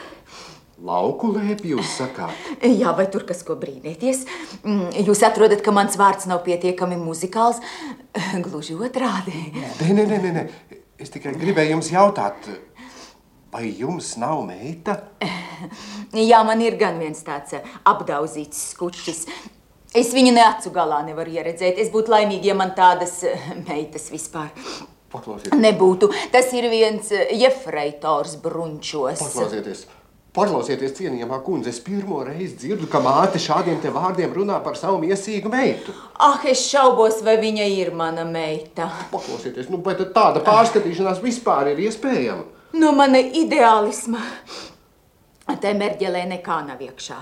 Lauku 0.83 1.31
lēpi 1.31 1.71
jūs 1.71 1.93
sakāt? 2.01 2.35
Jā, 2.81 2.91
vai 2.99 3.07
tur 3.13 3.23
kas 3.29 3.45
ko 3.47 3.55
brīnīties? 3.61 4.25
Mm, 4.67 4.89
Jūs 5.07 5.23
atrodat, 5.27 5.63
ka 5.63 5.71
mans 5.75 5.95
vārds 6.01 6.27
nav 6.27 6.43
pietiekami 6.47 6.99
muzikāls. 6.99 7.61
Gluži 8.47 8.75
otrādi. 8.75 9.35
Nē, 9.55 9.93
nē, 9.95 10.07
nē, 10.11 10.19
nē, 10.25 10.33
nē. 10.35 10.45
Es 10.99 11.11
tikai 11.15 11.35
gribēju 11.39 11.77
jums 11.77 11.91
jautāt, 11.95 12.49
vai 13.55 13.69
jums 13.71 14.13
nav 14.19 14.43
meita? 14.47 14.99
Jā, 16.31 16.43
man 16.47 16.63
ir 16.63 16.77
gan 16.81 16.99
viens 17.03 17.23
tāds 17.27 17.55
eh, 17.59 17.73
apdauzīts 17.87 18.71
skučis. 18.75 19.25
Es 19.95 20.11
viņu 20.15 20.35
ne 20.35 20.43
acu 20.43 20.75
galā 20.75 21.05
nevaru 21.07 21.37
ieredzēt. 21.39 21.79
Es 21.79 21.91
būtu 21.95 22.11
laimīga, 22.15 22.51
ja 22.51 22.59
man 22.59 22.75
tādas 22.75 23.21
eh, 23.27 23.51
meitas 23.63 24.11
vispār 24.11 24.51
Paklausieties, 25.15 25.55
nebūtu. 25.63 26.11
Tas 26.35 26.51
ir 26.59 26.67
viens 26.73 27.15
eh, 27.15 27.31
jefreitors 27.39 28.35
brunčos. 28.43 29.23
paklausieties. 29.23 29.87
Paklausieties, 30.35 30.97
cienījamā 30.97 31.37
kundze, 31.47 31.71
es 31.71 31.77
pirmo 31.79 32.17
reizi 32.27 32.57
dzirdu, 32.59 32.89
ka 32.91 32.99
māte 32.99 33.39
šādiem 33.39 33.77
te 33.79 33.93
vārdiem 33.95 34.33
runā 34.35 34.57
par 34.65 34.75
savu 34.75 34.99
miesīgu 35.05 35.53
meitu. 35.53 35.95
Ah, 36.19 36.41
es 36.51 36.65
šaubos, 36.73 37.21
vai 37.23 37.37
viņa 37.39 37.69
ir 37.71 37.93
mana 37.95 38.25
meita. 38.27 38.89
Paklausieties, 39.13 39.69
nu, 39.71 39.79
vai 39.85 39.95
tāda 39.95 40.43
pārskatīšanās 40.43 41.23
vispār 41.23 41.71
ir 41.71 41.85
iespējama? 41.87 42.49
No 42.75 42.91
mana 42.99 43.21
ideālisma 43.23 44.19
te 45.63 45.71
merģelē 45.79 46.25
nekā 46.33 46.57
nav 46.67 46.83
iekšā. 46.83 47.21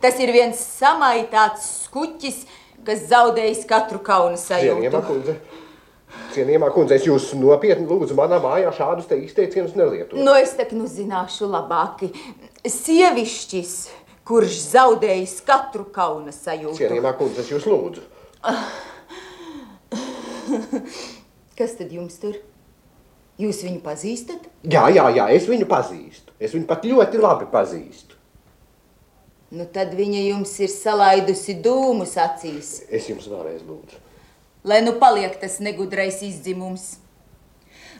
Tas 0.00 0.16
ir 0.24 0.32
viens 0.32 0.56
samaitāts 0.56 1.66
skuķis, 1.84 2.46
kas 2.88 3.04
zaudējis 3.12 3.66
katru 3.68 4.00
kaunu 4.04 4.40
Cienījamā 4.40 4.80
sajūtu. 4.80 5.04
kundze, 5.10 5.36
cienījamā 6.34 6.68
kundze, 6.74 6.98
es 6.98 7.06
jūs 7.08 7.24
nopietni 7.38 7.86
lūdzu 7.88 8.14
manā 8.18 8.38
mājā 8.42 8.70
šādus 8.74 9.06
te 9.10 9.18
izteicienus 9.22 9.76
nelietot. 9.78 10.18
Nu, 10.18 10.32
es 10.38 10.54
tak 10.58 10.72
nu 10.76 10.84
zināšu 10.90 11.48
labāk. 11.50 12.04
Sievišķis, 12.64 13.74
kurš 14.28 14.54
zaudējis 14.72 15.36
katru 15.46 15.84
kauna 15.94 16.32
sajūtu. 16.34 16.78
Cienījamā 16.80 17.12
kundze, 17.18 17.38
es 17.44 17.52
jūs 17.52 17.64
lūdzu. 17.70 18.02
Kas 21.58 21.72
tad 21.78 21.90
jums 21.94 22.16
tur? 22.22 22.34
Jūs 23.40 23.64
viņu 23.66 23.80
pazīstat? 23.82 24.42
Jā, 24.70 24.84
jā, 24.94 25.08
jā, 25.16 25.24
es 25.34 25.48
viņu 25.50 25.66
pazīstu. 25.70 26.34
Es 26.38 26.54
viņu 26.54 26.66
pat 26.70 26.86
ļoti 26.86 27.22
labi 27.22 27.46
pazīstu. 27.50 28.12
Nu, 29.54 29.66
tad 29.70 29.92
viņa 29.94 30.20
jums 30.30 30.52
ir 30.62 30.70
salaidusi 30.70 31.54
dūmus 31.62 32.16
acīs. 32.18 32.80
Es 32.90 33.08
jums 33.10 33.26
vēlreiz 33.30 33.62
lūdzu. 33.66 34.00
Lai 34.64 34.80
nu 34.80 34.94
paliek 35.00 35.34
tas 35.40 35.58
negudrais 35.60 36.22
izdzimums. 36.24 36.94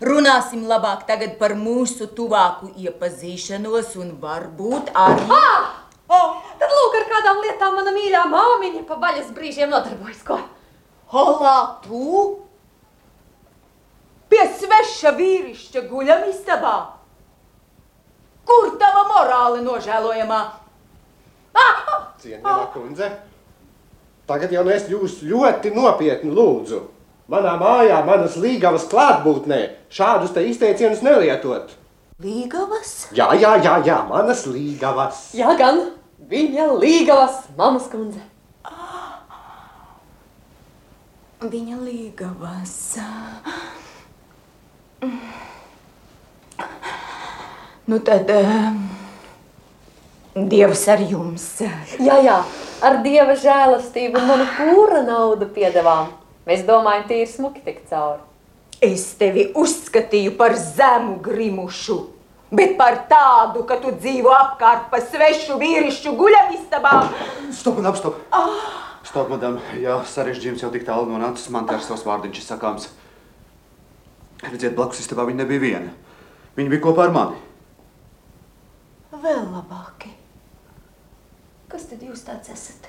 Runāsim 0.04 0.64
labāk 0.66 1.04
tagad 1.06 1.36
par 1.38 1.52
mūsu 1.58 2.08
tuvāku 2.16 2.70
iepazīšanos 2.80 3.94
un 4.00 4.14
varbūt 4.22 4.90
arī... 4.96 5.26
Ah! 5.28 5.84
Oh, 6.08 6.40
tad 6.60 6.72
lūk, 6.72 6.96
ar 6.98 7.06
kādām 7.10 7.38
lietām 7.44 7.76
mana 7.78 7.92
mīļā 7.94 8.24
māmiņa 8.32 8.82
pa 8.88 8.98
vaļas 9.00 9.30
brīžiem 9.36 9.70
nodarbojas. 9.72 10.24
Ko? 10.26 10.40
Holā, 11.14 11.54
tu? 11.84 12.24
Pie 14.32 14.42
sveša 14.58 15.14
vīrišķa 15.16 15.84
guļam 15.88 16.26
istabā. 16.32 16.74
Kur 18.44 18.74
tava 18.80 19.06
morāli 19.12 19.62
nožēlojamā? 19.64 20.40
Cienījamā 22.24 22.66
kundze, 22.74 23.08
tagad 24.28 24.52
jau 24.52 24.64
es 24.72 24.88
jūs 24.90 25.20
ļoti 25.24 25.72
nopietni 25.74 26.32
lūdzu. 26.34 26.80
Manā 27.30 27.54
mājā, 27.56 28.02
manas 28.04 28.36
līgavas 28.36 28.84
klātbūtnē, 28.90 29.60
šādus 29.88 30.34
te 30.36 30.44
izteicienus 30.44 31.00
nelietot. 31.04 31.72
Līgavas? 32.20 33.08
Jā, 33.16 33.30
jā, 33.40 33.56
jā, 33.64 33.78
jā, 33.86 33.96
manas 34.10 34.44
līgavas. 34.46 35.30
Jā, 35.34 35.54
gan 35.58 35.80
viņa 36.30 36.68
līgavas 36.78 37.40
mammas 37.56 37.88
kundze. 37.92 38.20
Viņa 41.44 41.80
līgavas. 41.80 42.76
Nu 47.86 47.98
tad, 48.00 48.30
eh, 48.30 48.72
Dievs 50.34 50.80
ar 50.90 50.98
jums. 50.98 51.44
Jā, 52.02 52.16
jā, 52.18 52.40
ar 52.82 52.96
dieva 53.04 53.36
žēlastību 53.38 54.18
un 54.18 54.24
manu 54.26 54.46
pūra 54.56 55.04
naudu 55.06 55.46
piedevām. 55.54 56.08
Mēs 56.48 56.64
domājam, 56.66 57.04
tīri 57.06 57.28
smuki 57.30 57.62
tik 57.62 57.84
cauri. 57.86 58.18
Es 58.82 59.04
tevi 59.16 59.46
uzskatīju 59.54 60.32
par 60.36 60.56
zemu 60.58 61.20
grimušu, 61.22 62.00
bet 62.50 62.74
par 62.80 62.98
tādu, 63.08 63.62
ka 63.68 63.78
tu 63.80 63.92
dzīvo 63.94 64.32
apkārt 64.34 64.90
pa 64.90 64.98
svešu 65.04 65.60
vīrišķu 65.60 66.16
guļamistabā. 66.18 66.96
Stop, 67.54 67.78
man 67.78 67.92
apstop! 67.92 68.18
Stop, 69.06 69.30
madam, 69.30 69.60
jā, 69.78 70.00
sarežģījums 70.10 70.66
jau 70.66 70.72
tik 70.74 70.82
tālu 70.88 71.06
nonācis, 71.12 71.46
man 71.54 71.68
tā 71.70 71.78
ir 71.78 71.86
savs 71.86 72.02
vārdiņš 72.08 72.42
ir 72.42 72.48
sakāms. 72.48 72.90
Redziet, 74.42 74.74
blakus 74.74 75.04
istabā 75.04 75.28
viņa 75.30 75.44
nebija 75.44 75.62
viena. 75.62 75.94
Viņa 76.58 76.74
bija 76.74 76.84
kopā 76.88 77.06
ar 77.06 77.14
mani. 77.14 77.40
Vēl 79.14 79.46
labāki. 79.46 80.13
Kas 81.74 81.88
tad 81.90 82.04
jūs 82.06 82.20
tāds 82.22 82.52
esat? 82.52 82.84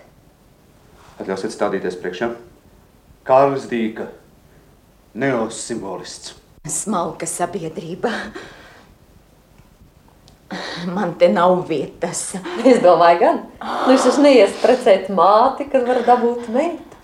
Atļausiet 1.18 1.56
stādīties 1.56 1.96
priekšā. 1.98 2.28
Kārlis 3.26 3.64
Dīka, 3.66 4.12
neos 5.18 5.58
simbolists. 5.58 6.36
Smalka 6.70 7.26
sabiedrība. 7.26 8.12
Man 10.94 11.16
te 11.18 11.32
nav 11.34 11.64
vietas. 11.66 12.36
Es 12.62 12.78
domāju, 12.86 13.24
gan. 13.24 13.42
Nu, 13.58 13.96
es 13.96 14.06
esmu 14.06 14.28
neies 14.28 14.54
precēt 14.62 15.10
māti, 15.10 15.66
kad 15.72 15.90
var 15.90 16.04
dabūt 16.06 16.46
meitu. 16.54 17.02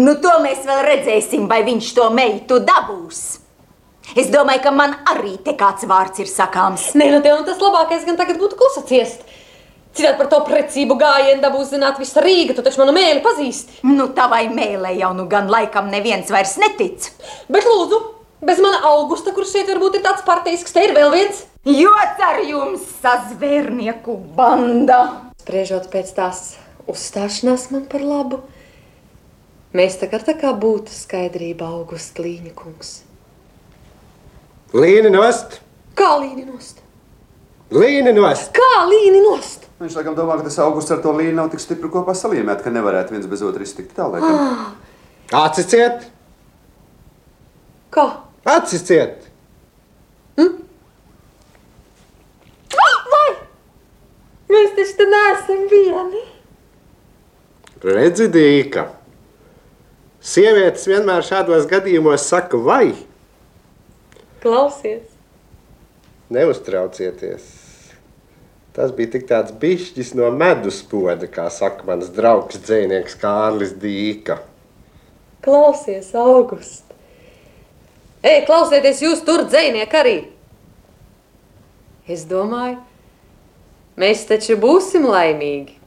Nu, 0.00 0.16
to 0.24 0.32
mēs 0.46 0.64
vēl 0.64 0.80
redzēsim, 0.94 1.44
vai 1.50 1.60
viņš 1.68 1.92
to 2.00 2.08
meitu 2.16 2.62
dabūs. 2.64 3.26
Es 4.16 4.32
domāju, 4.32 4.64
ka 4.64 4.72
man 4.72 4.96
arī 5.12 5.36
te 5.44 5.52
kāds 5.60 5.84
vārds 5.84 6.24
ir 6.24 6.32
sakāms. 6.32 6.94
Nē, 6.96 7.12
nu 7.12 7.20
tev 7.20 7.44
tas 7.44 7.60
labākais 7.60 8.08
gan 8.08 8.16
tagad 8.16 8.40
būtu 8.40 8.56
klusa 8.56 8.88
ciest. 8.88 9.25
Citādi 9.96 10.18
par 10.18 10.28
to 10.28 10.42
precību 10.44 10.98
gājienu 11.00 11.40
dabūs 11.40 11.70
zināt 11.72 11.96
visa 11.96 12.20
Rīga, 12.20 12.52
tu 12.56 12.64
taču 12.64 12.82
manu 12.82 12.92
mēli 12.92 13.22
pazīsti. 13.24 13.80
Nu, 13.88 14.10
tavai 14.12 14.42
mēlē 14.52 14.92
jau 14.98 15.14
nu 15.16 15.24
gan 15.30 15.48
laikam 15.48 15.88
neviens 15.88 16.28
vairs 16.32 16.58
netic. 16.60 17.08
Bet 17.48 17.64
lūdzu, 17.64 18.02
bez 18.44 18.60
mana 18.60 18.82
augusta, 18.90 19.32
kurš 19.32 19.54
šeit 19.56 19.72
varbūt 19.72 19.96
ir 19.96 20.04
tāds 20.04 20.26
partijisks, 20.26 20.76
te 20.76 20.84
ir 20.84 20.92
vēl 20.96 21.14
viens. 21.16 21.40
Jots 21.64 22.22
ar 22.28 22.42
jums, 22.44 22.84
sazvērnieku 23.00 24.18
banda! 24.36 25.00
Spriežot 25.40 25.88
pēc 25.88 26.12
tās 26.18 26.44
uzstāšanās 26.92 27.70
man 27.72 27.88
par 27.90 28.04
labu, 28.04 28.44
mēs 29.72 29.96
tagad 30.02 30.28
tā 30.28 30.36
kā 30.38 30.52
būtu 30.52 30.92
skaidrība 30.92 31.72
augusta 31.72 32.20
līņa 32.26 32.52
kungs. 32.58 32.98
Līni 34.76 35.08
nost! 35.14 35.62
Kā 35.96 36.18
līni 36.20 36.44
nost? 36.44 36.84
Līni 37.74 38.12
nost! 38.14 38.52
Kā 38.54 38.84
līni 38.86 39.20
nost? 39.24 39.64
Viņš 39.80 39.96
laikam 39.98 40.14
domā, 40.16 40.36
ka 40.38 40.46
tas 40.46 40.58
augusts 40.62 40.92
ar 40.94 41.00
to 41.04 41.10
līniju 41.12 41.34
nav 41.36 41.48
tik 41.52 41.60
stipri 41.60 41.90
kopā 41.92 42.14
salīmēt, 42.16 42.62
ka 42.64 42.70
nevarētu 42.72 43.12
viens 43.16 43.26
bez 43.28 43.42
otra 43.44 43.64
iztikt 43.66 43.96
tālāk. 43.98 44.22
Acis 45.34 45.66
ciet! 45.72 46.06
Kā? 47.92 48.06
Acis 48.56 48.84
ciet! 48.86 49.26
Vai? 53.10 53.28
Mēs 54.52 54.72
taču 54.78 54.96
te 55.00 55.06
neesam 55.10 55.66
vieni. 55.70 56.22
Redzi, 57.86 58.26
Dīka, 58.32 58.86
sievietes 60.24 60.86
vienmēr 60.88 61.22
šādos 61.26 61.66
gadījumos 61.70 62.24
saka, 62.30 62.58
vai 62.58 62.94
Klausies. 64.42 65.04
neuztraucieties. 66.32 67.44
Tas 68.76 68.90
bija 68.92 69.08
tik 69.14 69.22
tāds 69.24 69.54
bišķis 69.56 70.10
no 70.18 70.26
medus 70.36 70.82
poda, 70.84 71.24
kā 71.32 71.46
saka 71.48 71.86
mans 71.88 72.10
draugs 72.12 72.58
dzēnieks 72.60 73.16
Kārlis 73.22 73.72
Dīka. 73.80 74.36
Klausies, 75.46 76.10
August. 76.12 76.84
Ej, 78.20 78.42
klausieties, 78.44 79.00
jūs 79.00 79.24
tur 79.24 79.46
dzēnieki 79.48 79.96
arī! 79.96 80.14
Es 82.04 82.28
domāju, 82.28 82.76
mēs 83.96 84.28
taču 84.28 84.58
būsim 84.60 85.08
laimīgi. 85.08 85.78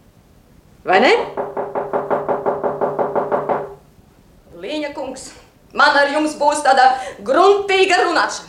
Vai 0.90 0.98
ne? 1.06 1.14
Līņa 4.66 4.96
kungs, 4.98 5.30
man 5.78 5.94
ar 5.94 6.10
jums 6.18 6.34
būs 6.42 6.66
tāda 6.66 6.96
gruntīga 7.22 8.02
runāšana. 8.08 8.49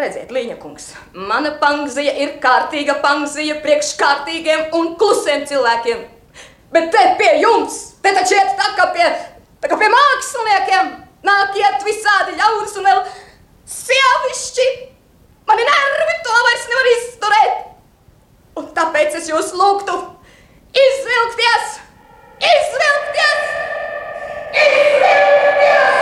Redziet, 0.00 0.30
Līņakungs, 0.32 0.84
mana 1.28 1.50
pangzija 1.60 2.14
ir 2.22 2.38
kārtīga 2.40 2.94
pangzija 3.02 3.58
priekš 3.60 3.90
kārtīgiem 4.00 4.70
un 4.78 4.94
klusiem 5.00 5.42
cilvēkiem. 5.50 6.06
Bet 6.72 6.88
te 6.94 7.02
pie 7.18 7.34
jums, 7.42 7.76
te 8.00 8.14
taču 8.16 8.38
iet 8.38 8.54
tā 8.56 8.70
kā 8.78 8.86
pie, 8.94 9.08
tā 9.60 9.68
kā 9.68 9.76
pie 9.76 9.90
māksliniekiem, 9.92 10.88
nāk 11.28 11.58
iet 11.60 11.84
visādi 11.84 12.38
ļaunas 12.38 12.78
un 12.80 12.88
vēl 12.88 13.02
sievišķi. 13.74 14.68
Mani 15.50 15.68
nervi 15.68 16.16
to 16.24 16.40
vairs 16.48 16.66
nevar 16.72 16.90
izturēt. 16.94 17.62
Un 18.56 18.72
tāpēc 18.80 19.20
es 19.20 19.28
jūs 19.28 19.52
lūgtu 19.52 20.00
izvilkties, 20.80 21.80
izvilkties, 22.54 23.48
izvilkties! 24.64 25.99